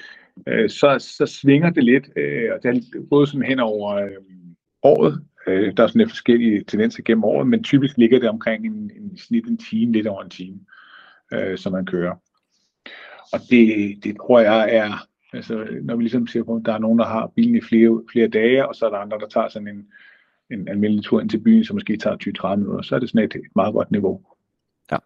øh, 0.46 0.70
så, 0.70 0.96
så 0.98 1.26
svinger 1.26 1.70
det 1.70 1.85
lidt, 1.85 2.09
øh, 2.16 2.50
og 2.52 2.62
det 2.62 2.68
er 2.70 3.00
både 3.11 3.26
sådan 3.26 3.46
hen 3.46 3.61
over 3.61 3.94
øh, 3.94 4.11
året, 4.83 5.24
øh, 5.46 5.76
der 5.76 5.83
er 5.83 5.87
sådan 5.87 5.98
lidt 5.98 6.11
forskellige 6.11 6.64
tendenser 6.64 7.02
gennem 7.02 7.24
året, 7.24 7.46
men 7.46 7.64
typisk 7.64 7.98
ligger 7.98 8.18
det 8.18 8.28
omkring 8.28 8.66
en, 8.66 8.90
en 8.96 9.18
snit 9.18 9.46
en 9.46 9.59
time, 9.59 9.92
lidt 9.92 10.07
over 10.07 10.22
en 10.22 10.30
time, 10.30 10.59
øh, 11.33 11.59
som 11.59 11.72
man 11.72 11.87
kører. 11.87 12.14
Og 13.33 13.40
det, 13.50 13.94
det 14.04 14.16
tror 14.16 14.40
jeg 14.40 14.74
er, 14.74 15.07
altså 15.35 15.66
når 15.83 15.97
vi 15.97 16.03
ligesom 16.03 16.27
ser 16.27 16.42
på, 16.42 16.57
at 16.57 16.62
der 16.64 16.73
er 16.73 16.79
nogen, 16.79 16.99
der 16.99 17.05
har 17.05 17.33
bilen 17.37 17.55
i 17.55 17.61
flere, 17.61 18.03
flere 18.12 18.29
dage, 18.29 18.68
og 18.68 18.75
så 18.75 18.87
er 18.87 18.90
der 18.90 18.99
andre, 18.99 19.18
der 19.18 19.29
tager 19.29 19.49
sådan 19.49 19.68
en, 19.68 19.87
en 20.51 20.68
almindelig 20.68 21.05
tur 21.05 21.20
ind 21.20 21.31
til 21.31 21.38
byen, 21.38 21.64
som 21.64 21.77
måske 21.77 21.97
tager 21.97 22.53
20-30 22.53 22.57
minutter, 22.57 22.83
så 22.83 22.94
er 22.94 22.99
det 22.99 23.09
sådan 23.11 23.25
et, 23.25 23.35
et 23.35 23.57
meget 23.57 23.75
godt 23.75 23.90
niveau. 23.90 24.20
Ja. 24.92 24.97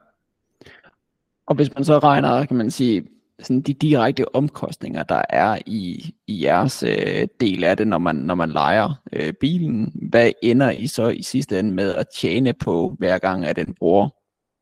Og 1.47 1.55
hvis 1.55 1.75
man 1.75 1.85
så 1.85 1.99
regner, 1.99 2.45
kan 2.45 2.57
man 2.57 2.71
sige, 2.71 3.07
sådan 3.43 3.61
de 3.61 3.75
direkte 3.75 4.35
omkostninger, 4.35 5.03
der 5.03 5.23
er 5.29 5.59
i, 5.67 6.15
i 6.27 6.45
jeres 6.45 6.83
øh, 6.83 7.29
del 7.41 7.65
af 7.65 7.77
det, 7.77 7.89
når 7.89 7.99
man, 7.99 8.17
når 8.17 8.35
man 8.35 8.51
leger 8.51 9.03
øh, 9.13 9.33
bilen, 9.33 9.93
hvad 10.11 10.33
ender 10.43 10.71
I 10.71 10.87
så 10.87 11.09
i 11.09 11.23
sidste 11.23 11.59
ende 11.59 11.75
med 11.75 11.95
at 11.95 12.07
tjene 12.21 12.53
på, 12.53 12.97
hver 12.99 13.19
gang 13.19 13.45
at 13.45 13.57
den 13.57 13.75
bruger 13.75 14.09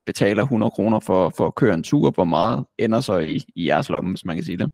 betaler 0.06 0.42
100 0.42 0.70
kroner 0.70 1.00
for, 1.00 1.32
for 1.36 1.46
at 1.46 1.54
køre 1.54 1.74
en 1.74 1.82
tur, 1.82 2.10
hvor 2.10 2.24
meget 2.24 2.64
ender 2.78 3.00
så 3.00 3.18
i, 3.18 3.40
i 3.54 3.68
jeres 3.68 3.88
lomme, 3.88 4.10
hvis 4.10 4.24
man 4.24 4.36
kan 4.36 4.44
sige 4.44 4.58
det? 4.58 4.70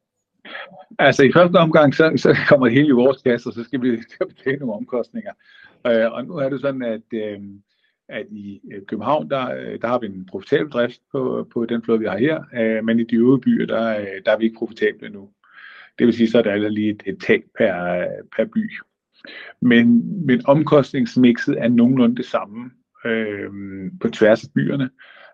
Altså 0.98 1.22
i 1.22 1.32
første 1.32 1.56
omgang, 1.56 1.94
så, 1.94 2.12
så 2.16 2.36
kommer 2.48 2.66
det 2.66 2.74
hele 2.74 2.88
i 2.88 3.00
vores 3.02 3.22
kasse, 3.22 3.48
og 3.48 3.52
så 3.52 3.64
skal 3.64 3.82
vi 3.82 4.02
betale 4.28 4.58
nogle 4.58 4.74
omkostninger. 4.74 5.32
Øh, 5.86 6.12
og 6.12 6.24
nu 6.24 6.36
er 6.36 6.48
det 6.48 6.60
sådan, 6.60 6.82
at, 6.82 7.02
øh, 7.14 7.38
at 8.08 8.26
i 8.30 8.60
øh, 8.72 8.82
København, 8.86 9.30
der, 9.30 9.54
øh, 9.54 9.80
der 9.80 9.88
har 9.88 9.98
vi 9.98 10.06
en 10.06 10.26
profitabel 10.26 10.70
drift 10.70 11.00
på, 11.12 11.48
på 11.52 11.66
den 11.66 11.82
flåde, 11.82 11.98
vi 11.98 12.06
har 12.06 12.18
her, 12.18 12.44
øh, 12.54 12.84
men 12.84 13.00
i 13.00 13.04
de 13.04 13.16
øvrige 13.16 13.40
byer, 13.40 13.66
der, 13.66 14.00
øh, 14.00 14.06
der 14.26 14.32
er 14.32 14.38
vi 14.38 14.44
ikke 14.44 14.58
profitable 14.58 15.06
endnu. 15.06 15.28
Det 15.98 16.06
vil 16.06 16.14
sige, 16.14 16.30
så 16.30 16.38
er 16.38 16.42
der 16.42 16.68
lige 16.68 16.90
et, 16.90 17.02
et 17.06 17.18
tab 17.20 17.42
per, 17.58 18.06
per 18.36 18.44
by. 18.44 18.70
Men, 19.60 20.02
men 20.26 20.46
omkostningsmixet 20.46 21.58
er 21.58 21.68
nogenlunde 21.68 22.16
det 22.16 22.24
samme 22.24 22.70
øh, 23.04 23.50
på 24.00 24.08
tværs 24.08 24.44
af 24.44 24.50
byerne. 24.54 24.90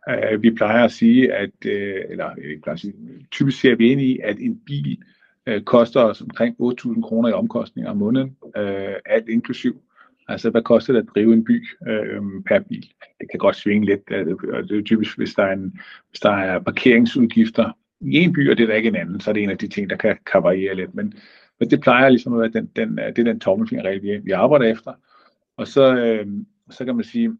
Uh, 0.08 0.42
vi 0.42 0.50
plejer 0.50 0.84
at 0.84 0.92
sige, 0.92 1.32
at, 1.32 1.50
uh, 1.66 2.10
eller 2.10 2.30
øh, 2.38 2.50
jeg 2.50 2.60
plejer 2.62 2.74
at 2.74 2.80
sige, 2.80 2.94
typisk 3.30 3.60
ser 3.60 3.74
vi 3.74 3.92
ind 3.92 4.00
i, 4.00 4.18
at 4.24 4.38
en 4.40 4.60
bil 4.66 5.02
uh, 5.50 5.62
koster 5.62 6.00
os 6.00 6.20
omkring 6.22 6.56
8.000 6.62 7.02
kroner 7.02 7.28
i 7.28 7.32
omkostninger 7.32 7.90
om 7.90 7.96
måneden, 7.96 8.36
uh, 8.42 8.94
alt 9.06 9.28
inklusiv. 9.28 9.82
Altså, 10.28 10.50
hvad 10.50 10.62
koster 10.62 10.92
det 10.92 11.00
at 11.00 11.08
drive 11.14 11.32
en 11.32 11.44
by 11.44 11.66
øh, 11.88 12.22
per 12.46 12.58
bil? 12.58 12.92
Det 13.20 13.30
kan 13.30 13.38
godt 13.38 13.56
svinge 13.56 13.86
lidt, 13.86 14.00
og 14.52 14.68
det 14.68 14.78
er 14.78 14.82
typisk, 14.82 15.16
hvis 15.16 15.34
der 15.34 15.42
er, 15.42 15.52
en, 15.52 15.80
hvis 16.10 16.20
der 16.20 16.30
er 16.30 16.58
parkeringsudgifter 16.58 17.76
i 18.00 18.16
en 18.16 18.32
by, 18.32 18.50
og 18.50 18.56
det 18.56 18.62
er 18.62 18.66
der 18.66 18.74
ikke 18.74 18.88
en 18.88 18.96
anden, 18.96 19.20
så 19.20 19.30
er 19.30 19.32
det 19.32 19.42
en 19.42 19.50
af 19.50 19.58
de 19.58 19.68
ting, 19.68 19.90
der 19.90 19.96
kan, 19.96 20.16
kan 20.32 20.42
variere 20.42 20.74
lidt. 20.74 20.94
Men, 20.94 21.14
men 21.60 21.70
det 21.70 21.80
plejer 21.80 22.08
ligesom 22.08 22.32
at 22.32 22.40
være 22.40 22.62
den, 22.62 22.70
den, 22.76 22.96
det 22.96 23.18
er 23.18 23.24
den 23.24 23.40
tommelfingerregel, 23.40 24.02
vi, 24.02 24.18
vi 24.24 24.30
arbejder 24.30 24.66
efter. 24.66 24.92
Og 25.56 25.68
så, 25.68 25.96
øh, 25.96 26.26
så 26.70 26.84
kan 26.84 26.94
man 26.94 27.04
sige, 27.04 27.36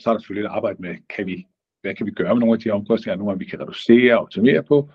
så 0.00 0.10
er 0.10 0.14
der 0.14 0.20
selvfølgelig 0.20 0.46
et 0.46 0.52
arbejde 0.52 0.82
med, 0.82 0.94
kan 1.16 1.26
vi, 1.26 1.46
hvad 1.82 1.94
kan 1.94 2.06
vi 2.06 2.10
gøre 2.10 2.34
med 2.34 2.40
nogle 2.40 2.54
af 2.54 2.60
de 2.60 2.70
omkostninger, 2.70 3.16
nogle 3.16 3.32
af 3.32 3.40
vi 3.40 3.44
kan 3.44 3.60
reducere 3.60 4.14
og 4.14 4.22
optimere 4.22 4.62
på, 4.62 4.90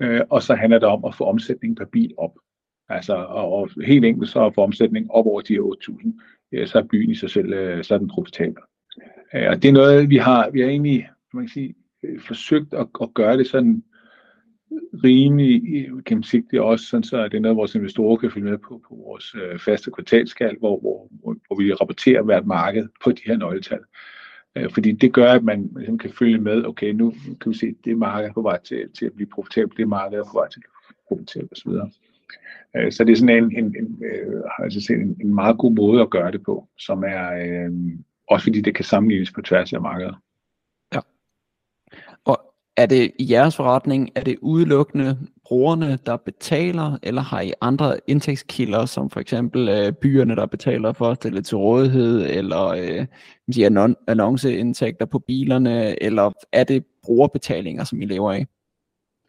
øh, 0.00 0.20
og 0.30 0.42
så 0.42 0.54
handler 0.54 0.78
det 0.78 0.88
om 0.88 1.04
at 1.04 1.14
få 1.14 1.24
omsætningen 1.24 1.76
per 1.76 1.84
bil 1.84 2.14
op. 2.18 2.34
Altså, 2.88 3.14
og, 3.14 3.52
og 3.52 3.70
helt 3.84 4.04
enkelt 4.04 4.30
så 4.30 4.46
at 4.46 4.54
få 4.54 4.62
omsætningen 4.62 5.10
op 5.10 5.26
over 5.26 5.40
de 5.40 5.58
8.000, 5.58 6.12
øh, 6.52 6.66
så 6.66 6.78
er 6.78 6.82
byen 6.82 7.10
i 7.10 7.14
sig 7.14 7.30
selv, 7.30 7.52
øh, 7.52 7.84
så 7.84 7.94
er 7.94 7.98
den 7.98 8.08
profitabel. 8.08 8.62
Øh, 9.34 9.48
og 9.50 9.62
det 9.62 9.68
er 9.68 9.72
noget, 9.72 10.10
vi 10.10 10.16
har, 10.16 10.50
vi 10.50 10.60
har 10.60 10.68
egentlig, 10.68 11.08
man 11.34 11.44
kan 11.44 11.52
sige, 11.52 11.74
øh, 12.02 12.20
forsøgt 12.20 12.74
at, 12.74 12.86
at 13.02 13.14
gøre 13.14 13.36
det 13.36 13.46
sådan 13.46 13.84
rimelig 15.04 15.86
øh, 15.88 16.02
gennemsigtigt 16.04 16.62
også, 16.62 16.86
sådan 16.86 17.04
så 17.04 17.24
det 17.24 17.34
er 17.34 17.40
noget, 17.40 17.56
vores 17.56 17.74
investorer 17.74 18.16
kan 18.16 18.30
følge 18.30 18.50
med 18.50 18.58
på, 18.58 18.82
på 18.88 18.94
vores 18.94 19.34
øh, 19.34 19.58
faste 19.58 19.90
kvartalskald, 19.90 20.58
hvor, 20.58 20.80
hvor, 20.80 21.08
hvor 21.46 21.56
vi 21.56 21.72
rapporterer 21.72 22.22
hvert 22.22 22.46
marked 22.46 22.88
på 23.04 23.12
de 23.12 23.22
her 23.26 23.36
nøgletal. 23.36 23.80
Øh, 24.56 24.70
fordi 24.70 24.92
det 24.92 25.12
gør, 25.12 25.32
at 25.32 25.44
man 25.44 25.70
ligesom 25.76 25.98
kan 25.98 26.10
følge 26.10 26.38
med, 26.38 26.64
okay, 26.64 26.92
nu 26.92 27.14
kan 27.40 27.52
vi 27.52 27.56
se, 27.56 27.66
at 27.66 27.84
det 27.84 27.98
marked 27.98 28.28
er 28.28 28.32
på 28.32 28.42
vej 28.42 28.58
til, 28.62 28.88
til 28.98 29.06
at 29.06 29.12
blive 29.12 29.28
profitabelt, 29.34 29.78
det 29.78 29.88
marked 29.88 30.18
er 30.18 30.24
på 30.24 30.38
vej 30.38 30.48
til 30.48 30.60
at 30.60 30.62
blive 30.62 30.96
profitabelt 31.08 31.52
osv. 31.52 31.70
Øh, 32.76 32.92
så 32.92 33.04
det 33.04 33.12
er 33.12 33.16
sådan 33.16 33.44
en, 33.44 33.58
en, 33.58 33.64
en, 33.64 34.02
øh, 34.04 34.42
altså 34.58 34.80
set, 34.80 35.00
en, 35.00 35.16
en 35.20 35.34
meget 35.34 35.58
god 35.58 35.72
måde 35.72 36.02
at 36.02 36.10
gøre 36.10 36.32
det 36.32 36.42
på, 36.42 36.68
som 36.78 37.04
er 37.06 37.32
øh, 37.32 37.72
også 38.28 38.44
fordi 38.44 38.60
det 38.60 38.74
kan 38.74 38.84
sammenlignes 38.84 39.32
på 39.32 39.42
tværs 39.42 39.72
af 39.72 39.80
markedet. 39.80 40.14
Er 42.80 42.86
det 42.86 43.10
i 43.18 43.32
jeres 43.32 43.56
forretning, 43.56 44.10
er 44.14 44.24
det 44.24 44.36
udelukkende 44.42 45.18
brugerne, 45.44 45.98
der 46.06 46.16
betaler, 46.16 46.98
eller 47.02 47.22
har 47.22 47.40
I 47.40 47.52
andre 47.60 48.00
indtægtskilder, 48.06 48.86
som 48.86 49.10
for 49.10 49.20
eksempel 49.20 49.68
øh, 49.68 49.92
byerne, 49.92 50.36
der 50.36 50.46
betaler 50.46 50.92
for 50.92 51.10
at 51.10 51.16
stille 51.16 51.42
til 51.42 51.56
rådighed, 51.56 52.26
eller 52.30 52.66
øh, 52.66 53.06
sige, 53.50 53.66
annonceindtægter 54.08 55.06
på 55.06 55.18
bilerne, 55.18 56.02
eller 56.02 56.32
er 56.52 56.64
det 56.64 56.84
brugerbetalinger, 57.02 57.84
som 57.84 58.02
I 58.02 58.04
lever 58.04 58.32
af? 58.32 58.46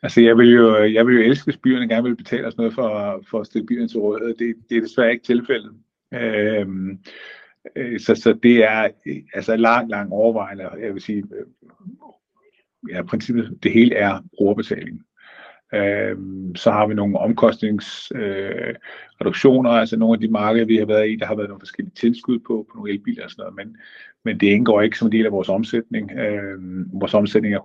Altså, 0.03 0.21
jeg 0.21 0.37
vil 0.37 0.51
jo, 0.51 0.83
jeg 0.83 1.07
vil 1.07 1.15
jo 1.15 1.21
elske, 1.21 1.45
hvis 1.45 1.57
byerne 1.57 1.87
gerne 1.87 2.03
vil 2.03 2.15
betale 2.15 2.47
os 2.47 2.57
noget 2.57 2.73
for, 2.73 3.23
for 3.29 3.39
at 3.39 3.45
stille 3.45 3.67
byerne 3.67 3.87
til 3.87 3.99
rådighed. 3.99 4.35
Det, 4.35 4.55
det 4.69 4.77
er 4.77 4.81
desværre 4.81 5.11
ikke 5.11 5.25
tilfældet. 5.25 5.71
Øhm, 6.13 6.99
øh, 7.75 7.99
så, 7.99 8.15
så 8.15 8.33
det 8.43 8.63
er 8.63 8.89
altså 9.33 9.55
lang, 9.55 9.89
lang 9.89 10.13
overvejende, 10.13 10.69
jeg 10.81 10.93
vil 10.93 11.01
sige, 11.01 11.17
øh, 11.17 11.45
ja, 12.89 13.03
princippet, 13.03 13.57
det 13.63 13.71
hele 13.71 13.95
er 13.95 14.19
brugerbetaling. 14.37 15.01
Øh, 15.73 16.17
så 16.55 16.71
har 16.71 16.87
vi 16.87 16.93
nogle 16.93 17.19
omkostningsreduktioner, 17.19 19.71
øh, 19.71 19.79
altså 19.79 19.97
nogle 19.97 20.13
af 20.13 20.19
de 20.19 20.27
markeder, 20.27 20.65
vi 20.65 20.77
har 20.77 20.85
været 20.85 21.09
i, 21.09 21.15
der 21.15 21.25
har 21.25 21.35
været 21.35 21.49
nogle 21.49 21.61
forskellige 21.61 21.95
tilskud 21.95 22.39
på, 22.39 22.67
på 22.71 22.75
nogle 22.75 22.91
elbiler 22.91 23.23
og 23.23 23.31
sådan 23.31 23.43
noget, 23.43 23.55
men, 23.55 23.77
men 24.25 24.39
det 24.39 24.47
indgår 24.47 24.81
ikke 24.81 24.97
som 24.97 25.07
en 25.07 25.11
del 25.11 25.25
af 25.25 25.31
vores 25.31 25.49
omsætning. 25.49 26.11
Øh, 26.11 26.59
vores 26.93 27.13
omsætning 27.13 27.53
er 27.53 27.59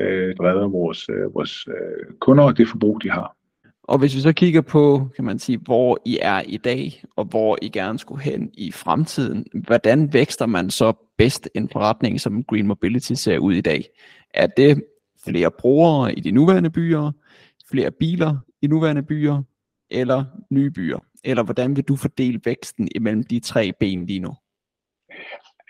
100% 0.00 0.04
øh, 0.04 0.36
drevet 0.36 0.62
af 0.62 0.72
vores, 0.72 1.08
øh, 1.08 1.34
vores 1.34 1.68
øh, 1.68 2.06
kunder 2.20 2.44
og 2.44 2.58
det 2.58 2.68
forbrug, 2.68 3.02
de 3.02 3.10
har. 3.10 3.36
Og 3.82 3.98
hvis 3.98 4.16
vi 4.16 4.20
så 4.20 4.32
kigger 4.32 4.60
på, 4.60 5.08
kan 5.16 5.24
man 5.24 5.38
sige, 5.38 5.58
hvor 5.58 5.98
I 6.04 6.18
er 6.22 6.42
i 6.46 6.56
dag, 6.56 7.02
og 7.16 7.24
hvor 7.24 7.58
I 7.62 7.68
gerne 7.68 7.98
skulle 7.98 8.22
hen 8.22 8.50
i 8.54 8.72
fremtiden, 8.72 9.46
hvordan 9.54 10.12
vækster 10.12 10.46
man 10.46 10.70
så 10.70 10.92
bedst 11.18 11.48
en 11.54 11.68
forretning, 11.72 12.20
som 12.20 12.44
Green 12.44 12.66
Mobility 12.66 13.12
ser 13.12 13.38
ud 13.38 13.54
i 13.54 13.60
dag? 13.60 13.84
Er 14.34 14.46
det 14.46 14.84
flere 15.24 15.50
brugere 15.50 16.14
i 16.14 16.20
de 16.20 16.30
nuværende 16.30 16.70
byer, 16.70 17.12
flere 17.70 17.90
biler 17.90 18.36
i 18.62 18.66
nuværende 18.66 19.02
byer, 19.02 19.42
eller 19.90 20.24
nye 20.50 20.70
byer? 20.70 20.98
Eller 21.24 21.42
hvordan 21.42 21.76
vil 21.76 21.84
du 21.84 21.96
fordele 21.96 22.40
væksten 22.44 22.88
imellem 22.94 23.22
de 23.22 23.40
tre 23.40 23.72
ben 23.80 24.06
lige 24.06 24.20
nu? 24.20 24.34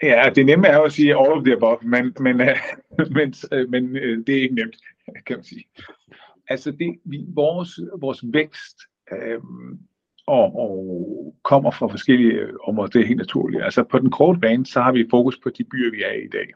Ja, 0.02 0.30
det 0.34 0.46
nemme 0.46 0.68
er 0.68 0.76
jo 0.76 0.84
at 0.84 0.92
sige 0.92 1.18
all 1.18 1.32
of 1.32 1.44
the 1.44 1.52
above, 1.52 1.78
men, 1.82 2.14
men, 2.20 2.40
øh, 2.40 2.56
men, 3.16 3.34
øh, 3.52 3.70
men 3.70 3.96
øh, 3.96 4.26
det 4.26 4.38
er 4.38 4.42
ikke 4.42 4.54
nemt, 4.54 4.76
kan 5.26 5.36
man 5.36 5.44
sige. 5.44 5.64
Altså, 6.48 6.70
det, 6.70 6.98
vi, 7.04 7.24
vores, 7.28 7.80
vores 8.00 8.24
vækst 8.24 8.76
øh, 9.12 9.40
og, 10.26 10.56
og 10.56 11.34
kommer 11.42 11.70
fra 11.70 11.86
forskellige 11.86 12.60
områder, 12.68 12.90
det 12.90 13.00
er 13.00 13.06
helt 13.06 13.18
naturligt. 13.18 13.64
Altså, 13.64 13.84
på 13.84 13.98
den 13.98 14.10
korte 14.10 14.40
bane, 14.40 14.66
så 14.66 14.80
har 14.80 14.92
vi 14.92 15.06
fokus 15.10 15.38
på 15.38 15.50
de 15.50 15.64
byer, 15.64 15.90
vi 15.90 16.02
er 16.02 16.12
i 16.12 16.24
i 16.24 16.28
dag. 16.28 16.46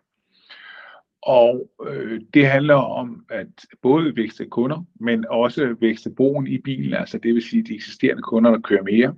Og 1.27 1.71
øh, 1.87 2.21
det 2.35 2.47
handler 2.47 2.75
om 2.75 3.25
at 3.29 3.67
både 3.83 4.17
vækste 4.17 4.47
kunder, 4.47 4.85
men 5.01 5.25
også 5.31 5.77
vækste 5.81 6.11
brugen 6.11 6.47
i 6.47 6.59
bilen, 6.59 6.95
altså 6.95 7.19
det 7.19 7.35
vil 7.35 7.43
sige 7.43 7.63
de 7.63 7.75
eksisterende 7.75 8.23
kunder, 8.23 8.51
der 8.51 8.61
kører 8.61 8.83
mere. 8.83 9.15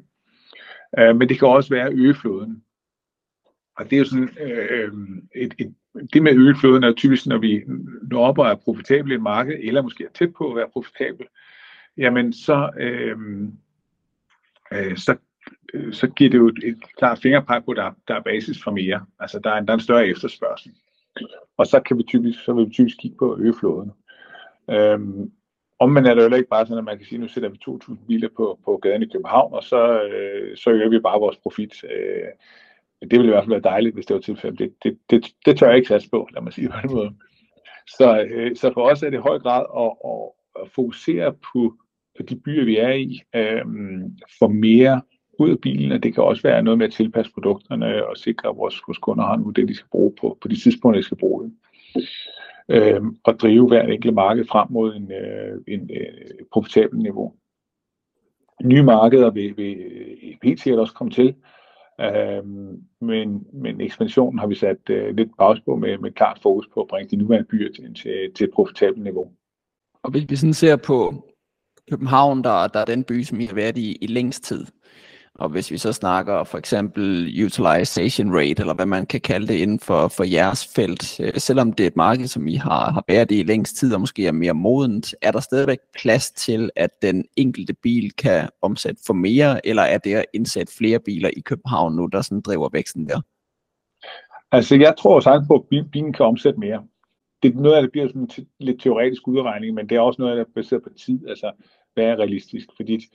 Øh, 0.98 1.16
men 1.16 1.28
det 1.28 1.38
kan 1.38 1.48
også 1.48 1.74
være 1.74 1.92
øge 1.92 2.14
floden. 2.14 2.62
Og 3.76 3.84
det 3.84 3.92
er 3.92 3.98
jo 3.98 4.04
sådan, 4.04 4.28
øh, 4.40 4.68
øh 4.70 4.92
et, 5.34 5.54
et, 5.58 5.74
det 6.12 6.22
med 6.22 6.32
ølflåden 6.32 6.84
er 6.84 6.92
typisk, 6.92 7.26
når 7.26 7.38
vi 7.38 7.64
når 8.10 8.26
op 8.26 8.38
og 8.38 8.46
er 8.46 8.54
profitable 8.54 9.12
i 9.12 9.16
et 9.16 9.22
marked, 9.22 9.58
eller 9.60 9.82
måske 9.82 10.04
er 10.04 10.12
tæt 10.14 10.32
på 10.38 10.50
at 10.50 10.56
være 10.56 10.68
profitabel, 10.72 11.26
jamen 11.96 12.32
så, 12.32 12.70
øh, 12.78 13.18
øh, 14.72 14.96
så, 14.96 15.16
øh, 15.74 15.92
så 15.92 16.06
giver 16.06 16.30
det 16.30 16.38
jo 16.38 16.48
et, 16.48 16.58
et 16.64 16.78
klart 16.98 17.18
fingerpeg 17.18 17.62
på, 17.64 17.70
at 17.70 17.76
der, 17.76 17.92
der 18.08 18.14
er 18.14 18.22
basis 18.22 18.62
for 18.62 18.70
mere. 18.70 19.06
Altså 19.20 19.40
der 19.44 19.50
er, 19.50 19.58
en, 19.58 19.66
der 19.66 19.72
er 19.72 19.76
en 19.76 19.82
større 19.82 20.08
efterspørgsel. 20.08 20.72
Og 21.56 21.66
så 21.66 21.80
kan 21.80 21.98
vi 21.98 22.02
typisk, 22.02 22.44
så 22.44 22.52
vil 22.52 22.66
vi 22.66 22.70
typisk 22.70 22.96
kigge 22.98 23.16
på 23.16 23.36
øgeflåden. 23.38 23.92
Øhm, 24.70 25.32
om 25.78 25.90
man 25.90 26.06
er 26.06 26.14
det 26.14 26.30
jo 26.30 26.34
ikke 26.34 26.48
bare 26.48 26.66
sådan, 26.66 26.78
at 26.78 26.84
man 26.84 26.98
kan 26.98 27.06
sige, 27.06 27.16
at 27.16 27.20
nu 27.20 27.28
sætter 27.28 27.48
vi 27.48 27.58
2.000 27.68 28.06
biler 28.06 28.28
på, 28.36 28.58
på 28.64 28.76
gaden 28.76 29.02
i 29.02 29.08
København, 29.12 29.54
og 29.54 29.62
så, 29.64 30.02
øh, 30.02 30.56
så 30.56 30.70
øger 30.70 30.88
vi 30.88 31.00
bare 31.00 31.20
vores 31.20 31.36
profit. 31.36 31.84
Øh, 31.84 32.28
det 33.00 33.12
ville 33.12 33.26
i 33.26 33.30
hvert 33.30 33.44
fald 33.44 33.52
være 33.62 33.72
dejligt, 33.72 33.94
hvis 33.94 34.06
det 34.06 34.14
var 34.14 34.20
tilfældet. 34.20 34.58
Det, 34.58 34.74
det, 34.82 34.98
det, 35.10 35.32
det 35.46 35.58
tør 35.58 35.66
jeg 35.66 35.76
ikke 35.76 35.88
satse 35.88 36.10
på, 36.10 36.28
lad 36.34 36.42
mig 36.42 36.52
sige 36.52 36.68
på 36.68 36.76
den 36.82 36.94
måde. 36.94 37.14
Så, 37.88 38.26
øh, 38.30 38.56
så 38.56 38.72
for 38.74 38.90
os 38.90 39.02
er 39.02 39.10
det 39.10 39.16
i 39.16 39.20
høj 39.20 39.38
grad 39.38 39.64
at, 39.76 39.92
at, 40.10 40.62
at 40.62 40.70
fokusere 40.70 41.32
på, 41.32 41.74
på 42.16 42.22
de 42.22 42.36
byer, 42.36 42.64
vi 42.64 42.76
er 42.76 42.92
i, 42.92 43.22
øh, 43.34 43.64
for 44.38 44.48
mere 44.48 45.02
ud 45.38 45.50
af 45.50 45.60
bilen, 45.60 45.92
og 45.92 46.02
det 46.02 46.14
kan 46.14 46.24
også 46.24 46.42
være 46.42 46.62
noget 46.62 46.78
med 46.78 46.86
at 46.86 46.92
tilpasse 46.92 47.32
produkterne 47.32 48.06
og 48.06 48.16
sikre, 48.16 48.48
at 48.48 48.56
vores, 48.56 48.82
vores 48.86 48.98
kunder 48.98 49.24
har 49.24 49.36
nu 49.36 49.50
det, 49.50 49.68
de 49.68 49.74
skal 49.74 49.88
bruge 49.90 50.12
på, 50.20 50.38
på 50.40 50.48
de 50.48 50.62
tidspunkter, 50.62 51.00
de 51.00 51.04
skal 51.04 51.16
bruge 51.16 51.44
det. 51.44 51.52
Øhm, 52.70 53.16
og 53.24 53.40
drive 53.40 53.68
hver 53.68 53.82
enkelt 53.82 54.14
marked 54.14 54.44
frem 54.44 54.66
mod 54.70 54.94
en, 54.94 55.12
øh, 55.12 55.60
en, 55.68 55.90
øh, 55.90 56.46
profitabel 56.52 56.98
niveau. 56.98 57.34
Nye 58.64 58.82
markeder 58.82 59.30
vil, 59.30 59.56
vil 59.56 59.76
øh, 59.78 60.36
helt 60.42 60.60
sikkert 60.60 60.80
også 60.80 60.94
komme 60.94 61.10
til, 61.10 61.34
øhm, 62.00 62.82
men, 63.00 63.46
men 63.52 63.80
ekspansionen 63.80 64.38
har 64.38 64.46
vi 64.46 64.54
sat 64.54 64.90
øh, 64.90 65.16
lidt 65.16 65.30
pause 65.38 65.62
på 65.64 65.76
med, 65.76 65.98
med 65.98 66.12
klart 66.12 66.38
fokus 66.42 66.68
på 66.74 66.80
at 66.80 66.88
bringe 66.88 67.10
de 67.10 67.16
nuværende 67.16 67.48
byer 67.48 67.72
til, 67.72 67.94
til, 67.94 68.32
til 68.34 68.44
et 68.44 68.54
profitabelt 68.54 69.04
niveau. 69.04 69.30
Og 70.02 70.10
hvis 70.10 70.24
vi 70.28 70.36
sådan 70.36 70.54
ser 70.54 70.76
på 70.76 71.14
København, 71.90 72.44
der, 72.44 72.68
der 72.68 72.80
er 72.80 72.84
den 72.84 73.04
by, 73.04 73.22
som 73.22 73.40
I 73.40 73.46
har 73.46 73.54
været 73.54 73.78
i, 73.78 73.98
i 74.00 74.06
længst 74.06 74.44
tid, 74.44 74.66
og 75.38 75.48
hvis 75.48 75.70
vi 75.70 75.78
så 75.78 75.92
snakker 75.92 76.44
for 76.44 76.58
eksempel 76.58 77.04
utilization 77.44 78.34
rate, 78.34 78.60
eller 78.60 78.74
hvad 78.74 78.86
man 78.86 79.06
kan 79.06 79.20
kalde 79.20 79.46
det 79.46 79.54
inden 79.54 79.80
for, 79.80 80.08
for 80.08 80.24
jeres 80.24 80.66
felt, 80.74 81.20
øh, 81.20 81.32
selvom 81.36 81.72
det 81.72 81.84
er 81.84 81.86
et 81.86 81.96
marked, 81.96 82.26
som 82.26 82.48
I 82.48 82.54
har, 82.54 82.90
har 82.90 83.04
været 83.08 83.30
i 83.30 83.42
længst 83.42 83.76
tid, 83.76 83.94
og 83.94 84.00
måske 84.00 84.26
er 84.26 84.32
mere 84.32 84.54
modent, 84.54 85.14
er 85.22 85.32
der 85.32 85.40
stadigvæk 85.40 85.78
plads 86.00 86.30
til, 86.30 86.70
at 86.76 86.90
den 87.02 87.24
enkelte 87.36 87.74
bil 87.74 88.12
kan 88.12 88.48
omsætte 88.62 89.02
for 89.06 89.14
mere, 89.14 89.66
eller 89.66 89.82
er 89.82 89.98
det 89.98 90.14
at 90.14 90.24
indsætte 90.34 90.72
flere 90.76 90.98
biler 90.98 91.30
i 91.36 91.40
København 91.40 91.96
nu, 91.96 92.06
der 92.06 92.22
sådan 92.22 92.40
driver 92.40 92.68
væksten 92.72 93.08
der? 93.08 93.20
Altså, 94.52 94.76
jeg 94.76 94.94
tror 94.98 95.20
sagtens 95.20 95.48
på, 95.48 95.66
at 95.72 95.90
bilen 95.92 96.12
kan 96.12 96.26
omsætte 96.26 96.60
mere. 96.60 96.82
Det 97.42 97.54
er 97.54 97.60
noget 97.60 97.76
af 97.76 97.82
det 97.82 97.92
bliver 97.92 98.06
sådan 98.06 98.28
lidt 98.60 98.80
teoretisk 98.82 99.28
udregning, 99.28 99.74
men 99.74 99.88
det 99.88 99.96
er 99.96 100.00
også 100.00 100.22
noget 100.22 100.32
af 100.32 100.36
det, 100.36 100.46
der 100.46 100.60
er 100.60 100.62
baseret 100.62 100.82
på 100.82 100.90
tid. 100.98 101.28
Altså, 101.28 101.52
hvad 101.94 102.04
er 102.04 102.16
realistisk? 102.16 102.68
Fordi 102.76 103.06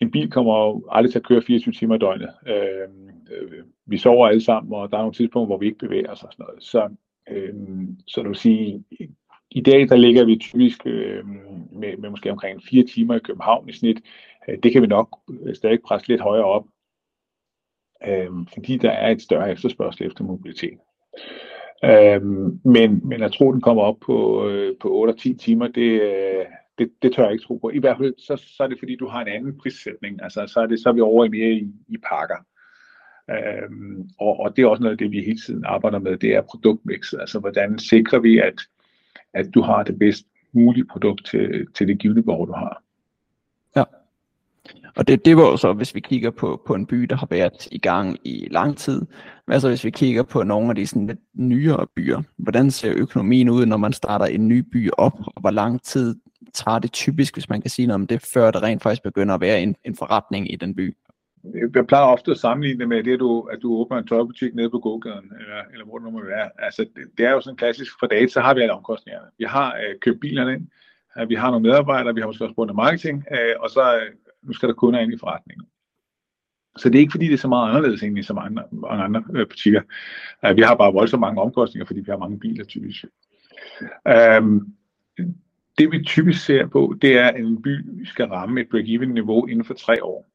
en 0.00 0.10
bil 0.10 0.30
kommer 0.30 0.58
jo 0.58 0.84
aldrig 0.90 1.12
til 1.12 1.18
at 1.18 1.26
køre 1.26 1.42
24 1.42 1.72
timer 1.72 1.94
i 1.94 1.98
døgnet. 1.98 2.30
Øhm, 2.46 3.08
øh, 3.30 3.64
vi 3.86 3.98
sover 3.98 4.28
alle 4.28 4.40
sammen, 4.40 4.72
og 4.72 4.90
der 4.90 4.96
er 4.96 5.02
nogle 5.02 5.14
tidspunkter, 5.14 5.46
hvor 5.46 5.58
vi 5.58 5.66
ikke 5.66 5.78
bevæger 5.78 6.10
os 6.10 6.22
og 6.22 6.32
sådan 6.32 6.46
noget. 6.48 6.62
Så, 6.62 6.88
øh, 7.30 7.54
så 8.06 8.22
du 8.22 8.28
vil 8.28 8.36
sige, 8.36 8.84
i 9.50 9.60
dag 9.60 9.88
der 9.88 9.96
ligger 9.96 10.24
vi 10.24 10.36
typisk 10.36 10.86
øh, 10.86 11.26
med, 11.72 11.96
med 11.96 12.10
måske 12.10 12.30
omkring 12.30 12.62
4 12.62 12.84
timer 12.84 13.14
i 13.14 13.18
København 13.18 13.68
i 13.68 13.72
snit. 13.72 14.00
Øh, 14.48 14.58
det 14.62 14.72
kan 14.72 14.82
vi 14.82 14.86
nok 14.86 15.18
øh, 15.30 15.54
stadig 15.54 15.78
presse 15.84 16.08
lidt 16.08 16.20
højere 16.20 16.44
op, 16.44 16.64
øh, 18.06 18.30
fordi 18.54 18.76
der 18.76 18.90
er 18.90 19.10
et 19.10 19.22
større 19.22 19.52
efterspørgsel 19.52 20.06
efter 20.06 20.24
mobilitet. 20.24 20.78
Øh, 21.84 22.22
men, 22.64 23.00
men 23.08 23.22
at 23.22 23.32
tro, 23.32 23.52
den 23.52 23.60
kommer 23.60 23.82
op 23.82 23.96
på, 24.00 24.48
øh, 24.48 24.76
på 24.80 24.88
8 24.92 25.14
10 25.14 25.34
timer, 25.34 25.68
det, 25.68 26.02
øh, 26.02 26.44
det, 26.78 26.90
det 27.02 27.12
tør 27.12 27.22
jeg 27.22 27.32
ikke 27.32 27.44
tro 27.44 27.56
på. 27.56 27.70
I 27.70 27.78
hvert 27.78 27.96
fald, 27.98 28.14
så, 28.18 28.36
så 28.36 28.62
er 28.62 28.66
det 28.66 28.78
fordi, 28.78 28.96
du 28.96 29.08
har 29.08 29.20
en 29.20 29.28
anden 29.28 29.58
prissætning. 29.58 30.22
Altså, 30.22 30.46
så 30.46 30.60
er, 30.60 30.66
det, 30.66 30.80
så 30.80 30.88
er 30.88 30.92
vi 30.92 31.00
over 31.00 31.24
i 31.24 31.28
mere 31.28 31.50
i, 31.50 31.72
i 31.88 31.96
pakker. 32.08 32.36
Øhm, 33.30 34.10
og, 34.20 34.40
og 34.40 34.56
det 34.56 34.62
er 34.62 34.66
også 34.66 34.82
noget 34.82 34.92
af 34.92 34.98
det, 34.98 35.10
vi 35.10 35.22
hele 35.22 35.40
tiden 35.46 35.64
arbejder 35.64 35.98
med, 35.98 36.16
det 36.16 36.34
er 36.34 36.42
produktmix. 36.42 37.12
Altså, 37.12 37.38
hvordan 37.38 37.78
sikrer 37.78 38.18
vi, 38.18 38.38
at, 38.38 38.60
at 39.34 39.46
du 39.54 39.62
har 39.62 39.82
det 39.82 39.98
bedst 39.98 40.26
mulige 40.52 40.84
produkt 40.84 41.26
til, 41.26 41.66
til 41.74 41.88
det 41.88 41.98
givende 41.98 42.22
behov, 42.22 42.46
du 42.46 42.52
har. 42.52 42.82
Ja. 43.76 43.84
Og 44.96 45.08
det, 45.08 45.24
det 45.24 45.36
var 45.36 45.56
så, 45.56 45.72
hvis 45.72 45.94
vi 45.94 46.00
kigger 46.00 46.30
på, 46.30 46.62
på 46.66 46.74
en 46.74 46.86
by, 46.86 47.02
der 47.02 47.16
har 47.16 47.26
været 47.30 47.68
i 47.72 47.78
gang 47.78 48.16
i 48.24 48.48
lang 48.50 48.76
tid. 48.76 49.02
Hvad 49.46 49.60
så 49.60 49.68
hvis 49.68 49.84
vi 49.84 49.90
kigger 49.90 50.22
på 50.22 50.42
nogle 50.42 50.68
af 50.68 50.74
de 50.74 50.86
sådan 50.86 51.06
lidt 51.06 51.20
nyere 51.34 51.86
byer? 51.96 52.22
Hvordan 52.36 52.70
ser 52.70 52.92
økonomien 52.96 53.48
ud, 53.48 53.66
når 53.66 53.76
man 53.76 53.92
starter 53.92 54.26
en 54.26 54.48
ny 54.48 54.58
by 54.58 54.90
op? 54.90 55.20
Og 55.26 55.40
hvor 55.40 55.50
lang 55.50 55.82
tid 55.82 56.16
tager 56.54 56.78
det 56.78 56.92
typisk, 56.92 57.34
hvis 57.34 57.48
man 57.48 57.60
kan 57.60 57.70
sige 57.70 57.86
noget 57.86 58.00
om 58.00 58.06
det, 58.06 58.22
før 58.34 58.50
det 58.50 58.62
rent 58.62 58.82
faktisk 58.82 59.02
begynder 59.02 59.34
at 59.34 59.40
være 59.40 59.62
en, 59.62 59.76
en 59.84 59.96
forretning 59.96 60.52
i 60.52 60.56
den 60.56 60.74
by? 60.74 60.96
Jeg 61.74 61.86
plejer 61.86 62.04
ofte 62.04 62.30
at 62.30 62.38
sammenligne 62.38 62.80
det 62.80 62.88
med 62.88 63.04
det, 63.04 63.12
at 63.12 63.20
du, 63.20 63.40
at 63.40 63.58
du 63.62 63.76
åbner 63.76 63.98
en 63.98 64.06
tøjbutik 64.06 64.54
nede 64.54 64.70
på 64.70 64.78
gågaden, 64.78 65.32
eller, 65.40 65.62
eller 65.72 65.84
hvor 65.84 65.98
det 65.98 66.04
nu 66.04 66.10
må 66.10 66.24
være. 66.24 66.50
Altså, 66.58 66.86
det, 66.96 67.04
det 67.18 67.26
er 67.26 67.30
jo 67.30 67.40
sådan 67.40 67.56
klassisk, 67.56 67.92
for 68.00 68.06
data, 68.06 68.26
så 68.28 68.40
har 68.40 68.54
vi 68.54 68.60
alle 68.60 68.72
omkostningerne. 68.72 69.26
Vi 69.38 69.44
har 69.44 69.74
øh, 69.74 69.98
købt 70.00 70.20
bilerne 70.20 70.52
ind, 70.52 70.68
øh, 71.18 71.28
vi 71.28 71.34
har 71.34 71.50
nogle 71.50 71.68
medarbejdere, 71.68 72.14
vi 72.14 72.20
har 72.20 72.26
måske 72.26 72.44
også 72.44 72.54
brugt 72.54 72.74
marketing, 72.74 73.24
øh, 73.32 73.54
og 73.60 73.70
så 73.70 73.96
øh, 73.96 74.12
nu 74.42 74.52
skal 74.52 74.68
der 74.68 74.74
kunder 74.74 75.00
ind 75.00 75.12
i 75.12 75.18
forretningen. 75.18 75.66
Så 76.76 76.88
det 76.88 76.94
er 76.94 77.00
ikke 77.00 77.10
fordi, 77.10 77.26
det 77.26 77.32
er 77.32 77.38
så 77.38 77.48
meget 77.48 77.68
anderledes 77.68 78.02
egentlig 78.02 78.24
som 78.24 78.38
andre, 78.38 78.64
andre 78.88 79.24
øh, 79.34 79.48
butikker. 79.48 79.82
Øh, 80.44 80.56
vi 80.56 80.62
har 80.62 80.74
bare 80.74 80.92
voldsomt 80.92 81.20
mange 81.20 81.42
omkostninger, 81.42 81.86
fordi 81.86 82.00
vi 82.00 82.10
har 82.10 82.18
mange 82.18 82.38
biler 82.38 82.64
typisk. 82.64 83.04
Øh, 84.08 84.42
det 85.78 85.92
vi 85.92 86.04
typisk 86.04 86.44
ser 86.44 86.66
på, 86.66 86.94
det 87.02 87.18
er, 87.18 87.28
at 87.28 87.40
en 87.40 87.62
by 87.62 88.04
skal 88.04 88.26
ramme 88.26 88.60
et 88.60 88.66
break-even 88.74 89.12
niveau 89.12 89.46
inden 89.46 89.64
for 89.64 89.74
tre 89.74 90.04
år, 90.04 90.26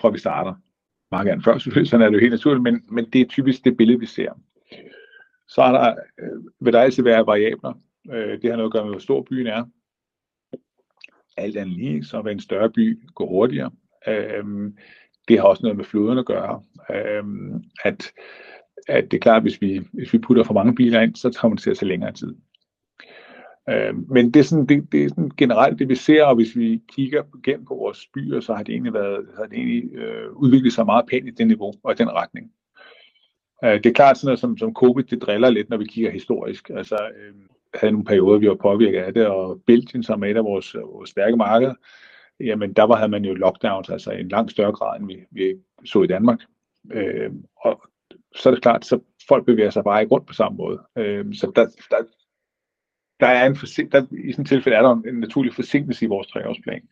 fra 0.00 0.10
vi 0.10 0.18
starter. 0.18 0.54
Meget 1.10 1.26
gerne 1.26 1.42
før, 1.42 1.58
selvfølgelig, 1.58 1.90
sådan 1.90 2.06
er 2.06 2.10
det 2.10 2.16
jo 2.16 2.20
helt 2.20 2.32
naturligt, 2.32 2.62
men, 2.62 2.82
men 2.88 3.10
det 3.10 3.20
er 3.20 3.26
typisk 3.26 3.64
det 3.64 3.76
billede, 3.76 4.00
vi 4.00 4.06
ser. 4.06 4.32
Så 5.48 5.62
er 5.62 5.72
der, 5.72 5.94
øh, 6.20 6.42
vil 6.60 6.72
der 6.72 6.80
altid 6.80 7.02
være 7.02 7.26
variabler. 7.26 7.72
Øh, 8.12 8.42
det 8.42 8.50
har 8.50 8.56
noget 8.56 8.68
at 8.68 8.72
gøre 8.72 8.84
med, 8.84 8.92
hvor 8.92 9.00
stor 9.00 9.22
byen 9.22 9.46
er. 9.46 9.64
Alt 11.36 11.56
andet 11.56 11.76
lige, 11.76 12.04
så 12.04 12.22
vil 12.22 12.32
en 12.32 12.40
større 12.40 12.70
by 12.70 12.98
gå 13.14 13.26
hurtigere. 13.28 13.70
Øh, 14.08 14.44
det 15.28 15.38
har 15.38 15.46
også 15.46 15.62
noget 15.62 15.76
med 15.76 15.84
floden 15.84 16.18
at 16.18 16.26
gøre. 16.26 16.62
Øh, 16.90 17.24
at, 17.84 18.12
at 18.88 19.10
det 19.10 19.16
er 19.16 19.20
klart, 19.20 19.36
at 19.36 19.42
hvis 19.42 19.60
vi, 19.60 19.80
hvis 19.92 20.12
vi 20.12 20.18
putter 20.18 20.44
for 20.44 20.54
mange 20.54 20.74
biler 20.74 21.00
ind, 21.00 21.16
så 21.16 21.38
kommer 21.40 21.56
det 21.56 21.62
til 21.62 21.70
at 21.70 21.76
tage 21.76 21.88
længere 21.88 22.12
tid. 22.12 22.34
Øh, 23.70 24.10
men 24.10 24.30
det 24.30 24.40
er, 24.40 24.44
sådan, 24.44 24.66
det, 24.66 24.92
det 24.92 25.04
er 25.04 25.08
sådan 25.08 25.30
generelt 25.36 25.78
det, 25.78 25.88
vi 25.88 25.94
ser, 25.94 26.24
og 26.24 26.34
hvis 26.34 26.56
vi 26.56 26.82
kigger 26.88 27.22
gennem 27.44 27.66
på 27.66 27.74
vores 27.74 28.06
byer, 28.14 28.40
så 28.40 28.54
har 28.54 28.62
det 28.62 28.72
egentlig, 28.72 28.94
været, 28.94 29.26
har 29.36 29.44
det 29.44 29.58
egentlig 29.58 29.94
øh, 29.94 30.32
udviklet 30.32 30.72
sig 30.72 30.86
meget 30.86 31.04
pænt 31.10 31.28
i 31.28 31.30
det 31.30 31.46
niveau 31.46 31.72
og 31.82 31.92
i 31.92 31.94
den 31.94 32.10
retning. 32.10 32.52
Øh, 33.64 33.72
det 33.72 33.86
er 33.86 33.92
klart 33.92 34.18
sådan 34.18 34.26
noget 34.26 34.40
som, 34.40 34.58
som 34.58 34.74
covid, 34.74 35.04
det 35.04 35.22
driller 35.22 35.50
lidt, 35.50 35.70
når 35.70 35.76
vi 35.76 35.84
kigger 35.84 36.10
historisk. 36.10 36.70
Altså, 36.70 36.94
øh, 36.94 37.34
havde 37.74 37.92
nogle 37.92 38.04
perioder, 38.04 38.38
vi 38.38 38.48
var 38.48 38.54
påvirket 38.54 38.98
af 38.98 39.14
det, 39.14 39.26
og 39.26 39.62
Belgien, 39.66 40.02
som 40.02 40.22
er 40.22 40.26
et 40.26 40.36
af 40.36 40.44
vores, 40.44 40.74
vores 40.74 41.10
stærke 41.10 41.36
markeder, 41.36 41.74
jamen 42.40 42.72
der 42.72 42.82
var, 42.82 42.96
havde 42.96 43.10
man 43.10 43.24
jo 43.24 43.34
lockdowns, 43.34 43.90
altså 43.90 44.10
i 44.10 44.20
en 44.20 44.28
langt 44.28 44.50
større 44.50 44.72
grad, 44.72 45.00
end 45.00 45.06
vi, 45.06 45.16
vi 45.30 45.54
så 45.84 46.02
i 46.02 46.06
Danmark. 46.06 46.38
Øh, 46.92 47.30
og 47.56 47.82
så 48.34 48.48
er 48.48 48.54
det 48.54 48.62
klart, 48.62 48.84
så 48.84 49.00
folk 49.28 49.46
bevæger 49.46 49.70
sig 49.70 49.84
bare 49.84 50.02
ikke 50.02 50.14
rundt 50.14 50.26
på 50.26 50.34
samme 50.34 50.56
måde. 50.56 50.80
Øh, 50.96 51.34
så 51.34 51.52
der, 51.56 51.66
der, 51.90 52.04
der 53.20 53.26
er 53.26 53.46
en 53.46 53.56
forsin- 53.56 53.88
der, 53.92 54.06
i 54.10 54.32
sådan 54.32 54.42
et 54.42 54.48
tilfælde 54.48 54.76
er 54.78 54.82
der 54.82 55.02
en 55.08 55.14
naturlig 55.14 55.54
forsinkelse 55.54 56.04
i 56.04 56.08
vores 56.08 56.26
treårsplan. 56.26 56.82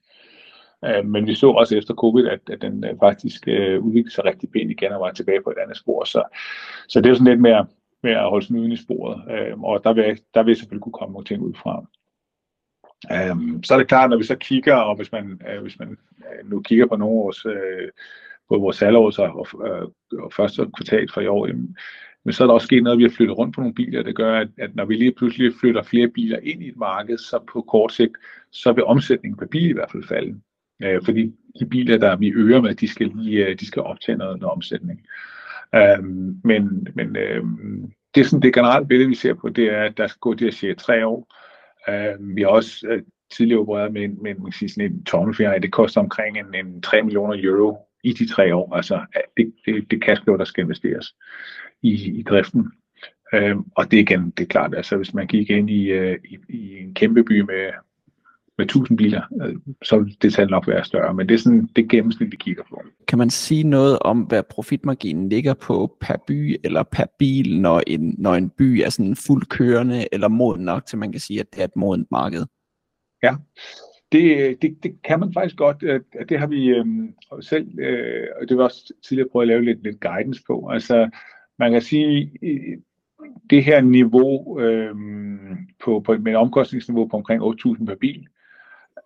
Øh, 0.84 1.06
men 1.06 1.26
vi 1.26 1.34
så 1.34 1.50
også 1.50 1.76
efter 1.76 1.94
covid, 1.94 2.26
at, 2.26 2.40
at 2.50 2.62
den 2.62 2.84
øh, 2.84 2.94
faktisk 3.00 3.48
øh, 3.48 3.84
udviklede 3.84 4.14
sig 4.14 4.24
rigtig 4.24 4.50
pænt 4.50 4.70
igen 4.70 4.92
og 4.92 5.00
var 5.00 5.12
tilbage 5.12 5.42
på 5.42 5.50
et 5.50 5.58
andet 5.62 5.76
spor. 5.76 6.04
Så, 6.04 6.22
så 6.88 7.00
det 7.00 7.06
er 7.06 7.10
jo 7.10 7.14
sådan 7.14 7.32
lidt 7.32 7.40
mere 7.40 7.66
med 8.02 8.12
at 8.12 8.30
holde 8.30 8.46
snuden 8.46 8.72
i 8.72 8.76
sporet, 8.76 9.22
øh, 9.30 9.60
og 9.60 9.84
der 9.84 9.92
vil, 9.92 10.20
der 10.34 10.42
vil 10.42 10.56
selvfølgelig 10.56 10.82
kunne 10.82 10.92
komme 10.92 11.12
nogle 11.12 11.26
ting 11.26 11.42
ud 11.42 11.54
fra. 11.54 11.86
Um, 13.32 13.62
så 13.62 13.74
er 13.74 13.78
det 13.78 13.88
klart, 13.88 14.10
når 14.10 14.16
vi 14.16 14.24
så 14.24 14.36
kigger, 14.36 14.74
og 14.74 14.96
hvis 14.96 15.12
man, 15.12 15.40
øh, 15.48 15.62
hvis 15.62 15.78
man 15.78 15.98
øh, 16.18 16.50
nu 16.50 16.60
kigger 16.62 16.86
på 16.86 16.96
nogle 16.96 17.18
af 17.18 17.24
vores, 17.24 17.46
øh, 17.46 17.88
på 18.48 18.58
vores 18.58 18.78
halvårs 18.78 19.18
og, 19.18 19.46
og, 19.54 19.94
og 20.12 20.32
første 20.32 20.66
kvartal 20.76 21.08
for 21.14 21.20
i 21.20 21.26
år, 21.26 21.46
jamen, 21.46 21.76
men 22.24 22.32
så 22.32 22.42
er 22.42 22.46
der 22.46 22.54
også 22.54 22.66
sket 22.66 22.82
noget, 22.82 22.94
at 22.94 22.98
vi 22.98 23.04
har 23.04 23.10
flyttet 23.16 23.38
rundt 23.38 23.54
på 23.54 23.60
nogle 23.60 23.74
biler, 23.74 24.02
det 24.02 24.16
gør, 24.16 24.38
at, 24.40 24.48
at 24.58 24.76
når 24.76 24.84
vi 24.84 24.94
lige 24.94 25.12
pludselig 25.12 25.52
flytter 25.60 25.82
flere 25.82 26.08
biler 26.08 26.38
ind 26.42 26.62
i 26.62 26.68
et 26.68 26.76
marked, 26.76 27.18
så 27.18 27.38
på 27.52 27.62
kort 27.62 27.92
sigt, 27.92 28.12
så 28.52 28.72
vil 28.72 28.84
omsætningen 28.84 29.38
på 29.38 29.46
bil 29.50 29.70
i 29.70 29.72
hvert 29.72 29.90
fald 29.92 30.04
falde. 30.04 30.40
Øh, 30.82 31.02
fordi 31.04 31.32
de 31.60 31.66
biler, 31.66 31.98
der 31.98 32.16
vi 32.16 32.32
øger 32.32 32.60
med, 32.60 32.74
de 32.74 32.88
skal, 32.88 33.12
lige, 33.14 33.46
øh, 33.46 33.58
de 33.60 33.66
skal 33.66 33.82
optage 33.82 34.18
noget, 34.18 34.40
noget 34.40 34.52
omsætning. 34.52 35.06
Øh, 35.74 36.04
men 36.44 36.88
men 36.94 37.16
øh, 37.16 37.44
det 38.14 38.20
er 38.20 38.24
sådan 38.24 38.42
det 38.42 38.54
generelle 38.54 38.88
billede, 38.88 39.08
vi 39.08 39.14
ser 39.14 39.34
på, 39.34 39.48
det 39.48 39.64
er, 39.64 39.82
at 39.82 39.96
der 39.96 40.06
skal 40.06 40.20
gå 40.20 40.34
det 40.34 40.40
her 40.40 40.50
cirka 40.50 40.74
tre 40.74 41.06
år, 41.06 41.28
Øh, 41.88 42.36
vi 42.36 42.42
har 42.42 42.48
også 42.48 42.86
øh, 42.88 43.02
tidligere 43.30 43.60
opereret 43.60 43.92
med, 43.92 44.08
med 44.08 44.34
man 44.34 44.44
kan 44.44 44.52
sige, 44.52 44.68
sådan 44.68 44.92
en 44.92 45.04
tommelfinger, 45.04 45.58
det 45.58 45.72
koster 45.72 46.00
omkring 46.00 46.38
en, 46.38 46.66
en 46.66 46.82
3 46.82 47.02
millioner 47.02 47.36
euro 47.42 47.78
i 48.04 48.12
de 48.12 48.28
tre 48.28 48.54
år. 48.54 48.74
Altså 48.74 49.06
det, 49.36 49.54
det, 49.66 49.90
det 49.90 50.02
cashflow, 50.04 50.36
der 50.36 50.44
skal 50.44 50.64
investeres 50.64 51.14
i, 51.82 52.18
i 52.18 52.22
driften. 52.22 52.72
Uh, 53.36 53.64
og 53.76 53.90
det 53.90 53.96
igen, 53.98 54.30
det 54.30 54.42
er 54.42 54.48
klart, 54.48 54.74
altså 54.74 54.96
hvis 54.96 55.14
man 55.14 55.26
gik 55.26 55.50
ind 55.50 55.70
i, 55.70 55.98
uh, 55.98 56.14
i, 56.24 56.38
i 56.48 56.78
en 56.78 56.94
kæmpe 56.94 57.24
by 57.24 57.40
med, 57.40 57.70
med 58.58 58.66
1000 58.66 58.98
biler, 58.98 59.22
så 59.84 59.98
vil 59.98 60.16
det 60.22 60.32
tal 60.34 60.50
nok 60.50 60.68
være 60.68 60.84
større. 60.84 61.14
Men 61.14 61.28
det 61.28 61.34
er 61.34 61.38
sådan 61.38 61.68
det 61.76 61.90
gennemsnit, 61.90 62.30
vi 62.30 62.36
kigger 62.36 62.62
på. 62.68 62.82
Kan 63.08 63.18
man 63.18 63.30
sige 63.30 63.62
noget 63.62 63.98
om, 63.98 64.20
hvad 64.20 64.42
profitmarginen 64.50 65.28
ligger 65.28 65.54
på 65.54 65.96
per 66.00 66.16
by 66.26 66.56
eller 66.64 66.82
per 66.82 67.04
bil, 67.18 67.60
når 67.60 67.82
en, 67.86 68.14
når 68.18 68.34
en 68.34 68.50
by 68.50 68.80
er 68.84 68.88
sådan 68.90 69.16
fuldt 69.16 69.48
kørende 69.48 70.08
eller 70.12 70.28
moden 70.28 70.64
nok, 70.64 70.86
til 70.86 70.98
man 70.98 71.12
kan 71.12 71.20
sige, 71.20 71.40
at 71.40 71.46
det 71.52 71.60
er 71.60 71.64
et 71.64 71.76
modent 71.76 72.10
marked? 72.10 72.46
Ja, 73.22 73.34
det, 74.12 74.56
det, 74.62 74.78
det 74.82 75.02
kan 75.04 75.20
man 75.20 75.32
faktisk 75.32 75.56
godt. 75.56 75.80
Det 76.28 76.38
har 76.38 76.46
vi 76.46 76.68
øhm, 76.68 77.14
selv, 77.40 77.78
øh, 77.78 78.26
og 78.40 78.48
det 78.48 78.56
var 78.56 78.64
også 78.64 78.92
tidligere 79.08 79.28
prøvet 79.32 79.44
at 79.44 79.48
lave 79.48 79.64
lidt, 79.64 79.82
lidt 79.82 80.00
guidance 80.00 80.42
på. 80.46 80.68
Altså, 80.68 81.10
man 81.58 81.72
kan 81.72 81.82
sige, 81.82 82.32
det 83.50 83.64
her 83.64 83.80
niveau 83.80 84.60
øh, 84.60 84.94
på, 85.84 86.00
på, 86.00 86.16
med 86.16 86.32
et 86.32 86.38
omkostningsniveau 86.38 87.08
på 87.08 87.16
omkring 87.16 87.42
8.000 87.42 87.84
per 87.84 87.94
bil, 87.94 88.26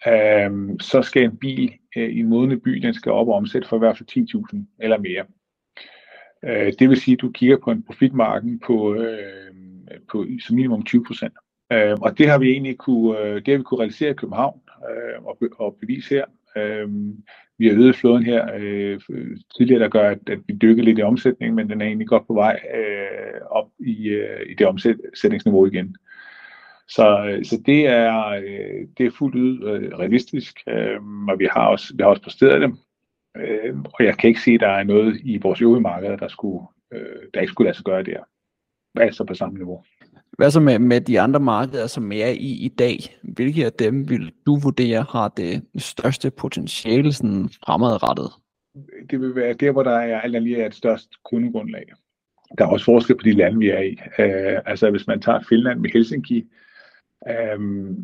øh, 0.07 0.79
så 0.81 1.03
skal 1.03 1.25
en 1.25 1.37
bil 1.37 1.73
øh, 1.97 2.09
i 2.09 2.21
en 2.21 2.29
modne 2.29 2.61
by, 2.61 2.71
den 2.71 2.95
skal 2.95 3.13
op 3.13 3.29
og 3.29 3.35
omsætte 3.35 3.69
for 3.69 3.77
i 3.77 3.79
hvert 3.79 3.99
fald 3.99 4.49
10.000 4.55 4.77
eller 4.79 4.99
mere. 4.99 5.25
Øh, 6.45 6.73
det 6.79 6.89
vil 6.89 7.01
sige, 7.01 7.13
at 7.13 7.21
du 7.21 7.31
kigger 7.31 7.57
på 7.57 7.71
en 7.71 7.83
profitmarken 7.83 8.59
på, 8.59 8.95
øh, 8.95 9.55
på 10.11 10.27
som 10.47 10.57
minimum 10.57 10.85
20 10.85 11.05
procent. 11.05 11.35
Øh, 11.73 11.97
og 12.01 12.19
det 12.19 12.29
har 12.29 12.39
vi 12.39 12.51
egentlig 12.51 12.79
kunne, 12.79 13.19
øh, 13.19 13.35
det 13.35 13.49
har 13.49 13.57
vi 13.57 13.63
kunne 13.63 13.81
realisere 13.81 14.11
i 14.11 14.15
København 14.15 14.61
øh, 14.91 15.25
og, 15.25 15.39
og 15.59 15.77
bevise 15.81 16.15
her. 16.15 16.25
Øh, 16.57 16.89
vi 17.63 17.69
har 17.69 17.77
øget 17.77 17.97
flåden 17.97 18.23
her 18.23 18.49
øh, 18.59 19.01
tidligere, 19.57 19.83
der 19.83 19.89
gør, 19.89 20.11
at, 20.11 20.19
at 20.27 20.39
vi 20.47 20.55
dykker 20.55 20.83
lidt 20.83 20.99
i 20.99 21.03
omsætningen, 21.03 21.57
men 21.57 21.71
den 21.71 21.81
er 21.81 21.87
egentlig 21.87 22.09
godt 22.09 22.27
på 22.27 22.35
vej 22.35 22.61
øh, 22.75 23.41
op 23.51 23.69
i, 23.79 24.09
øh, 24.09 24.51
i 24.51 24.55
det 24.55 24.67
omsætningsniveau 24.67 25.67
igen. 25.67 25.97
Så, 26.89 27.27
øh, 27.27 27.45
så 27.45 27.63
det, 27.67 27.87
er, 27.87 28.29
øh, 28.29 28.89
det 28.99 29.07
er 29.07 29.11
fuldt 29.19 29.37
ud 29.37 29.69
øh, 29.69 29.99
realistisk, 29.99 30.61
øh, 30.69 30.97
og 31.29 31.39
vi 31.39 31.49
har 31.51 31.67
også, 31.69 31.95
vi 31.97 32.03
har 32.03 32.11
også 32.11 32.23
præsteret 32.23 32.61
det. 32.61 32.73
Øh, 33.37 33.75
og 33.85 34.05
jeg 34.05 34.19
kan 34.19 34.29
ikke 34.29 34.41
se, 34.41 34.51
at 34.51 34.61
der 34.61 34.69
er 34.69 34.85
noget 34.85 35.21
i 35.25 35.39
vores 35.39 35.63
øvrige 35.63 35.83
markeder, 35.83 36.17
der, 36.17 36.29
skulle, 36.29 36.67
øh, 36.93 37.23
der 37.35 37.41
ikke 37.41 37.51
skulle 37.51 37.67
lade 37.67 37.77
sig 37.77 37.85
gøre 37.85 38.03
der. 38.03 38.21
Altså 39.01 39.25
på 39.25 39.35
samme 39.35 39.59
niveau. 39.59 39.83
Hvad 40.37 40.51
så 40.51 40.61
med, 40.61 40.79
med 40.79 41.01
de 41.01 41.21
andre 41.21 41.41
markeder, 41.41 41.87
som 41.87 42.13
er 42.13 42.27
i 42.27 42.51
i 42.51 42.69
dag? 42.69 42.99
Hvilke 43.23 43.67
af 43.67 43.73
dem 43.73 44.11
vil 44.11 44.33
du 44.47 44.57
vurdere 44.57 45.07
har 45.11 45.29
det 45.29 45.63
største 45.79 46.31
potentiale 46.31 47.13
sådan 47.13 47.49
fremadrettet? 47.67 48.31
Det 49.11 49.21
vil 49.21 49.35
være 49.35 49.53
der, 49.53 49.71
hvor 49.71 49.83
der 49.83 49.97
er 49.97 50.21
alt 50.21 50.43
lige 50.43 50.63
er 50.63 50.67
et 50.67 50.75
størst 50.75 51.09
kundegrundlag. 51.25 51.85
Der 52.59 52.65
er 52.65 52.69
også 52.69 52.85
forskel 52.85 53.17
på 53.17 53.23
de 53.25 53.33
lande, 53.33 53.59
vi 53.59 53.69
er 53.69 53.81
i. 53.81 53.99
Øh, 54.19 54.61
altså 54.67 54.91
hvis 54.91 55.07
man 55.07 55.21
tager 55.21 55.41
Finland 55.49 55.81
med 55.81 55.91
Helsinki, 55.91 56.45
øh, 57.29 57.59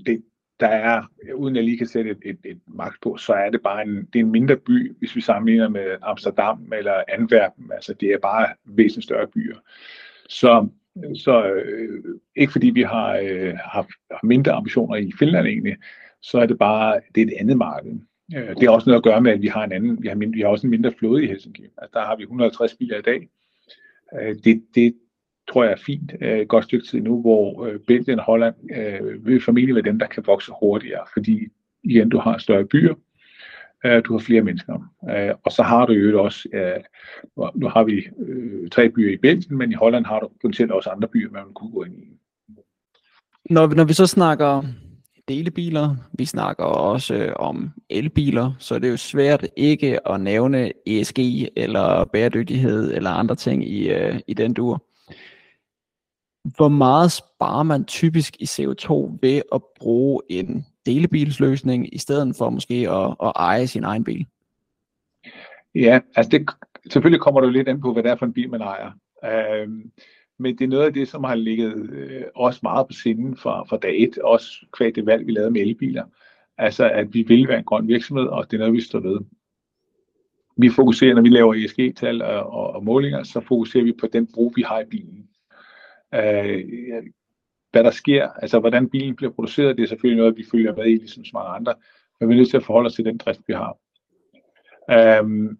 det, 0.07 0.23
der 0.61 0.69
er, 0.69 1.03
uden 1.35 1.57
jeg 1.57 1.65
lige 1.65 1.79
kan 1.79 1.87
sætte 1.87 2.11
et, 2.11 2.19
et, 2.25 2.39
et 2.45 2.61
magt 2.67 3.03
på, 3.03 3.17
så 3.17 3.33
er 3.33 3.51
det 3.51 3.63
bare 3.63 3.83
en, 3.83 3.97
det 3.97 4.19
er 4.19 4.25
en 4.25 4.31
mindre 4.31 4.57
by, 4.57 4.97
hvis 4.99 5.17
vi 5.17 5.21
sammenligner 5.21 5.69
med 5.69 5.97
Amsterdam 6.03 6.73
eller 6.73 7.03
Antwerpen. 7.09 7.73
Altså 7.73 7.95
det 7.95 8.09
er 8.09 8.19
bare 8.19 8.49
væsentligt 8.65 9.05
større 9.05 9.27
byer. 9.27 9.57
Så 10.29 10.69
så 11.15 11.53
øh, 11.53 12.05
ikke 12.37 12.53
fordi 12.53 12.71
vi 12.71 12.83
har, 12.83 13.17
øh, 13.17 13.55
har, 13.65 13.87
har 14.11 14.27
mindre 14.27 14.53
ambitioner 14.53 14.97
i 14.97 15.13
Finland 15.19 15.47
egentlig, 15.47 15.77
så 16.23 16.39
er 16.39 16.47
det 16.47 16.59
bare 16.59 17.01
det 17.15 17.23
er 17.23 17.27
et 17.27 17.41
andet 17.41 17.57
marked. 17.57 17.93
Øh, 18.37 18.49
det 18.49 18.63
har 18.63 18.71
også 18.71 18.91
noget 18.91 19.01
at 19.01 19.05
gøre 19.05 19.21
med, 19.21 19.33
at 19.33 19.43
vi 19.43 19.49
har 19.49 19.65
en 19.65 19.73
anden, 19.73 20.03
vi 20.03 20.09
har, 20.09 20.15
mindre, 20.15 20.35
vi 20.35 20.41
har 20.41 20.49
også 20.49 20.67
en 20.67 20.71
mindre 20.71 20.93
flåde 20.99 21.25
i 21.25 21.27
Helsinki. 21.27 21.63
Altså, 21.63 21.91
der 21.95 22.07
har 22.07 22.17
vi 22.17 22.23
150 22.23 22.75
biler 22.75 22.99
i 22.99 23.03
dag. 23.03 23.29
Øh, 24.21 24.37
det, 24.45 24.63
det 24.75 24.95
tror 25.49 25.65
jeg 25.65 25.73
er 25.73 25.83
fint 25.87 26.13
øh, 26.21 26.39
et 26.39 26.49
godt 26.49 26.65
stykke 26.65 26.87
tid 26.87 27.01
nu, 27.01 27.21
hvor 27.21 27.67
øh, 27.67 27.81
Belgien 27.81 28.19
og 28.19 28.25
Holland 28.25 28.55
øh, 28.77 29.27
vil 29.27 29.43
formentlig 29.43 29.75
være 29.75 29.85
dem, 29.85 29.99
der 29.99 30.07
kan 30.07 30.23
vokse 30.27 30.53
hurtigere, 30.61 31.07
fordi 31.13 31.49
igen, 31.85 32.09
du 32.09 32.19
har 32.19 32.39
større 32.39 32.65
byer, 32.65 32.95
øh, 33.85 34.03
du 34.05 34.13
har 34.13 34.19
flere 34.19 34.43
mennesker. 34.43 34.75
Øh, 35.11 35.35
og 35.45 35.53
så 35.53 35.63
har 35.63 35.87
du 35.87 35.93
jo 35.93 36.25
også, 36.25 36.49
øh, 36.53 36.81
nu 37.55 37.69
har 37.69 37.85
vi 37.85 38.07
øh, 38.19 38.71
tre 38.71 38.89
byer 38.89 39.13
i 39.13 39.17
Belgien, 39.17 39.59
men 39.59 39.73
i 39.73 39.75
Holland 39.75 40.05
har 40.05 40.21
du 40.21 40.29
potentielt 40.41 40.73
også 40.73 40.91
andre 40.91 41.09
byer, 41.09 41.31
man 41.31 41.55
kunne 41.55 41.73
gå 41.73 41.83
ind 41.83 41.99
i. 41.99 42.05
Når, 43.51 43.67
når 43.67 43.85
vi 43.85 43.93
så 43.93 44.07
snakker 44.07 44.63
delebiler, 45.29 45.97
vi 46.13 46.25
snakker 46.25 46.65
også 46.65 47.15
øh, 47.15 47.33
om 47.37 47.71
elbiler, 47.91 48.53
så 48.59 48.75
er 48.75 48.79
det 48.79 48.91
jo 48.91 48.97
svært 48.97 49.47
ikke 49.57 50.09
at 50.09 50.21
nævne 50.21 50.73
ESG 50.87 51.19
eller 51.57 52.05
bæredygtighed 52.05 52.95
eller 52.95 53.11
andre 53.11 53.35
ting 53.35 53.69
i, 53.69 53.89
øh, 53.89 54.21
i 54.27 54.35
den 54.35 54.55
dur. 54.55 54.85
Hvor 56.57 56.69
meget 56.69 57.13
sparer 57.13 57.63
man 57.63 57.85
typisk 57.85 58.37
i 58.41 58.45
CO2 58.45 59.19
ved 59.23 59.43
at 59.53 59.63
bruge 59.79 60.23
en 60.29 60.67
delebilsløsning, 60.89 61.95
i 61.95 61.99
stedet 61.99 62.37
for 62.37 62.51
måske 62.51 62.75
at, 62.91 63.17
at 63.23 63.33
eje 63.37 63.67
sin 63.67 63.85
egen 63.85 64.05
bil? 64.05 64.27
Ja, 65.75 66.01
altså 66.17 66.31
det, 66.31 66.51
selvfølgelig 66.93 67.21
kommer 67.21 67.41
det 67.41 67.47
jo 67.47 67.53
lidt 67.53 67.69
an 67.69 67.81
på, 67.81 67.93
hvad 67.93 68.03
det 68.03 68.11
er 68.11 68.17
for 68.17 68.27
en 68.27 68.33
bil, 68.33 68.51
man 68.51 68.61
ejer. 68.61 68.91
Øhm, 69.25 69.91
men 70.39 70.59
det 70.59 70.65
er 70.65 70.69
noget 70.69 70.87
af 70.87 70.93
det, 70.93 71.09
som 71.09 71.25
har 71.25 71.35
ligget 71.35 71.91
øh, 71.91 72.25
også 72.35 72.61
meget 72.63 72.87
på 72.87 72.93
sinden 72.93 73.37
fra, 73.37 73.65
fra 73.65 73.77
dag 73.77 74.03
et, 74.03 74.19
også 74.19 74.67
kvad 74.73 74.93
det 74.93 75.07
valg, 75.07 75.27
vi 75.27 75.33
lavede 75.33 75.51
med 75.51 75.61
elbiler. 75.61 76.05
Altså, 76.59 76.91
at 76.91 77.15
vi 77.15 77.23
vil 77.23 77.49
være 77.49 77.59
en 77.59 77.65
grøn 77.65 77.89
virksomhed, 77.89 78.27
og 78.27 78.51
det 78.51 78.57
er 78.57 78.59
noget, 78.59 78.75
vi 78.75 78.81
står 78.81 79.01
ved. 79.01 79.21
Vi 80.57 80.71
fokuserer, 80.71 81.15
når 81.15 81.23
vi 81.23 81.29
laver 81.29 81.55
ESG-tal 81.55 82.23
og, 82.23 82.53
og, 82.53 82.73
og 82.73 82.85
målinger, 82.85 83.23
så 83.23 83.41
fokuserer 83.41 83.85
vi 83.85 83.93
på 83.93 84.07
den 84.07 84.29
brug, 84.35 84.53
vi 84.57 84.63
har 84.63 84.81
i 84.81 84.85
bilen. 84.85 85.29
Øh, 86.15 86.65
hvad 87.79 87.85
der 87.85 87.97
sker, 87.97 88.29
altså 88.29 88.61
hvordan 88.61 88.91
bilen 88.91 89.17
bliver 89.17 89.33
produceret, 89.33 89.77
det 89.77 89.83
er 89.83 89.89
selvfølgelig 89.89 90.19
noget, 90.19 90.37
vi 90.37 90.45
følger 90.51 90.75
med 90.77 90.87
i, 90.87 90.97
ligesom 90.97 91.25
så 91.25 91.31
mange 91.35 91.49
andre, 91.49 91.75
men 92.21 92.29
vi 92.29 92.35
er 92.35 92.39
nødt 92.39 92.51
til 92.51 92.57
at 92.57 92.65
forholde 92.65 92.87
os 92.87 92.95
til 92.95 93.05
den 93.05 93.17
drift, 93.19 93.41
vi 93.47 93.53
har. 93.53 93.77
Øhm, 94.91 95.59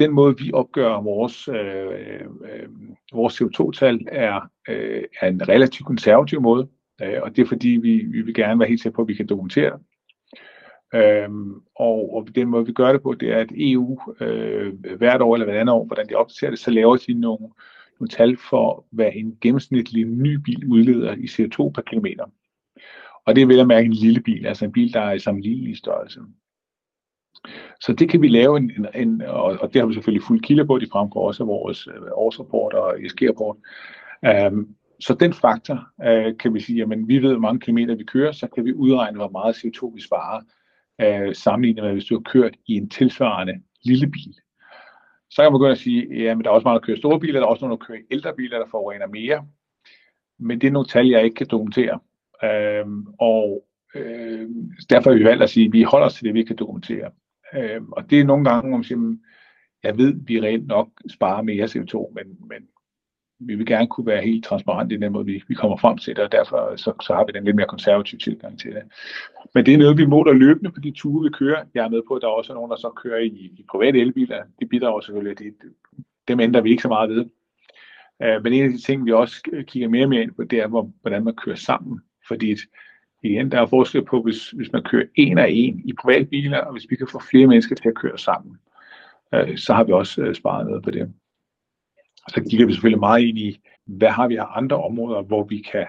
den 0.00 0.12
måde, 0.12 0.36
vi 0.38 0.52
opgør 0.52 1.00
vores, 1.00 1.48
øh, 1.48 2.26
øh, 2.52 2.68
vores 3.12 3.40
CO2-tal, 3.40 4.06
er, 4.08 4.50
øh, 4.68 5.04
er 5.20 5.28
en 5.28 5.48
relativt 5.48 5.86
konservativ 5.86 6.40
måde, 6.40 6.68
øh, 7.02 7.22
og 7.22 7.36
det 7.36 7.42
er 7.42 7.46
fordi, 7.46 7.68
vi, 7.68 7.96
vi 7.96 8.22
vil 8.22 8.34
gerne 8.34 8.60
være 8.60 8.68
helt 8.68 8.80
sikre 8.80 8.94
på, 8.94 9.02
at 9.02 9.08
vi 9.08 9.14
kan 9.14 9.26
dokumentere 9.26 9.70
det. 9.70 9.80
Øhm, 10.94 11.54
og, 11.76 12.14
og 12.14 12.28
den 12.34 12.48
måde, 12.48 12.66
vi 12.66 12.72
gør 12.72 12.92
det 12.92 13.02
på, 13.02 13.14
det 13.14 13.32
er, 13.32 13.38
at 13.38 13.52
EU 13.56 14.00
øh, 14.20 14.72
hvert 14.96 15.22
år 15.22 15.34
eller 15.34 15.46
hvert 15.46 15.60
andet 15.60 15.74
år, 15.74 15.84
hvordan 15.84 16.08
de 16.08 16.14
opdaterer 16.14 16.50
det, 16.50 16.58
så 16.58 16.70
laver 16.70 16.96
de 16.96 17.14
nogle, 17.14 17.48
nogle 18.02 18.08
tal 18.08 18.36
for, 18.50 18.86
hvad 18.90 19.10
en 19.14 19.38
gennemsnitlig 19.40 20.04
ny 20.04 20.34
bil 20.34 20.66
udleder 20.66 21.12
i 21.12 21.24
CO2 21.24 21.70
per 21.70 21.82
kilometer. 21.82 22.24
Og 23.26 23.36
det 23.36 23.42
er 23.42 23.46
vel 23.46 23.60
at 23.60 23.66
mærke 23.66 23.86
en 23.86 23.92
lille 23.92 24.20
bil, 24.20 24.46
altså 24.46 24.64
en 24.64 24.72
bil, 24.72 24.92
der 24.92 25.00
er 25.00 25.12
i 25.12 25.18
sammenlignelig 25.18 25.76
størrelse. 25.76 26.20
Så 27.80 27.92
det 27.92 28.08
kan 28.08 28.22
vi 28.22 28.28
lave, 28.28 28.56
en, 28.56 28.70
en, 28.78 28.86
en, 28.94 29.22
og 29.22 29.72
det 29.72 29.80
har 29.80 29.86
vi 29.86 29.94
selvfølgelig 29.94 30.26
fuld 30.26 30.40
kilder 30.40 30.64
på, 30.64 30.78
de 30.78 30.86
fremgår 30.92 31.26
også 31.26 31.42
af 31.42 31.46
vores 31.46 31.86
øh, 31.86 32.02
årsrapport 32.12 32.72
og 32.72 33.04
ESG-rapport. 33.04 33.56
Um, 34.22 34.28
øhm, 34.28 34.74
så 35.00 35.14
den 35.14 35.32
faktor 35.32 35.88
uh, 35.98 36.36
kan 36.38 36.54
vi 36.54 36.60
sige, 36.60 36.82
at 36.82 36.88
vi 37.06 37.18
ved, 37.18 37.30
hvor 37.30 37.38
mange 37.38 37.60
kilometer 37.60 37.94
vi 37.94 38.04
kører, 38.04 38.32
så 38.32 38.46
kan 38.46 38.64
vi 38.64 38.72
udregne, 38.72 39.18
hvor 39.18 39.28
meget 39.28 39.54
CO2 39.54 39.94
vi 39.94 40.00
sparer, 40.00 40.40
uh, 41.02 41.34
sammenlignet 41.34 41.84
med, 41.84 41.92
hvis 41.92 42.04
du 42.04 42.14
har 42.14 42.22
kørt 42.32 42.54
i 42.66 42.72
en 42.74 42.88
tilsvarende 42.88 43.54
lille 43.84 44.06
bil. 44.06 44.34
Så 45.32 45.42
kan 45.42 45.52
man 45.52 45.58
begynde 45.58 45.72
at 45.72 45.78
sige, 45.78 46.30
at 46.30 46.36
der 46.36 46.50
er 46.50 46.54
også 46.54 46.64
mange, 46.64 46.80
der 46.80 46.86
kører 46.86 46.96
store 46.96 47.20
biler, 47.20 47.40
der 47.40 47.46
er 47.46 47.50
også 47.50 47.64
nogle, 47.64 47.78
der 47.78 47.84
kører 47.84 47.98
ældre 48.10 48.34
biler, 48.36 48.58
der 48.58 48.66
forurener 48.70 49.06
mere. 49.06 49.46
Men 50.38 50.60
det 50.60 50.66
er 50.66 50.70
nogle 50.70 50.88
tal, 50.88 51.08
jeg 51.08 51.24
ikke 51.24 51.34
kan 51.34 51.46
dokumentere. 51.50 51.98
Øhm, 52.44 53.06
og 53.18 53.64
øh, 53.94 54.48
derfor 54.90 55.10
har 55.10 55.18
vi 55.18 55.24
valgt 55.24 55.42
at 55.42 55.50
sige, 55.50 55.66
at 55.66 55.72
vi 55.72 55.82
holder 55.82 56.06
os 56.06 56.14
til 56.14 56.24
det, 56.24 56.34
vi 56.34 56.44
kan 56.44 56.56
dokumentere. 56.56 57.10
Øhm, 57.54 57.92
og 57.92 58.10
det 58.10 58.20
er 58.20 58.24
nogle 58.24 58.44
gange, 58.44 58.68
hvor 58.68 58.76
man 58.76 58.84
siger, 58.84 59.16
jeg 59.82 59.98
ved, 59.98 60.14
vi 60.26 60.40
reelt 60.40 60.66
nok 60.66 60.88
sparer 61.10 61.42
mere 61.42 61.64
CO2, 61.64 62.14
men, 62.14 62.48
men 62.48 62.68
vi 63.46 63.54
vil 63.54 63.66
gerne 63.66 63.86
kunne 63.86 64.06
være 64.06 64.22
helt 64.22 64.44
transparente 64.44 64.94
i 64.94 64.98
den 64.98 65.12
måde, 65.12 65.26
vi, 65.26 65.42
vi 65.48 65.54
kommer 65.54 65.76
frem 65.76 65.98
til 65.98 66.16
det, 66.16 66.24
og 66.24 66.32
derfor 66.32 66.76
så, 66.76 66.92
så 67.02 67.14
har 67.14 67.24
vi 67.24 67.32
den 67.34 67.44
lidt 67.44 67.56
mere 67.56 67.66
konservative 67.66 68.18
tilgang 68.18 68.58
til 68.58 68.70
det. 68.70 68.82
Men 69.54 69.66
det 69.66 69.74
er 69.74 69.78
noget, 69.78 69.98
vi 69.98 70.06
måler 70.06 70.32
løbende 70.32 70.70
på 70.70 70.80
de 70.80 70.90
ture, 70.90 71.24
vi 71.24 71.30
kører. 71.30 71.64
Jeg 71.74 71.84
er 71.84 71.88
med 71.88 72.02
på, 72.08 72.14
at 72.14 72.22
der 72.22 72.28
er 72.28 72.32
også 72.32 72.54
nogen, 72.54 72.70
der 72.70 72.76
så 72.76 72.90
kører 73.02 73.18
i, 73.18 73.52
i 73.58 73.64
private 73.70 74.00
elbiler. 74.00 74.42
Det 74.60 74.68
bidrager 74.68 75.00
selvfølgelig. 75.00 75.38
Det, 75.38 75.54
dem 76.28 76.40
ændrer 76.40 76.60
vi 76.60 76.70
ikke 76.70 76.82
så 76.82 76.88
meget 76.88 77.10
ved. 77.10 77.24
Uh, 78.20 78.44
men 78.44 78.52
en 78.52 78.64
af 78.64 78.70
de 78.70 78.78
ting, 78.78 79.06
vi 79.06 79.12
også 79.12 79.42
kigger 79.66 79.88
mere 79.88 80.04
og 80.04 80.08
mere 80.08 80.22
ind 80.22 80.34
på, 80.34 80.44
det 80.44 80.58
er, 80.58 80.66
hvor, 80.66 80.90
hvordan 81.00 81.24
man 81.24 81.34
kører 81.34 81.56
sammen. 81.56 82.00
Fordi 82.28 82.56
igen, 83.22 83.50
der 83.52 83.60
er 83.60 83.66
forskel 83.66 84.04
på, 84.04 84.22
hvis, 84.22 84.50
hvis 84.50 84.72
man 84.72 84.82
kører 84.82 85.06
en 85.14 85.38
af 85.38 85.46
en 85.50 85.82
i 85.84 85.92
privatbiler, 85.92 86.58
og 86.58 86.72
hvis 86.72 86.86
vi 86.90 86.96
kan 86.96 87.08
få 87.12 87.20
flere 87.30 87.46
mennesker 87.46 87.76
til 87.76 87.88
at 87.88 87.94
køre 87.94 88.18
sammen, 88.18 88.56
uh, 89.36 89.56
så 89.56 89.74
har 89.74 89.84
vi 89.84 89.92
også 89.92 90.22
uh, 90.22 90.34
sparet 90.34 90.66
noget 90.66 90.82
på 90.82 90.90
det. 90.90 91.12
Så 92.28 92.44
kigger 92.50 92.66
vi 92.66 92.72
selvfølgelig 92.72 93.00
meget 93.00 93.22
ind 93.22 93.38
i, 93.38 93.60
hvad 93.86 94.08
har 94.08 94.28
vi 94.28 94.36
af 94.36 94.46
andre 94.56 94.76
områder, 94.76 95.22
hvor 95.22 95.44
vi 95.44 95.64
kan 95.72 95.86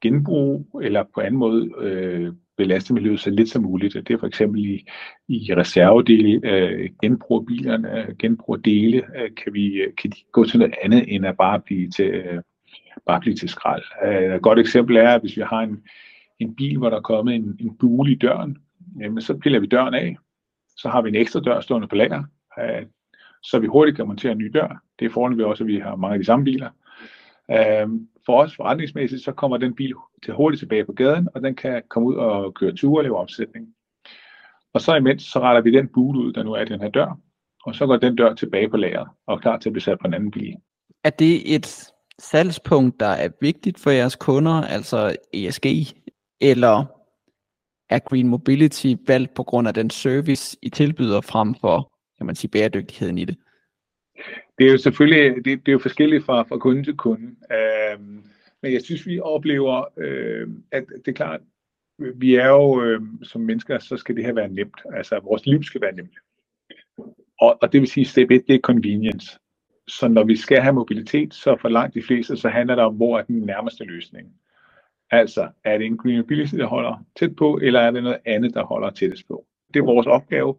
genbruge 0.00 0.64
eller 0.82 1.04
på 1.14 1.20
anden 1.20 1.38
måde 1.38 1.70
øh, 1.78 2.32
belaste 2.56 2.94
miljøet 2.94 3.20
så 3.20 3.30
lidt 3.30 3.48
som 3.48 3.62
muligt. 3.62 3.94
Det 3.94 4.10
er 4.10 4.18
for 4.18 4.26
eksempel 4.26 4.64
i, 4.64 4.86
i 5.28 5.54
reservedele, 5.54 6.40
øh, 6.50 6.90
genbruge 7.02 7.46
bilerne, 7.46 8.00
øh, 8.00 8.16
genbruge 8.16 8.58
dele, 8.58 9.02
øh, 9.16 9.30
kan, 9.44 9.54
vi, 9.54 9.74
øh, 9.74 9.94
kan 9.94 10.10
de 10.10 10.16
gå 10.32 10.44
til 10.44 10.58
noget 10.58 10.74
andet 10.82 11.14
end 11.14 11.26
at 11.26 11.36
bare 11.36 11.60
blive 11.60 11.90
til, 11.90 12.06
øh, 12.06 12.42
bare 13.06 13.20
blive 13.20 13.34
til 13.34 13.48
skrald. 13.48 13.82
Øh, 14.04 14.34
et 14.34 14.42
godt 14.42 14.58
eksempel 14.58 14.96
er, 14.96 15.08
at 15.08 15.20
hvis 15.20 15.36
vi 15.36 15.42
har 15.42 15.60
en, 15.60 15.82
en 16.38 16.54
bil, 16.54 16.78
hvor 16.78 16.90
der 16.90 16.96
er 16.96 17.00
kommet 17.00 17.34
en, 17.34 17.56
en 17.60 17.76
bule 17.78 18.12
i 18.12 18.14
døren, 18.14 18.58
jamen, 19.00 19.20
så 19.20 19.38
piller 19.38 19.60
vi 19.60 19.66
døren 19.66 19.94
af, 19.94 20.16
så 20.76 20.88
har 20.88 21.02
vi 21.02 21.08
en 21.08 21.14
ekstra 21.14 21.40
dør 21.40 21.60
stående 21.60 21.88
på 21.88 21.94
lager, 21.94 22.22
øh, 22.58 22.86
så 23.44 23.58
vi 23.58 23.66
hurtigt 23.66 23.96
kan 23.96 24.06
montere 24.06 24.32
en 24.32 24.38
ny 24.38 24.50
dør. 24.54 24.82
Det 24.98 25.06
er 25.06 25.10
forhåndentlig 25.10 25.46
også, 25.46 25.64
at 25.64 25.68
vi 25.68 25.78
har 25.78 25.96
mange 25.96 26.14
af 26.14 26.18
de 26.18 26.26
samme 26.26 26.44
biler. 26.44 26.70
Øh, 27.50 27.88
for 28.26 28.42
os 28.42 28.56
forretningsmæssigt, 28.56 29.24
så 29.24 29.32
kommer 29.32 29.56
den 29.56 29.74
bil 29.74 29.94
til 30.24 30.34
hurtigt 30.34 30.58
tilbage 30.58 30.84
på 30.84 30.92
gaden, 30.92 31.28
og 31.34 31.42
den 31.42 31.56
kan 31.56 31.82
komme 31.88 32.08
ud 32.08 32.14
og 32.14 32.54
køre 32.54 32.72
ture 32.72 33.00
og 33.00 33.04
lave 33.04 33.16
opsætning. 33.16 33.68
Og 34.72 34.80
så 34.80 34.94
imens, 34.94 35.22
så 35.22 35.40
retter 35.40 35.62
vi 35.62 35.70
den 35.70 35.88
bule 35.88 36.18
ud, 36.18 36.32
der 36.32 36.42
nu 36.42 36.52
er 36.52 36.62
i 36.62 36.64
den 36.64 36.80
her 36.80 36.88
dør, 36.88 37.18
og 37.64 37.74
så 37.74 37.86
går 37.86 37.96
den 37.96 38.16
dør 38.16 38.34
tilbage 38.34 38.68
på 38.68 38.76
lageret 38.76 39.08
og 39.26 39.34
er 39.34 39.38
klar 39.38 39.58
til 39.58 39.68
at 39.68 39.72
blive 39.72 39.82
sat 39.82 39.98
på 39.98 40.06
en 40.06 40.14
anden 40.14 40.30
bil. 40.30 40.54
Er 41.04 41.10
det 41.10 41.54
et 41.54 41.92
salgspunkt, 42.18 43.00
der 43.00 43.06
er 43.06 43.28
vigtigt 43.40 43.80
for 43.80 43.90
jeres 43.90 44.16
kunder, 44.16 44.62
altså 44.62 45.16
ESG, 45.32 45.66
eller 46.40 46.84
er 47.90 47.98
Green 47.98 48.28
Mobility 48.28 48.94
valgt 49.06 49.34
på 49.34 49.42
grund 49.42 49.68
af 49.68 49.74
den 49.74 49.90
service, 49.90 50.56
I 50.62 50.68
tilbyder 50.68 51.20
frem 51.20 51.54
for 51.54 51.93
kan 52.18 52.26
man 52.26 52.34
sige, 52.34 52.50
bæredygtigheden 52.50 53.18
i 53.18 53.24
det? 53.24 53.36
Det 54.58 54.66
er 54.66 54.72
jo 54.72 54.78
selvfølgelig 54.78 55.44
det, 55.44 55.44
det 55.44 55.68
er 55.68 55.72
jo 55.72 55.78
forskelligt 55.78 56.24
fra, 56.24 56.42
fra 56.42 56.58
kunde 56.58 56.84
til 56.84 56.96
kunde. 56.96 57.36
Øhm, 57.52 58.24
men 58.62 58.72
jeg 58.72 58.82
synes, 58.82 59.06
vi 59.06 59.20
oplever, 59.20 59.84
øh, 59.96 60.48
at 60.72 60.84
det 61.04 61.08
er 61.08 61.12
klart, 61.12 61.40
vi 61.98 62.34
er 62.34 62.48
jo 62.48 62.82
øh, 62.82 63.00
som 63.22 63.40
mennesker, 63.40 63.78
så 63.78 63.96
skal 63.96 64.16
det 64.16 64.24
her 64.24 64.32
være 64.32 64.48
nemt. 64.48 64.80
Altså, 64.92 65.20
vores 65.20 65.46
liv 65.46 65.62
skal 65.62 65.80
være 65.80 65.94
nemt. 65.94 66.18
Og, 67.40 67.58
og 67.62 67.72
det 67.72 67.80
vil 67.80 67.88
sige, 67.88 68.06
step 68.06 68.30
1, 68.30 68.44
det 68.48 68.54
er 68.54 68.60
convenience. 68.60 69.38
Så 69.88 70.08
når 70.08 70.24
vi 70.24 70.36
skal 70.36 70.60
have 70.60 70.74
mobilitet, 70.74 71.34
så 71.34 71.56
for 71.60 71.68
langt 71.68 71.94
de 71.94 72.02
fleste, 72.02 72.36
så 72.36 72.48
handler 72.48 72.74
det 72.74 72.84
om, 72.84 72.94
hvor 72.94 73.18
er 73.18 73.22
den 73.22 73.40
nærmeste 73.40 73.84
løsning. 73.84 74.32
Altså, 75.10 75.48
er 75.64 75.78
det 75.78 75.86
en 75.86 75.96
green 75.96 76.16
mobility, 76.16 76.54
der 76.54 76.66
holder 76.66 77.04
tæt 77.16 77.36
på, 77.36 77.58
eller 77.62 77.80
er 77.80 77.90
det 77.90 78.02
noget 78.02 78.18
andet, 78.24 78.54
der 78.54 78.64
holder 78.64 78.90
tættest 78.90 79.28
på? 79.28 79.46
Det 79.74 79.80
er 79.80 79.84
vores 79.84 80.06
opgave 80.06 80.56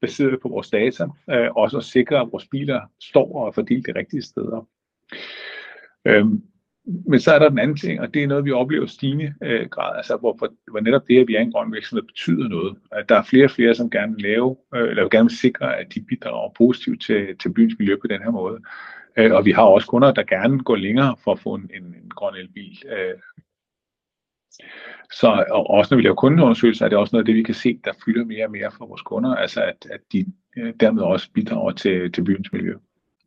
baseret 0.00 0.40
på 0.42 0.48
vores 0.48 0.70
data, 0.70 1.04
øh, 1.30 1.50
også 1.56 1.78
at 1.78 1.84
sikre, 1.84 2.20
at 2.20 2.28
vores 2.32 2.48
biler 2.50 2.80
står 3.02 3.36
og 3.36 3.46
er 3.48 3.52
fordelt 3.52 3.86
de 3.86 3.98
rigtige 3.98 4.22
steder. 4.22 4.68
Øhm, 6.04 6.42
men 7.06 7.20
så 7.20 7.32
er 7.32 7.38
der 7.38 7.48
den 7.48 7.58
anden 7.58 7.76
ting, 7.76 8.00
og 8.00 8.14
det 8.14 8.22
er 8.22 8.26
noget, 8.26 8.44
vi 8.44 8.52
oplever 8.52 8.86
stigende 8.86 9.34
øh, 9.42 9.68
grad, 9.68 9.96
altså 9.96 10.16
hvor, 10.16 10.38
hvor 10.70 10.80
netop 10.80 11.08
det, 11.08 11.20
at 11.20 11.28
vi 11.28 11.34
er 11.34 11.40
en 11.40 11.52
grøn 11.52 11.72
virksomhed, 11.72 12.02
betyder 12.02 12.48
noget. 12.48 12.76
At 12.92 13.08
der 13.08 13.14
er 13.14 13.22
flere 13.22 13.44
og 13.44 13.50
flere, 13.50 13.74
som 13.74 13.90
gerne 13.90 14.14
vil 14.14 14.22
lave, 14.22 14.56
øh, 14.74 14.88
eller 14.88 15.08
gerne 15.08 15.28
vil 15.28 15.38
sikre, 15.38 15.76
at 15.76 15.94
de 15.94 16.00
bidrager 16.00 16.52
positivt 16.58 17.02
til, 17.02 17.38
til 17.38 17.52
byens 17.52 17.74
miljø 17.78 17.96
på 17.96 18.06
den 18.06 18.22
her 18.22 18.30
måde. 18.30 18.58
Øh, 19.16 19.32
og 19.32 19.44
vi 19.44 19.52
har 19.52 19.62
også 19.62 19.88
kunder, 19.88 20.12
der 20.12 20.22
gerne 20.22 20.58
går 20.58 20.76
længere 20.76 21.16
for 21.24 21.32
at 21.32 21.40
få 21.40 21.54
en, 21.54 21.70
en, 21.74 21.84
en 21.84 22.10
grøn 22.10 22.34
elbil. 22.34 22.82
Øh, 22.86 23.14
så 25.12 25.44
og 25.50 25.70
også 25.70 25.94
når 25.94 25.96
vi 25.96 26.02
laver 26.02 26.14
kundeundersøgelser, 26.14 26.84
er 26.84 26.88
det 26.88 26.98
også 26.98 27.16
noget 27.16 27.22
af 27.22 27.26
det, 27.26 27.34
vi 27.34 27.42
kan 27.42 27.54
se, 27.54 27.80
der 27.84 27.92
fylder 28.04 28.24
mere 28.24 28.44
og 28.44 28.50
mere 28.50 28.70
for 28.78 28.86
vores 28.86 29.02
kunder, 29.02 29.34
altså 29.34 29.62
at, 29.62 29.86
at 29.90 30.00
de 30.12 30.24
øh, 30.56 30.74
dermed 30.80 31.02
også 31.02 31.30
bidrager 31.34 31.72
til, 31.72 32.12
til 32.12 32.24
byens 32.24 32.52
miljø. 32.52 32.74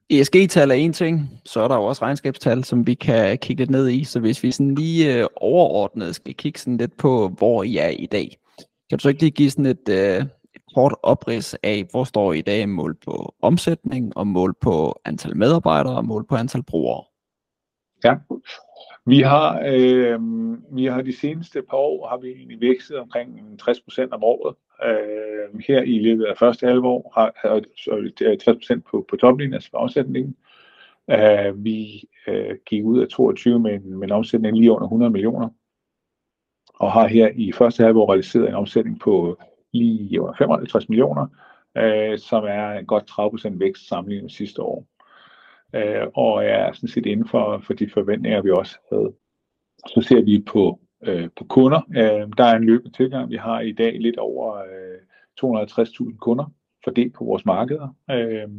ESG-tal 0.10 0.72
er 0.72 0.76
en 0.76 0.94
ting, 0.94 1.42
så 1.46 1.62
er 1.62 1.68
der 1.68 1.76
jo 1.76 1.84
også 1.84 2.02
regnskabstal, 2.02 2.64
som 2.64 2.88
vi 2.88 2.94
kan 2.94 3.38
kigge 3.38 3.62
lidt 3.62 3.70
ned 3.70 3.90
i. 3.90 4.04
Så 4.04 4.20
hvis 4.20 4.44
vi 4.44 4.52
sådan 4.52 4.76
lige 4.76 5.18
øh, 5.18 5.28
overordnet 5.36 6.16
skal 6.16 6.36
kigge 6.36 6.60
sådan 6.60 6.78
lidt 6.78 6.98
på, 6.98 7.28
hvor 7.28 7.64
I 7.64 7.78
er 7.78 7.88
i 7.88 8.06
dag, 8.06 8.38
kan 8.90 8.98
du 8.98 9.02
så 9.02 9.10
ikke 9.10 9.22
lige 9.22 9.32
give 9.32 9.50
sådan 9.50 9.66
et, 9.66 9.90
øh, 9.90 10.26
et 10.56 10.62
kort 10.76 10.96
oprids 11.04 11.56
af, 11.64 11.86
hvor 11.92 12.04
står 12.04 12.34
I 12.34 12.38
i 12.38 12.42
dag 12.42 12.70
mål 12.70 12.96
på 13.06 13.36
omsætning, 13.42 14.18
og 14.18 14.28
mål 14.28 14.56
på 14.62 15.02
antal 15.06 15.38
medarbejdere, 15.38 15.96
og 15.96 16.06
mål 16.06 16.26
på 16.30 16.36
antal 16.36 16.64
brugere? 16.64 17.04
Ja, 18.04 18.16
vi 19.06 19.20
har, 19.20 19.64
øh, 19.66 20.20
vi 20.76 20.86
har 20.86 21.02
de 21.02 21.18
seneste 21.18 21.62
par 21.62 21.78
år 21.78 22.08
har 22.08 22.18
vi 22.18 22.28
egentlig 22.28 22.62
vækstet 22.62 22.98
omkring 23.00 23.60
60 23.60 23.82
procent 23.82 24.14
om 24.14 24.24
året. 24.24 24.56
Øh, 24.84 25.62
her 25.68 25.82
i 25.82 26.00
løbet 26.00 26.26
af 26.26 26.38
første 26.38 26.68
halvår 26.68 27.12
har, 27.16 27.32
har 27.36 27.62
60 28.38 28.58
procent 28.58 28.86
på, 28.86 29.06
på 29.10 29.16
toplinjen, 29.16 29.54
altså 29.54 29.70
afsætningen. 29.74 30.36
Øh, 31.12 31.66
vi 31.66 32.04
øh, 32.28 32.56
gik 32.66 32.84
ud 32.84 33.02
af 33.02 33.08
22 33.08 33.60
med 33.60 33.74
en, 33.74 34.00
med 34.00 34.08
en 34.08 34.12
omsætning 34.12 34.58
lige 34.58 34.72
under 34.72 34.86
100 34.86 35.12
millioner, 35.12 35.50
og 36.76 36.92
har 36.92 37.08
her 37.08 37.30
i 37.36 37.52
første 37.52 37.84
halvår 37.84 38.10
realiseret 38.10 38.50
en 38.50 38.56
omsætning 38.56 39.00
på 39.00 39.38
lige 39.74 40.22
under 40.22 40.34
55 40.38 40.90
millioner, 40.90 41.28
øh, 41.78 42.20
som 42.20 42.44
er 42.44 42.72
en 42.72 42.86
godt 42.86 43.08
30 43.08 43.30
procent 43.32 43.60
vækst 43.60 43.88
sammenlignet 43.88 44.24
med 44.24 44.30
sidste 44.30 44.62
år 44.62 44.88
øh, 45.76 46.08
og 46.14 46.46
er 46.46 46.74
sådan 46.74 46.90
set 46.90 47.06
inden 47.06 47.28
for, 47.28 47.64
for 47.68 47.74
de 47.74 47.90
forventninger, 47.90 48.42
vi 48.42 48.52
også 48.52 48.78
havde. 48.92 49.14
Så 49.88 50.02
ser 50.02 50.22
vi 50.22 50.44
på, 50.48 50.80
øh, 51.04 51.30
på 51.38 51.44
kunder. 51.44 51.82
Øh, 51.90 52.28
der 52.38 52.44
er 52.44 52.56
en 52.56 52.64
løbende 52.64 52.98
tilgang. 52.98 53.30
Vi 53.30 53.36
har 53.36 53.60
i 53.60 53.72
dag 53.72 54.00
lidt 54.00 54.18
over 54.18 54.56
øh, 54.56 54.98
250.000 55.44 56.18
kunder 56.18 56.54
fordelt 56.84 57.14
på 57.14 57.24
vores 57.24 57.46
markeder. 57.46 57.96
Øh, 58.12 58.50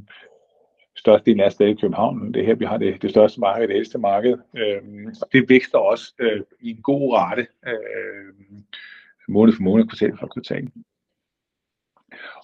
størstedelen 0.96 1.40
er 1.40 1.48
stadig 1.48 1.72
i 1.72 1.80
København. 1.80 2.34
Det 2.34 2.42
er 2.42 2.46
her, 2.46 2.54
vi 2.54 2.64
har 2.64 2.76
det, 2.76 3.02
det 3.02 3.10
største 3.10 3.40
marked, 3.40 3.68
det 3.68 3.76
ældste 3.76 3.98
marked. 3.98 4.38
Øh, 4.56 5.12
og 5.22 5.28
det 5.32 5.48
vækster 5.48 5.78
også 5.78 6.14
øh, 6.18 6.40
i 6.60 6.70
en 6.70 6.82
god 6.82 7.14
rate 7.14 7.46
øh, 7.66 8.34
måned 9.28 9.52
for 9.52 9.62
måned, 9.62 9.86
kvartal 9.86 10.18
for 10.18 10.26
kvartal. 10.26 10.68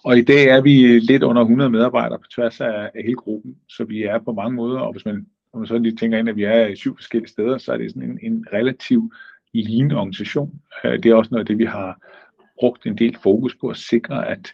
Og 0.04 0.18
i 0.18 0.22
dag 0.22 0.44
er 0.44 0.60
vi 0.60 0.98
lidt 0.98 1.22
under 1.22 1.42
100 1.42 1.70
medarbejdere 1.70 2.18
på 2.18 2.26
tværs 2.34 2.60
af, 2.60 2.90
af 2.94 3.02
hele 3.04 3.16
gruppen, 3.16 3.56
så 3.68 3.84
vi 3.84 4.02
er 4.02 4.18
på 4.18 4.32
mange 4.32 4.54
måder, 4.56 4.80
og 4.80 4.92
hvis 4.92 5.04
man, 5.04 5.14
hvis 5.14 5.58
man 5.58 5.66
så 5.66 5.78
lige 5.78 5.96
tænker 5.96 6.18
ind, 6.18 6.28
at 6.28 6.36
vi 6.36 6.44
er 6.44 6.66
i 6.66 6.76
syv 6.76 6.96
forskellige 6.96 7.30
steder, 7.30 7.58
så 7.58 7.72
er 7.72 7.76
det 7.76 7.90
sådan 7.90 8.10
en, 8.10 8.18
en 8.22 8.46
relativ 8.52 9.12
lean 9.54 9.92
organisation. 9.92 10.60
Øh, 10.84 11.02
det 11.02 11.06
er 11.06 11.14
også 11.14 11.28
noget 11.30 11.42
af 11.42 11.46
det, 11.46 11.58
vi 11.58 11.64
har 11.64 12.00
brugt 12.60 12.86
en 12.86 12.98
del 12.98 13.16
fokus 13.22 13.56
på 13.60 13.68
at 13.68 13.76
sikre, 13.76 14.28
at, 14.28 14.52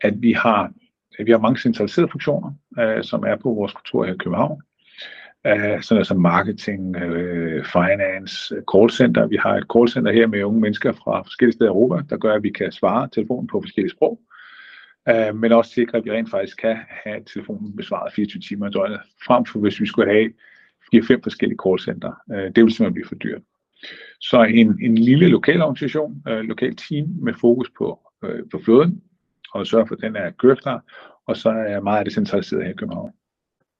at 0.00 0.22
vi 0.22 0.32
har 0.32 0.72
at 1.18 1.26
vi 1.26 1.30
har 1.30 1.38
mange 1.38 1.60
centraliserede 1.60 2.10
funktioner, 2.10 2.52
uh, 2.80 3.02
som 3.02 3.24
er 3.24 3.36
på 3.36 3.50
vores 3.54 3.72
kontor 3.72 4.04
her 4.04 4.14
i 4.14 4.16
København. 4.16 4.62
Uh, 5.48 5.80
sådan 5.80 6.04
som 6.04 6.20
marketing, 6.20 6.96
uh, 6.96 7.64
finance, 7.64 8.54
callcenter. 8.74 9.26
Vi 9.26 9.36
har 9.36 9.54
et 9.56 9.66
callcenter 9.74 10.12
her 10.12 10.26
med 10.26 10.42
unge 10.42 10.60
mennesker 10.60 10.92
fra 10.92 11.22
forskellige 11.22 11.52
steder 11.52 11.70
i 11.70 11.74
Europa, 11.74 12.02
der 12.10 12.16
gør, 12.16 12.34
at 12.34 12.42
vi 12.42 12.50
kan 12.50 12.72
svare 12.72 13.08
telefonen 13.12 13.46
på 13.46 13.60
forskellige 13.60 13.90
sprog 13.90 14.20
øh, 15.08 15.36
men 15.36 15.52
også 15.52 15.70
sikre, 15.70 15.98
at 15.98 16.04
vi 16.04 16.10
rent 16.10 16.30
faktisk 16.30 16.56
kan 16.56 16.76
have 17.04 17.24
telefonen 17.32 17.76
besvaret 17.76 18.12
24 18.12 18.40
timer 18.40 18.68
i 18.68 18.70
døgnet, 18.70 19.00
frem 19.26 19.44
for 19.46 19.58
hvis 19.58 19.80
vi 19.80 19.86
skulle 19.86 20.12
have 20.12 20.32
4-5 20.94 21.20
forskellige 21.22 21.58
callcenter. 21.66 22.12
Øh, 22.32 22.44
det 22.54 22.64
vil 22.64 22.72
simpelthen 22.72 22.94
blive 22.94 23.08
for 23.08 23.14
dyrt. 23.14 23.42
Så 24.20 24.42
en, 24.42 24.78
en 24.82 24.98
lille 24.98 25.28
lokal 25.28 25.62
organisation, 25.62 26.22
øh, 26.28 26.40
lokal 26.40 26.76
team 26.76 27.08
med 27.22 27.34
fokus 27.40 27.70
på, 27.78 28.00
øh, 28.24 28.40
på 28.50 28.60
flåden, 28.64 29.02
og 29.54 29.66
sørge 29.66 29.86
for, 29.86 29.94
at 29.94 30.00
den 30.00 30.16
er 30.16 30.30
køreklar, 30.30 30.84
og 31.26 31.36
så 31.36 31.48
er 31.48 31.80
meget 31.80 31.98
af 31.98 32.04
det 32.04 32.14
centraliseret 32.14 32.64
her 32.64 32.70
i 32.70 32.76
København. 32.76 33.12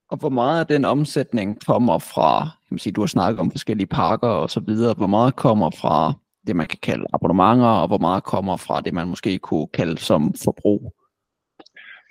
Og 0.09 0.17
hvor 0.17 0.29
meget 0.29 0.59
af 0.59 0.67
den 0.67 0.85
omsætning 0.85 1.65
kommer 1.65 1.99
fra, 1.99 2.39
kan 2.43 2.73
man 2.75 2.79
sige, 2.79 2.93
du 2.93 3.01
har 3.01 3.07
snakket 3.07 3.39
om 3.39 3.51
forskellige 3.51 3.87
parker 3.87 4.27
og 4.27 4.49
så 4.49 4.59
videre, 4.59 4.93
hvor 4.93 5.07
meget 5.07 5.35
kommer 5.35 5.69
fra 5.69 6.13
det, 6.47 6.55
man 6.55 6.67
kan 6.67 6.79
kalde 6.81 7.05
abonnementer, 7.13 7.67
og 7.67 7.87
hvor 7.87 7.97
meget 7.97 8.23
kommer 8.23 8.57
fra 8.57 8.81
det, 8.81 8.93
man 8.93 9.07
måske 9.07 9.39
kunne 9.39 9.67
kalde 9.67 9.97
som 9.97 10.33
forbrug? 10.43 10.93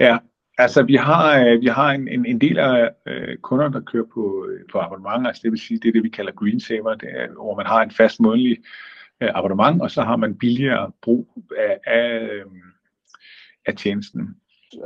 Ja, 0.03 0.19
altså 0.59 0.83
vi 0.83 0.95
har, 0.95 1.45
øh, 1.45 1.61
vi 1.61 1.67
har 1.67 1.91
en, 1.91 2.09
en, 2.09 2.27
en 2.27 2.41
del 2.41 2.59
af 2.59 2.91
øh, 3.07 3.37
kunder, 3.37 3.69
der 3.69 3.81
kører 3.81 4.07
på, 4.15 4.47
øh, 4.51 4.61
på 4.73 4.79
abonnement, 4.79 5.27
altså 5.27 5.41
det 5.43 5.51
vil 5.51 5.61
sige, 5.61 5.79
det 5.79 5.89
er 5.89 5.93
det, 5.93 6.03
vi 6.03 6.09
kalder 6.09 6.33
Green 6.33 6.61
Saver, 6.61 6.95
det 6.95 7.09
er, 7.13 7.33
hvor 7.33 7.57
man 7.57 7.67
har 7.67 7.83
en 7.83 7.91
fast 7.91 8.21
månedlig 8.21 8.59
øh, 9.21 9.31
abonnement, 9.35 9.83
og 9.83 9.91
så 9.91 10.03
har 10.03 10.17
man 10.17 10.39
billigere 10.39 10.91
brug 11.03 11.29
af, 11.59 11.79
af, 11.87 12.21
øh, 12.23 12.47
af 13.67 13.75
tjenesten. 13.75 14.37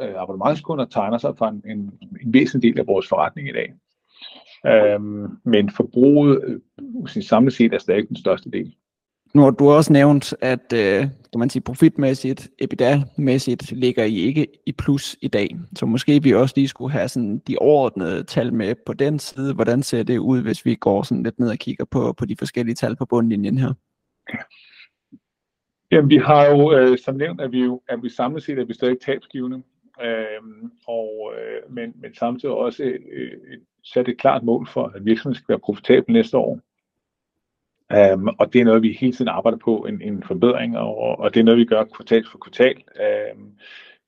øh, 0.03 0.15
abonnementskunder 0.17 0.85
tegner 0.85 1.19
sig 1.19 1.35
for 1.39 1.47
en, 1.47 1.63
en, 1.67 1.79
en 2.23 2.35
væsentlig 2.35 2.73
del 2.73 2.81
af 2.81 2.87
vores 2.87 3.09
forretning 3.09 3.49
i 3.49 3.53
dag. 3.53 3.75
Øhm, 4.67 5.39
men 5.45 5.71
forbruget 5.71 6.45
øh, 6.47 7.23
samlet 7.23 7.53
set 7.53 7.75
er 7.75 7.79
stadig 7.79 8.09
den 8.09 8.17
største 8.17 8.51
del. 8.51 8.75
Nu 9.37 9.43
har 9.43 9.51
du 9.51 9.69
også 9.71 9.93
nævnt, 9.93 10.35
at 10.41 10.73
øh, 10.75 11.01
kan 11.33 11.39
man 11.39 11.51
sige, 11.51 11.63
profitmæssigt, 11.63 12.51
EBITDA-mæssigt 12.63 13.73
ligger 13.73 14.05
I 14.05 14.15
ikke 14.15 14.47
i 14.67 14.73
plus 14.73 15.17
i 15.23 15.29
dag. 15.29 15.57
Så 15.75 15.87
måske 15.87 16.23
vi 16.23 16.35
også 16.35 16.55
lige 16.57 16.69
skulle 16.69 16.93
have 16.93 17.09
sådan 17.09 17.39
de 17.39 17.57
overordnede 17.59 18.25
tal 18.25 18.53
med 18.53 18.75
på 18.87 18.93
den 18.93 19.19
side. 19.19 19.55
Hvordan 19.55 19.83
ser 19.83 20.03
det 20.03 20.19
ud, 20.19 20.43
hvis 20.43 20.65
vi 20.65 20.75
går 20.75 21.03
sådan 21.03 21.23
lidt 21.23 21.39
ned 21.39 21.51
og 21.51 21.57
kigger 21.57 21.85
på, 21.85 22.13
på 22.13 22.27
de 22.27 22.37
forskellige 22.39 22.75
tal 22.75 22.97
på 22.97 23.07
bundlinjen 23.07 23.59
her? 23.59 23.73
Jamen, 25.91 26.11
vi 26.11 26.17
har 26.17 26.47
jo, 26.47 26.73
øh, 26.73 26.99
som 26.99 27.15
nævnt, 27.17 27.41
at 27.41 27.53
vi 27.53 27.65
jo 27.65 27.81
at 27.89 28.03
vi 28.03 28.09
samlet 28.09 28.43
set 28.43 28.59
er 28.59 28.65
vi 28.65 28.75
stadig 28.75 28.97
tabsgivende. 29.01 29.63
Øh, 30.03 30.69
og, 30.89 31.33
øh, 31.39 31.75
men, 31.75 31.93
men 31.97 32.15
samtidig 32.15 32.55
også 32.55 32.83
øh, 32.83 33.01
øh, 33.13 33.59
sat 33.85 34.09
et 34.09 34.19
klart 34.19 34.43
mål 34.43 34.69
for, 34.73 34.93
at 34.95 35.05
virksomheden 35.05 35.35
skal 35.35 35.53
være 35.53 35.59
profitabel 35.59 36.13
næste 36.13 36.37
år. 36.37 36.61
Um, 37.95 38.29
og 38.39 38.53
det 38.53 38.61
er 38.61 38.65
noget, 38.65 38.83
vi 38.83 38.93
hele 39.01 39.13
tiden 39.13 39.29
arbejder 39.29 39.59
på, 39.59 39.87
en, 39.89 40.03
en 40.03 40.23
forbedring, 40.23 40.79
og, 40.79 40.97
og 40.97 41.35
det 41.35 41.41
er 41.41 41.45
noget, 41.45 41.59
vi 41.59 41.65
gør 41.65 41.85
kvartal 41.85 42.27
for 42.31 42.39
kvartal. 42.39 42.83
Um, 43.35 43.53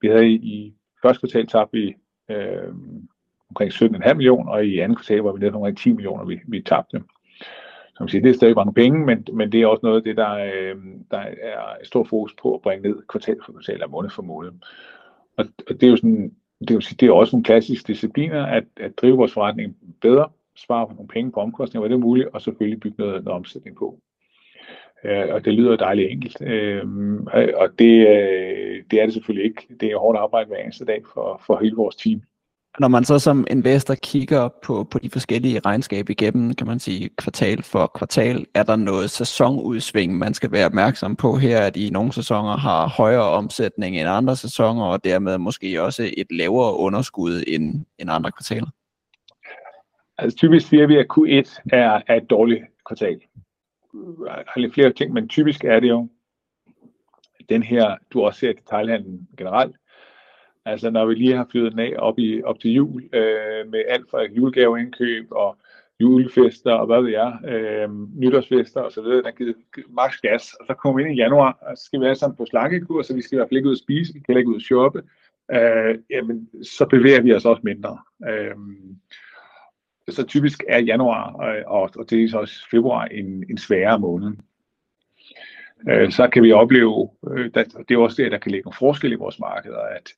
vi 0.00 0.08
havde 0.08 0.28
i, 0.28 0.34
i 0.34 0.74
første 1.02 1.20
kvartal 1.20 1.46
tabte 1.46 1.78
vi 1.78 1.94
um, 2.28 3.08
omkring 3.48 3.72
17,5 3.72 4.14
millioner, 4.14 4.52
og 4.52 4.66
i 4.66 4.78
andet 4.78 4.98
kvartal 4.98 5.22
var 5.22 5.32
vi 5.32 5.38
nede 5.38 5.50
på 5.50 5.56
omkring 5.56 5.78
10 5.78 5.92
millioner, 5.92 6.24
vi, 6.24 6.40
vi 6.48 6.60
tabte. 6.60 7.02
Som 7.96 8.08
siger, 8.08 8.22
det 8.22 8.30
er 8.30 8.34
stadig 8.34 8.54
mange 8.54 8.74
penge, 8.74 9.06
men, 9.06 9.26
men 9.32 9.52
det 9.52 9.62
er 9.62 9.66
også 9.66 9.80
noget 9.82 9.96
af 9.96 10.02
det, 10.02 10.16
der, 10.16 10.32
øh, 10.34 10.76
der 11.10 11.18
er 11.18 11.84
stor 11.84 12.04
fokus 12.04 12.34
på 12.42 12.54
at 12.54 12.62
bringe 12.62 12.88
ned 12.88 13.02
kvartal 13.08 13.36
for 13.44 13.52
kvartal 13.52 13.84
og 13.84 13.90
måned 13.90 14.10
for 14.10 14.22
måned. 14.22 14.50
Og, 15.36 15.44
og 15.68 15.74
det 15.74 15.82
er 15.82 15.90
jo 15.90 15.96
sådan, 15.96 16.34
det, 16.60 16.74
vil 16.74 16.82
sige, 16.82 16.96
det 17.00 17.08
er 17.08 17.12
også 17.12 17.36
nogle 17.36 17.44
klassiske 17.44 17.86
discipliner, 17.86 18.46
at, 18.46 18.64
at 18.76 18.92
drive 18.98 19.16
vores 19.16 19.32
forretning 19.32 19.76
bedre, 20.00 20.28
spare 20.64 20.94
nogle 20.94 21.08
penge 21.08 21.32
på 21.32 21.40
omkostninger, 21.40 21.80
hvor 21.80 21.88
det 21.88 21.94
er 21.94 22.06
muligt, 22.08 22.28
og 22.28 22.42
selvfølgelig 22.42 22.80
bygge 22.80 22.96
noget, 22.98 23.24
noget 23.24 23.36
omsætning 23.36 23.76
på. 23.76 23.98
Øh, 25.04 25.34
og 25.34 25.44
det 25.44 25.54
lyder 25.54 25.76
dejligt 25.76 26.10
enkelt. 26.10 26.40
Øh, 26.40 26.84
og 27.56 27.68
det, 27.78 28.08
øh, 28.08 28.84
det 28.90 29.00
er 29.00 29.04
det 29.04 29.12
selvfølgelig 29.14 29.44
ikke. 29.44 29.66
Det 29.80 29.88
er 29.88 29.98
hårdt 29.98 30.18
arbejde 30.18 30.48
hver 30.48 30.56
eneste 30.56 30.84
dag 30.84 31.02
for, 31.14 31.42
for 31.46 31.58
hele 31.62 31.76
vores 31.76 31.96
team. 31.96 32.22
Når 32.80 32.88
man 32.88 33.04
så 33.04 33.18
som 33.18 33.46
investor 33.50 33.94
kigger 33.94 34.48
på, 34.62 34.84
på 34.84 34.98
de 34.98 35.10
forskellige 35.10 35.60
regnskaber 35.60 36.10
igennem, 36.10 36.54
kan 36.54 36.66
man 36.66 36.78
sige 36.78 37.08
kvartal 37.08 37.62
for 37.62 37.86
kvartal, 37.94 38.46
er 38.54 38.62
der 38.62 38.76
noget 38.76 39.10
sæsonudsving, 39.10 40.18
man 40.18 40.34
skal 40.34 40.52
være 40.52 40.66
opmærksom 40.66 41.16
på 41.16 41.36
her, 41.36 41.60
at 41.60 41.76
i 41.76 41.90
nogle 41.90 42.12
sæsoner 42.12 42.56
har 42.56 42.88
højere 42.88 43.22
omsætning 43.22 44.00
end 44.00 44.08
andre 44.08 44.36
sæsoner, 44.36 44.84
og 44.84 45.04
dermed 45.04 45.38
måske 45.38 45.82
også 45.82 46.10
et 46.16 46.26
lavere 46.30 46.76
underskud 46.76 47.44
end, 47.46 47.84
end 47.98 48.10
andre 48.10 48.32
kvartaler? 48.32 48.68
Altså 50.18 50.36
typisk 50.36 50.68
siger 50.68 50.86
vi, 50.86 50.96
at 50.96 51.06
Q1 51.12 51.62
er, 51.72 52.02
er 52.06 52.16
et 52.16 52.30
dårligt 52.30 52.64
kvartal. 52.86 53.20
Der 54.24 54.30
er 54.30 54.60
lidt 54.60 54.74
flere 54.74 54.92
ting, 54.92 55.12
men 55.12 55.28
typisk 55.28 55.64
er 55.64 55.80
det 55.80 55.88
jo 55.88 56.08
den 57.48 57.62
her, 57.62 57.96
du 58.12 58.22
også 58.22 58.40
ser 58.40 58.52
detaljhandlen 58.52 59.28
generelt, 59.38 59.76
Altså 60.68 60.90
når 60.90 61.06
vi 61.06 61.14
lige 61.14 61.36
har 61.36 61.46
flyttet 61.50 61.72
den 61.72 61.80
af 61.80 61.94
op, 61.98 62.18
i, 62.18 62.42
op 62.42 62.60
til 62.60 62.70
jul 62.70 63.02
øh, 63.12 63.70
med 63.70 63.82
alt 63.88 64.10
fra 64.10 64.22
julegaveindkøb 64.22 65.26
og 65.30 65.56
julefester 66.00 66.72
og 66.72 66.86
hvad 66.86 67.02
ved 67.02 67.10
jeg, 67.10 67.38
øh, 67.48 67.88
nytårsfester 68.16 68.80
og 68.80 68.92
så 68.92 69.02
videre, 69.02 69.22
der 69.22 69.30
givet 69.30 69.56
maks 69.88 70.20
gas. 70.20 70.54
Og 70.60 70.66
så 70.66 70.74
kommer 70.74 70.96
vi 70.96 71.02
ind 71.02 71.18
i 71.18 71.22
januar, 71.22 71.58
og 71.62 71.76
så 71.76 71.84
skal 71.84 72.00
vi 72.00 72.04
alle 72.04 72.18
sammen 72.18 72.36
på 72.36 72.46
slankekur, 72.46 73.02
så 73.02 73.14
vi 73.14 73.22
skal 73.22 73.36
i 73.36 73.38
hvert 73.38 73.48
fald 73.48 73.56
ikke 73.56 73.68
ud 73.68 73.74
og 73.74 73.84
spise, 73.86 74.14
vi 74.14 74.20
kan 74.20 74.36
ikke 74.36 74.50
ud 74.50 74.54
og 74.54 74.60
shoppe. 74.60 75.02
Øh, 75.52 75.98
jamen, 76.10 76.48
så 76.62 76.86
bevæger 76.86 77.20
vi 77.22 77.34
os 77.34 77.44
også 77.44 77.62
mindre. 77.64 77.98
Øh, 78.28 78.54
så 80.10 80.26
typisk 80.26 80.64
er 80.68 80.78
januar 80.78 81.48
øh, 81.48 81.62
og, 81.66 81.90
og 81.96 82.10
det 82.10 82.24
er 82.24 82.28
så 82.28 82.38
også 82.38 82.68
februar 82.70 83.04
en, 83.04 83.44
en 83.50 83.58
sværere 83.58 83.98
måned. 83.98 84.36
Øh, 85.88 86.12
så 86.12 86.28
kan 86.28 86.42
vi 86.42 86.52
opleve, 86.52 87.10
øh, 87.30 87.50
at 87.54 87.66
det 87.88 87.94
er 87.94 87.98
også 87.98 88.22
det, 88.22 88.32
der 88.32 88.38
kan 88.38 88.52
ligge 88.52 88.64
nogle 88.64 88.76
forskelle 88.78 89.14
i 89.14 89.18
vores 89.18 89.38
markeder, 89.38 89.80
at 89.80 90.12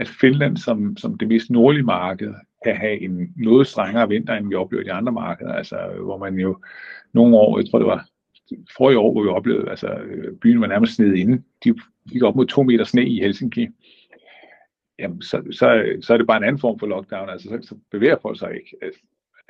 at 0.00 0.08
Finland 0.08 0.56
som, 0.56 0.96
som 0.96 1.18
det 1.18 1.28
mest 1.28 1.50
nordlige 1.50 1.84
marked 1.84 2.34
kan 2.64 2.76
have 2.76 3.00
en 3.00 3.32
noget 3.36 3.66
strengere 3.66 4.08
vinter, 4.08 4.34
end 4.34 4.48
vi 4.48 4.54
oplever 4.54 4.82
i 4.82 4.86
de 4.86 4.92
andre 4.92 5.12
markeder. 5.12 5.52
Altså, 5.52 5.76
hvor 6.02 6.18
man 6.18 6.34
jo 6.34 6.58
nogle 7.12 7.36
år, 7.36 7.58
jeg 7.58 7.70
tror 7.70 7.78
det 7.78 7.88
var 7.88 8.06
forrige 8.76 8.98
år, 8.98 9.12
hvor 9.12 9.22
vi 9.22 9.28
oplevede, 9.28 9.70
altså 9.70 9.98
byen 10.40 10.60
var 10.60 10.66
nærmest 10.66 10.94
sned 10.94 11.14
inde. 11.14 11.42
De 11.64 11.74
gik 12.10 12.22
op 12.22 12.36
mod 12.36 12.46
to 12.46 12.62
meter 12.62 12.84
sne 12.84 13.08
i 13.08 13.20
Helsinki. 13.20 13.68
Jamen, 14.98 15.22
så, 15.22 15.42
så, 15.50 15.96
så 16.00 16.12
er 16.12 16.16
det 16.18 16.26
bare 16.26 16.36
en 16.36 16.44
anden 16.44 16.60
form 16.60 16.78
for 16.78 16.86
lockdown. 16.86 17.30
Altså, 17.30 17.48
så, 17.48 17.68
så 17.68 17.74
bevæger 17.90 18.16
folk 18.22 18.38
sig 18.38 18.54
ikke. 18.54 18.76
Altså, 18.82 19.00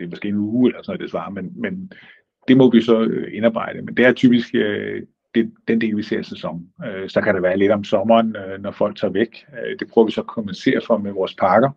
det 0.01 0.07
er 0.07 0.11
måske 0.11 0.29
en 0.29 0.37
uge 0.37 0.71
eller 0.71 0.83
sådan 0.83 0.91
noget, 0.91 1.01
det 1.01 1.11
svarer, 1.11 1.31
men, 1.31 1.53
men 1.55 1.93
det 2.49 2.57
må 2.57 2.71
vi 2.71 2.83
så 2.83 3.01
øh, 3.01 3.37
indarbejde. 3.37 3.83
Men 3.83 3.97
det 3.97 4.07
er 4.07 4.13
typisk 4.13 4.55
øh, 4.55 5.03
det, 5.35 5.53
den 5.69 5.81
del, 5.81 5.97
vi 5.97 6.03
ser 6.03 6.23
sæson. 6.23 6.67
Øh, 6.87 7.09
så 7.09 7.21
kan 7.21 7.35
det 7.35 7.43
være 7.43 7.57
lidt 7.57 7.73
om 7.73 7.85
sommeren, 7.85 8.37
øh, 8.37 8.63
når 8.63 8.71
folk 8.71 8.97
tager 8.97 9.13
væk. 9.13 9.47
Øh, 9.53 9.79
det 9.79 9.89
prøver 9.89 10.07
vi 10.07 10.13
så 10.13 10.21
at 10.21 10.27
kompensere 10.27 10.81
for 10.87 10.99
med 10.99 11.13
vores 11.13 11.35
pakker. 11.35 11.71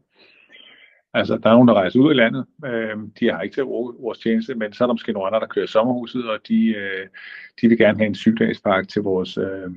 Altså, 1.14 1.38
der 1.38 1.50
er 1.50 1.54
nogen, 1.54 1.68
der 1.68 1.74
rejser 1.74 2.00
ud 2.00 2.12
i 2.12 2.18
landet. 2.18 2.46
Øh, 2.66 2.98
de 3.20 3.32
har 3.32 3.42
ikke 3.42 3.56
til 3.56 3.62
at 3.62 3.68
bruge 3.68 3.94
vores 4.00 4.20
tjeneste, 4.20 4.56
men 4.56 4.74
så 4.74 4.84
er 4.84 4.88
der 4.88 4.94
måske 4.94 5.14
nogle 5.14 5.28
andre, 5.28 5.40
der 5.40 5.48
kører 5.48 5.68
sommerhuset, 5.68 6.30
og 6.30 6.40
de, 6.48 6.68
øh, 6.68 7.08
de 7.62 7.68
vil 7.68 7.78
gerne 7.78 7.98
have 7.98 8.08
en 8.08 8.16
syvdagspark 8.16 8.88
til 8.88 9.02
vores, 9.02 9.38
øh, 9.38 9.72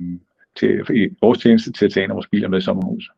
til, 0.55 0.85
i 0.93 1.09
vores 1.21 1.39
tjeneste 1.39 1.71
til 1.71 1.85
at 1.85 1.91
tage 1.91 2.03
en 2.03 2.11
af 2.11 2.15
vores 2.15 2.27
biler 2.27 2.47
med 2.47 2.57
i 2.57 2.61
sommerhuset. 2.61 3.11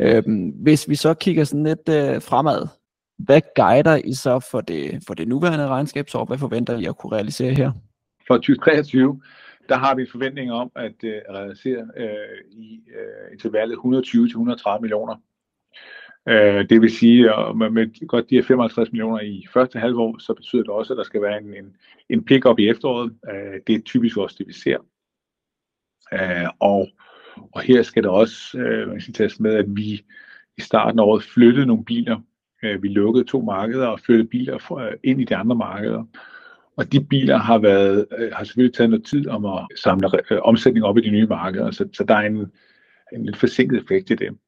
Øhm, 0.00 0.48
hvis 0.48 0.88
vi 0.88 0.94
så 0.94 1.14
kigger 1.14 1.44
sådan 1.44 1.64
lidt 1.64 1.88
øh, 1.88 2.22
fremad, 2.22 2.66
hvad 3.18 3.40
guider 3.56 3.96
I 4.04 4.14
så 4.14 4.40
for 4.50 4.60
det, 4.60 5.02
for 5.06 5.14
det 5.14 5.28
nuværende 5.28 5.68
regnskabsår? 5.68 6.24
Hvad 6.24 6.38
forventer 6.38 6.78
I 6.78 6.84
at 6.84 6.96
kunne 6.96 7.16
realisere 7.16 7.54
her? 7.54 7.72
For 8.26 8.34
2023, 8.34 9.20
der 9.68 9.76
har 9.76 9.94
vi 9.94 10.06
forventninger 10.10 10.54
om 10.54 10.70
at 10.76 10.94
uh, 11.02 11.34
realisere 11.34 11.80
uh, 11.80 12.50
i 12.50 12.80
uh, 12.86 13.32
intervallet 13.32 13.76
120-130 13.76 14.80
millioner. 14.80 15.16
Uh, 16.30 16.68
det 16.70 16.80
vil 16.80 16.90
sige, 16.90 17.34
at 17.34 17.56
med, 17.56 17.70
med 17.70 18.06
godt 18.06 18.30
de 18.30 18.34
her 18.34 18.42
55 18.42 18.92
millioner 18.92 19.20
i 19.20 19.46
første 19.52 19.78
halvår, 19.78 20.18
så 20.18 20.34
betyder 20.34 20.62
det 20.62 20.70
også, 20.70 20.92
at 20.92 20.96
der 20.96 21.04
skal 21.04 21.22
være 21.22 21.38
en, 21.38 21.54
en, 21.54 21.76
en 22.08 22.24
pick-up 22.24 22.58
i 22.58 22.68
efteråret. 22.68 23.10
Uh, 23.10 23.58
det 23.66 23.74
er 23.74 23.80
typisk 23.80 24.16
også 24.16 24.36
det, 24.38 24.46
vi 24.46 24.52
ser. 24.52 24.78
Uh, 26.12 26.50
og, 26.60 26.88
og 27.52 27.60
her 27.60 27.82
skal 27.82 28.02
der 28.02 28.10
også 28.10 28.36
uh, 28.54 28.88
man 28.88 29.00
skal 29.00 29.14
tages 29.14 29.40
med, 29.40 29.54
at 29.54 29.66
vi 29.68 30.04
i 30.56 30.60
starten 30.60 30.98
af 30.98 31.04
året 31.04 31.22
flyttede 31.22 31.66
nogle 31.66 31.84
biler. 31.84 32.20
Uh, 32.62 32.82
vi 32.82 32.88
lukkede 32.88 33.24
to 33.24 33.40
markeder 33.40 33.86
og 33.86 34.00
flyttede 34.00 34.28
biler 34.28 34.58
fra, 34.58 34.90
ind 35.04 35.20
i 35.20 35.24
de 35.24 35.36
andre 35.36 35.56
markeder. 35.56 36.04
Og 36.76 36.92
de 36.92 37.04
biler 37.04 37.36
har, 37.38 37.58
været, 37.58 38.06
øh, 38.18 38.32
har 38.32 38.44
selvfølgelig 38.44 38.74
taget 38.74 38.90
noget 38.90 39.06
tid 39.06 39.28
om 39.28 39.44
at 39.44 39.66
samle 39.76 40.10
øh, 40.30 40.38
omsætning 40.42 40.84
op 40.84 40.98
i 40.98 41.00
de 41.00 41.10
nye 41.10 41.26
markeder, 41.26 41.70
så, 41.70 41.88
så 41.92 42.04
der 42.04 42.14
er 42.14 42.26
en, 42.26 42.36
en 43.12 43.24
lidt 43.24 43.36
forsinket 43.36 43.78
effekt 43.78 44.10
i 44.10 44.14
det. 44.14 44.38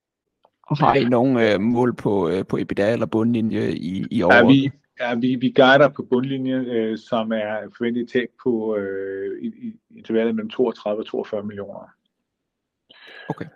Og 0.63 0.77
har 0.77 0.95
I 0.95 1.05
nogle 1.05 1.53
øh, 1.53 1.61
mål 1.61 1.95
på, 1.95 2.29
øh, 2.29 2.47
på 2.47 2.59
EBITDA 2.59 2.93
eller 2.93 3.07
bundlinje 3.07 3.71
i, 3.71 4.07
i 4.11 4.23
år? 4.23 4.35
Ja, 4.35 4.47
vi, 4.47 4.71
ja, 5.01 5.15
vi, 5.15 5.35
vi 5.35 5.53
guider 5.57 5.89
på 5.89 6.07
bundlinje, 6.11 6.57
øh, 6.57 6.99
som 6.99 7.33
er 7.33 7.57
forventet 7.77 8.09
tab 8.09 8.29
på 8.43 8.77
øh, 8.77 9.43
i, 9.43 9.47
i 9.47 9.75
intervallet 9.97 10.35
mellem 10.35 10.51
32 10.51 11.03
og 11.03 11.07
42 11.07 11.43
millioner. 11.43 11.95
Okay. 13.29 13.47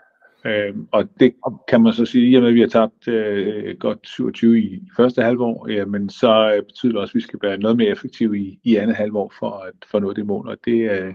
Øh, 0.47 0.75
og 0.93 1.09
det 1.21 1.35
kan 1.69 1.83
man 1.83 1.93
så 1.93 2.07
sige, 2.07 2.37
at 2.37 2.55
vi 2.55 2.61
har 2.61 2.67
tabt 2.67 3.09
øh, 3.09 3.79
godt 3.79 4.09
27 4.09 4.59
i 4.59 4.83
første 4.97 5.23
halvår, 5.23 5.69
ja, 5.69 5.85
men 5.85 6.11
så 6.11 6.55
øh, 6.57 6.63
betyder 6.63 6.93
det 6.93 7.01
også, 7.01 7.13
at 7.13 7.15
vi 7.15 7.21
skal 7.21 7.39
være 7.43 7.59
noget 7.59 7.77
mere 7.77 7.89
effektive 7.89 8.39
i, 8.39 8.59
i 8.65 8.77
andet 8.77 8.97
halvår 8.97 9.33
for 9.39 9.51
at, 9.51 9.75
for 9.91 10.01
nå 10.01 10.13
det 10.13 10.27
mål. 10.27 10.49
Og 10.49 10.57
det, 10.65 10.91
øh, 10.91 11.15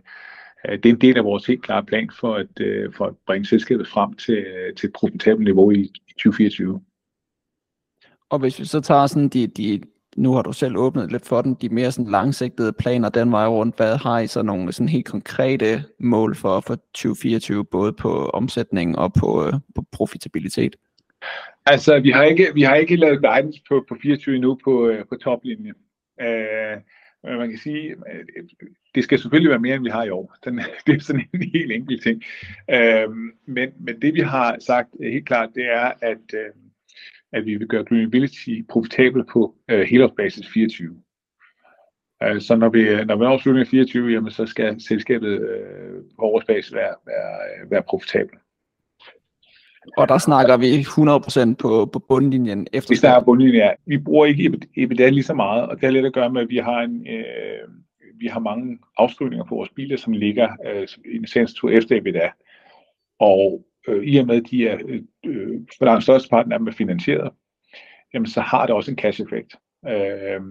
øh, 0.68 0.78
det 0.78 0.86
er 0.86 0.94
en 0.94 1.02
del 1.02 1.18
af 1.18 1.24
vores 1.24 1.46
helt 1.46 1.64
klare 1.64 1.86
plan 1.86 2.10
for 2.20 2.36
at, 2.36 2.60
øh, 2.60 2.94
for 2.94 3.06
at 3.06 3.14
bringe 3.26 3.46
selskabet 3.46 3.88
frem 3.88 4.14
til, 4.14 4.38
øh, 4.38 4.76
til 4.76 4.88
et 4.88 4.94
profitabelt 4.94 5.46
niveau 5.46 5.72
i, 5.72 5.82
i 5.82 6.14
2024. 6.14 6.82
Og 8.30 8.40
hvis 8.40 8.60
vi 8.60 8.66
så 8.66 8.82
tager 8.82 9.08
sådan 9.08 9.30
de, 9.30 9.48
de 9.48 9.82
nu 10.20 10.34
har 10.34 10.42
du 10.42 10.54
selv 10.54 10.78
åbnet 10.78 11.12
lidt 11.12 11.28
for 11.28 11.42
den, 11.42 11.54
de 11.62 11.70
mere 11.70 11.92
sådan 11.92 12.12
langsigtede 12.12 12.74
planer 12.74 13.10
den 13.10 13.32
vej 13.32 13.48
rundt. 13.48 13.78
Hvad 13.78 13.98
har 13.98 14.20
I 14.20 14.28
så 14.28 14.42
nogle 14.42 14.72
sådan 14.72 14.90
helt 14.90 15.06
konkrete 15.06 15.84
mål 16.00 16.36
for, 16.36 16.60
for 16.60 16.76
2024, 16.76 17.66
både 17.66 17.94
på 17.94 18.30
omsætning 18.30 18.98
og 18.98 19.14
på, 19.14 19.46
øh, 19.46 19.54
på 19.76 19.84
profitabilitet? 19.92 20.76
Altså, 21.66 22.00
vi 22.00 22.12
har 22.12 22.24
ikke, 22.24 22.48
vi 22.54 22.62
har 22.62 22.76
ikke 22.76 22.96
lavet 22.96 23.22
guidance 23.22 23.62
på, 23.70 23.86
på 23.90 23.96
24 24.02 24.36
endnu 24.36 24.60
på, 24.64 24.88
øh, 24.88 25.06
på 25.10 25.16
toplinjen. 25.16 25.76
Øh, 26.22 26.78
man 27.24 27.50
kan 27.50 27.60
sige, 27.60 27.90
øh, 27.90 28.44
det 28.96 29.04
skal 29.04 29.20
selvfølgelig 29.20 29.50
være 29.50 29.60
mere, 29.60 29.76
end 29.76 29.84
vi 29.84 29.90
har 29.90 30.04
i 30.04 30.10
år. 30.10 30.36
Den, 30.46 30.62
det 30.88 30.96
er 30.96 31.00
sådan 31.00 31.28
en 31.34 31.52
helt 31.54 31.72
enkelt 31.72 32.04
ting. 32.04 32.24
Øh, 32.70 33.10
men, 33.46 33.70
men 33.80 34.02
det 34.02 34.14
vi 34.14 34.22
har 34.22 34.58
sagt 34.60 34.90
øh, 35.00 35.12
helt 35.12 35.28
klart, 35.28 35.50
det 35.56 35.66
er, 35.72 35.92
at 36.02 36.34
øh, 36.34 36.69
at 37.34 37.46
vi 37.46 37.56
vil 37.56 37.68
gøre 37.68 37.84
Green 37.84 38.04
Mobility 38.04 38.50
profitabel 38.70 39.24
på 39.24 39.56
øh, 39.70 39.82
helårsbasis 39.82 40.48
24. 40.54 40.96
Øh, 42.24 42.42
så 42.42 42.56
når 42.56 42.70
vi, 42.70 43.06
når 43.06 43.16
vi 43.16 43.24
når 43.24 43.38
slutningen 43.38 43.68
af 43.68 43.72
24, 43.72 44.12
jamen, 44.12 44.32
så 44.32 44.46
skal 44.46 44.82
selskabet 44.82 45.40
øh, 45.42 46.04
på 46.20 46.26
årsbasis 46.26 46.74
være, 46.74 46.96
være, 47.06 47.70
være 47.70 47.84
profitabel. 47.84 48.38
Og 49.98 50.10
der 50.10 50.18
snakker 50.18 50.58
vi 50.58 50.82
100% 51.52 51.56
på, 51.56 51.86
på 51.86 52.00
bundlinjen 52.00 52.68
efter. 52.74 52.90
Vi 52.90 52.96
snakker 52.96 53.26
bundlinjen, 53.26 53.56
ja. 53.56 53.72
Vi 53.86 53.98
bruger 53.98 54.26
ikke 54.26 54.60
EBITDA 54.78 55.10
lige 55.10 55.24
så 55.24 55.34
meget, 55.34 55.68
og 55.68 55.76
det 55.76 55.84
har 55.84 55.92
lidt 55.92 56.06
at 56.06 56.14
gøre 56.14 56.30
med, 56.30 56.42
at 56.42 56.50
vi 56.50 56.58
har 56.58 56.82
en, 56.82 57.08
øh, 57.08 57.70
vi 58.20 58.28
har 58.28 58.40
mange 58.40 58.80
afskrivninger 58.98 59.46
på 59.46 59.56
vores 59.56 59.70
biler, 59.70 59.98
som 59.98 60.14
ligger 60.14 60.50
øh, 60.66 60.88
i 61.14 61.16
en 61.16 61.28
sagens 61.28 61.64
efter 61.72 61.98
EBITDA. 61.98 62.30
Og 63.20 63.66
øh, 63.90 64.04
i 64.04 64.18
og 64.18 64.28
med, 64.28 64.36
at 64.36 64.44
de 64.52 64.68
er, 64.68 64.78
øh, 64.88 65.02
øh 65.26 65.60
for 65.78 65.86
langt 65.86 66.04
største 66.04 66.30
parten 66.30 66.52
af 66.52 66.60
dem 66.60 66.68
er 66.68 66.72
finansieret, 66.72 67.32
jamen 68.14 68.28
så 68.28 68.42
har 68.42 68.66
det 68.66 68.76
også 68.76 68.92
en 68.92 68.98
cash-effekt. 68.98 69.56
Øh, 69.88 70.42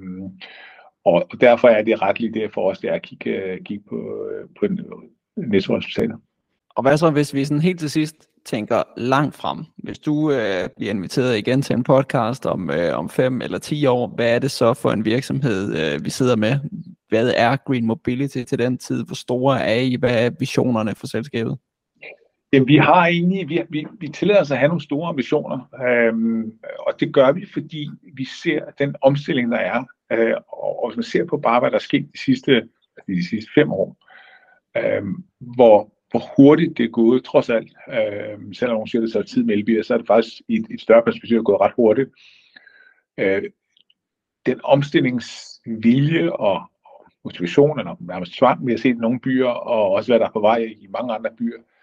og, 1.04 1.28
derfor 1.40 1.68
er 1.68 1.82
det 1.82 2.02
ret 2.02 2.20
lige 2.20 2.40
det 2.40 2.52
for 2.54 2.70
os, 2.70 2.78
det 2.78 2.90
er 2.90 2.94
at 2.94 3.02
kigge, 3.02 3.30
øh, 3.30 3.58
kigge 3.64 3.84
på, 3.88 4.28
øh, 4.30 4.48
på 4.60 4.66
nettoresultater. 5.36 6.16
Og 6.68 6.82
hvad 6.82 6.96
så, 6.96 7.10
hvis 7.10 7.34
vi 7.34 7.44
sådan 7.44 7.62
helt 7.62 7.80
til 7.80 7.90
sidst 7.90 8.16
tænker 8.44 8.82
langt 8.96 9.34
frem? 9.34 9.64
Hvis 9.76 9.98
du 9.98 10.32
øh, 10.32 10.68
bliver 10.76 10.90
inviteret 10.90 11.38
igen 11.38 11.62
til 11.62 11.74
en 11.76 11.84
podcast 11.84 12.46
om, 12.46 12.70
øh, 12.70 12.98
om 12.98 13.08
fem 13.08 13.42
eller 13.42 13.58
ti 13.58 13.86
år, 13.86 14.06
hvad 14.06 14.34
er 14.34 14.38
det 14.38 14.50
så 14.50 14.74
for 14.74 14.90
en 14.90 15.04
virksomhed, 15.04 15.76
øh, 15.76 16.04
vi 16.04 16.10
sidder 16.10 16.36
med? 16.36 16.58
Hvad 17.08 17.32
er 17.36 17.56
Green 17.56 17.86
Mobility 17.86 18.42
til 18.42 18.58
den 18.58 18.78
tid? 18.78 19.04
Hvor 19.04 19.14
store 19.14 19.60
er 19.60 19.80
I? 19.80 19.96
Hvad 19.98 20.26
er 20.26 20.30
visionerne 20.38 20.94
for 20.94 21.06
selskabet? 21.06 21.58
Jamen, 22.52 22.68
vi 22.68 22.76
har 22.76 23.06
egentlig, 23.06 23.48
vi, 23.48 23.62
vi, 23.68 23.86
vi 24.00 24.08
tillader 24.08 24.40
os 24.40 24.50
at 24.50 24.58
have 24.58 24.68
nogle 24.68 24.82
store 24.82 25.08
ambitioner, 25.08 25.68
øhm, 25.86 26.52
og 26.78 27.00
det 27.00 27.14
gør 27.14 27.32
vi, 27.32 27.46
fordi 27.52 27.90
vi 28.14 28.24
ser 28.24 28.64
den 28.78 28.94
omstilling, 29.00 29.52
der 29.52 29.58
er, 29.58 29.84
øh, 30.12 30.34
og, 30.48 30.82
og 30.82 30.88
hvis 30.88 30.96
man 30.96 31.02
ser 31.02 31.24
på 31.24 31.36
bare, 31.36 31.60
hvad 31.60 31.70
der 31.70 31.76
er 31.76 31.80
sket 31.80 32.08
de 32.12 32.18
sidste, 32.18 32.52
altså 32.96 33.04
de 33.08 33.28
sidste 33.28 33.50
fem 33.54 33.72
år, 33.72 33.96
øh, 34.76 35.02
hvor, 35.38 35.92
hvor 36.10 36.22
hurtigt 36.36 36.78
det 36.78 36.84
er 36.84 36.88
gået, 36.88 37.24
trods 37.24 37.50
alt, 37.50 37.72
øh, 37.88 38.54
selvom 38.54 38.74
nogen 38.74 38.88
siger, 38.88 39.02
at 39.02 39.04
det 39.04 39.12
så 39.12 39.22
tid 39.22 39.44
med 39.44 39.54
elbiler, 39.54 39.82
så 39.82 39.94
er 39.94 39.98
det 39.98 40.06
faktisk 40.06 40.32
i 40.48 40.56
et, 40.56 40.66
et 40.70 40.80
større 40.80 41.02
perspektiv 41.02 41.42
gået 41.42 41.60
ret 41.60 41.72
hurtigt. 41.76 42.10
Øh, 43.18 43.42
den 44.46 44.60
omstillingsvilje 44.64 46.32
og 46.32 46.62
motivation, 47.24 47.78
eller 47.78 47.96
nærmest 48.00 48.38
tvang, 48.38 48.66
vi 48.66 48.72
har 48.72 48.78
set 48.78 48.94
i 48.94 48.98
nogle 48.98 49.20
byer, 49.20 49.48
og 49.48 49.90
også 49.90 50.12
hvad 50.12 50.18
der 50.18 50.26
er 50.26 50.32
på 50.32 50.40
vej 50.40 50.76
i 50.80 50.86
mange 50.90 51.14
andre 51.14 51.30
byer, 51.38 51.58
øh, 51.58 51.77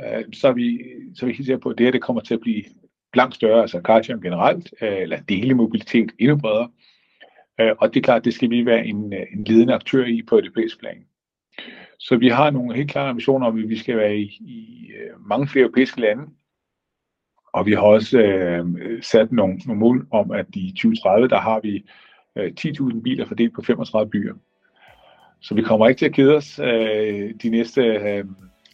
Øh, 0.00 0.24
så, 0.32 0.48
er 0.48 0.52
vi, 0.52 0.80
så 1.14 1.26
er 1.26 1.26
vi 1.26 1.32
helt 1.32 1.46
sikre 1.46 1.60
på, 1.60 1.68
at 1.68 1.78
det 1.78 1.86
her 1.86 1.92
det 1.92 2.02
kommer 2.02 2.22
til 2.22 2.34
at 2.34 2.40
blive 2.40 2.64
langt 3.14 3.34
større, 3.34 3.60
altså 3.60 3.80
carsharing 3.84 4.22
generelt, 4.22 4.74
øh, 4.82 5.02
eller 5.02 5.20
dele 5.20 5.54
mobilitet 5.54 6.12
endnu 6.18 6.36
bredere. 6.36 6.68
Øh, 7.60 7.72
og 7.78 7.94
det 7.94 8.00
er 8.00 8.04
klart, 8.04 8.24
det 8.24 8.34
skal 8.34 8.50
vi 8.50 8.66
være 8.66 8.86
en, 8.86 9.12
en 9.12 9.44
ledende 9.44 9.74
aktør 9.74 10.04
i 10.04 10.22
på 10.28 10.38
europæisk 10.38 10.80
plan. 10.80 11.06
Så 11.98 12.16
vi 12.16 12.28
har 12.28 12.50
nogle 12.50 12.76
helt 12.76 12.90
klare 12.90 13.08
ambitioner 13.08 13.46
om, 13.46 13.58
at 13.58 13.68
vi 13.68 13.78
skal 13.78 13.96
være 13.96 14.16
i, 14.16 14.24
i 14.40 14.90
øh, 14.98 15.28
mange 15.28 15.48
flere 15.48 15.62
europæiske 15.62 16.00
lande. 16.00 16.22
Og 17.52 17.66
vi 17.66 17.72
har 17.72 17.82
også 17.82 18.18
øh, 18.18 18.66
sat 19.02 19.32
nogle, 19.32 19.58
nogle 19.66 19.80
mål 19.80 20.06
om, 20.10 20.30
at 20.30 20.46
i 20.54 20.70
2030, 20.70 21.28
der 21.28 21.40
har 21.40 21.60
vi 21.60 21.84
øh, 22.36 22.52
10.000 22.60 23.02
biler 23.02 23.26
fordelt 23.26 23.54
på 23.54 23.62
35 23.62 24.10
byer. 24.10 24.34
Så 25.40 25.54
vi 25.54 25.62
kommer 25.62 25.88
ikke 25.88 25.98
til 25.98 26.06
at 26.06 26.14
kede 26.14 26.36
os 26.36 26.58
øh, 26.58 27.34
de 27.42 27.48
næste 27.48 27.82
øh, 27.82 28.24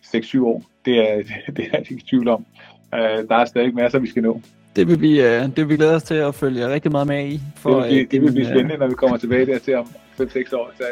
6-7 0.05 0.41
år. 0.43 0.70
Det 0.85 1.11
er, 1.11 1.22
det 1.57 1.64
er 1.64 1.68
jeg 1.72 1.81
ikke 1.81 1.95
i 1.95 2.07
tvivl 2.11 2.28
om. 2.28 2.47
Øh, 2.95 3.01
der 3.01 3.37
er 3.37 3.45
stadig 3.45 3.74
masser, 3.74 3.99
vi 3.99 4.11
skal 4.11 4.22
nå. 4.22 4.41
Det 4.76 4.89
vil, 4.89 5.01
vi, 5.01 5.20
øh, 5.20 5.43
det 5.43 5.57
vil 5.57 5.68
vi 5.68 5.76
glæde 5.76 5.95
os 5.95 6.03
til 6.03 6.14
at 6.14 6.35
følge 6.35 6.68
rigtig 6.68 6.93
meget 6.93 7.07
med 7.07 7.26
i. 7.26 7.41
For, 7.57 7.81
det, 7.81 7.83
vil 7.83 7.89
blive, 7.89 8.07
det 8.11 8.22
vil 8.22 8.33
blive 8.33 8.47
spændende, 8.47 8.76
når 8.76 8.89
vi 8.89 8.95
kommer 8.95 9.16
tilbage 9.16 9.47
der 9.47 9.59
til 9.59 9.76
om 9.76 9.87
5-6 10.20 10.57
år. 10.57 10.72
Tage, 10.78 10.91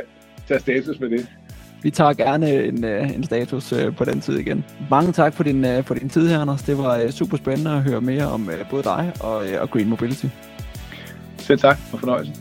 tage 0.48 0.60
status 0.60 1.00
med 1.00 1.10
det. 1.10 1.28
Vi 1.82 1.90
tager 1.90 2.12
gerne 2.12 2.64
en, 2.64 2.84
øh, 2.84 3.14
en 3.14 3.24
status 3.24 3.72
øh, 3.72 3.96
på 3.96 4.04
den 4.04 4.20
tid 4.20 4.38
igen. 4.38 4.64
Mange 4.90 5.12
tak 5.12 5.34
for 5.34 5.42
din, 5.42 5.64
øh, 5.64 5.84
for 5.84 5.94
din 5.94 6.08
tid 6.08 6.28
her, 6.28 6.38
Anders. 6.38 6.62
Det 6.62 6.78
var 6.78 7.10
super 7.10 7.36
spændende 7.36 7.70
at 7.70 7.82
høre 7.82 8.00
mere 8.00 8.26
om 8.26 8.50
både 8.70 8.82
dig 8.82 9.12
og, 9.20 9.36
og 9.60 9.70
Green 9.70 9.88
Mobility. 9.88 10.26
Selv 11.38 11.58
tak 11.58 11.78
og 11.92 12.00
fornøjelse. 12.00 12.32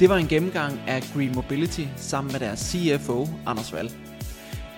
Det 0.00 0.08
var 0.08 0.16
en 0.16 0.26
gennemgang 0.26 0.80
af 0.86 1.02
Green 1.14 1.32
Mobility 1.34 1.80
sammen 1.96 2.32
med 2.32 2.40
deres 2.40 2.58
CFO, 2.58 3.26
Anders 3.46 3.74
Wall. 3.74 4.07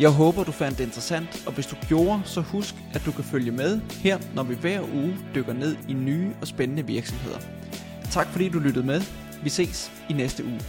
Jeg 0.00 0.10
håber, 0.10 0.44
du 0.44 0.52
fandt 0.52 0.78
det 0.78 0.84
interessant, 0.84 1.42
og 1.46 1.52
hvis 1.52 1.66
du 1.66 1.76
gjorde, 1.88 2.20
så 2.24 2.40
husk, 2.40 2.74
at 2.94 3.02
du 3.06 3.12
kan 3.12 3.24
følge 3.24 3.50
med 3.50 3.80
her, 3.90 4.18
når 4.34 4.42
vi 4.42 4.54
hver 4.54 4.80
uge 4.94 5.16
dykker 5.34 5.52
ned 5.52 5.76
i 5.88 5.92
nye 5.92 6.32
og 6.40 6.46
spændende 6.46 6.86
virksomheder. 6.86 7.38
Tak 8.10 8.26
fordi 8.26 8.48
du 8.48 8.58
lyttede 8.58 8.86
med. 8.86 9.02
Vi 9.42 9.48
ses 9.48 9.92
i 10.10 10.12
næste 10.12 10.44
uge. 10.44 10.60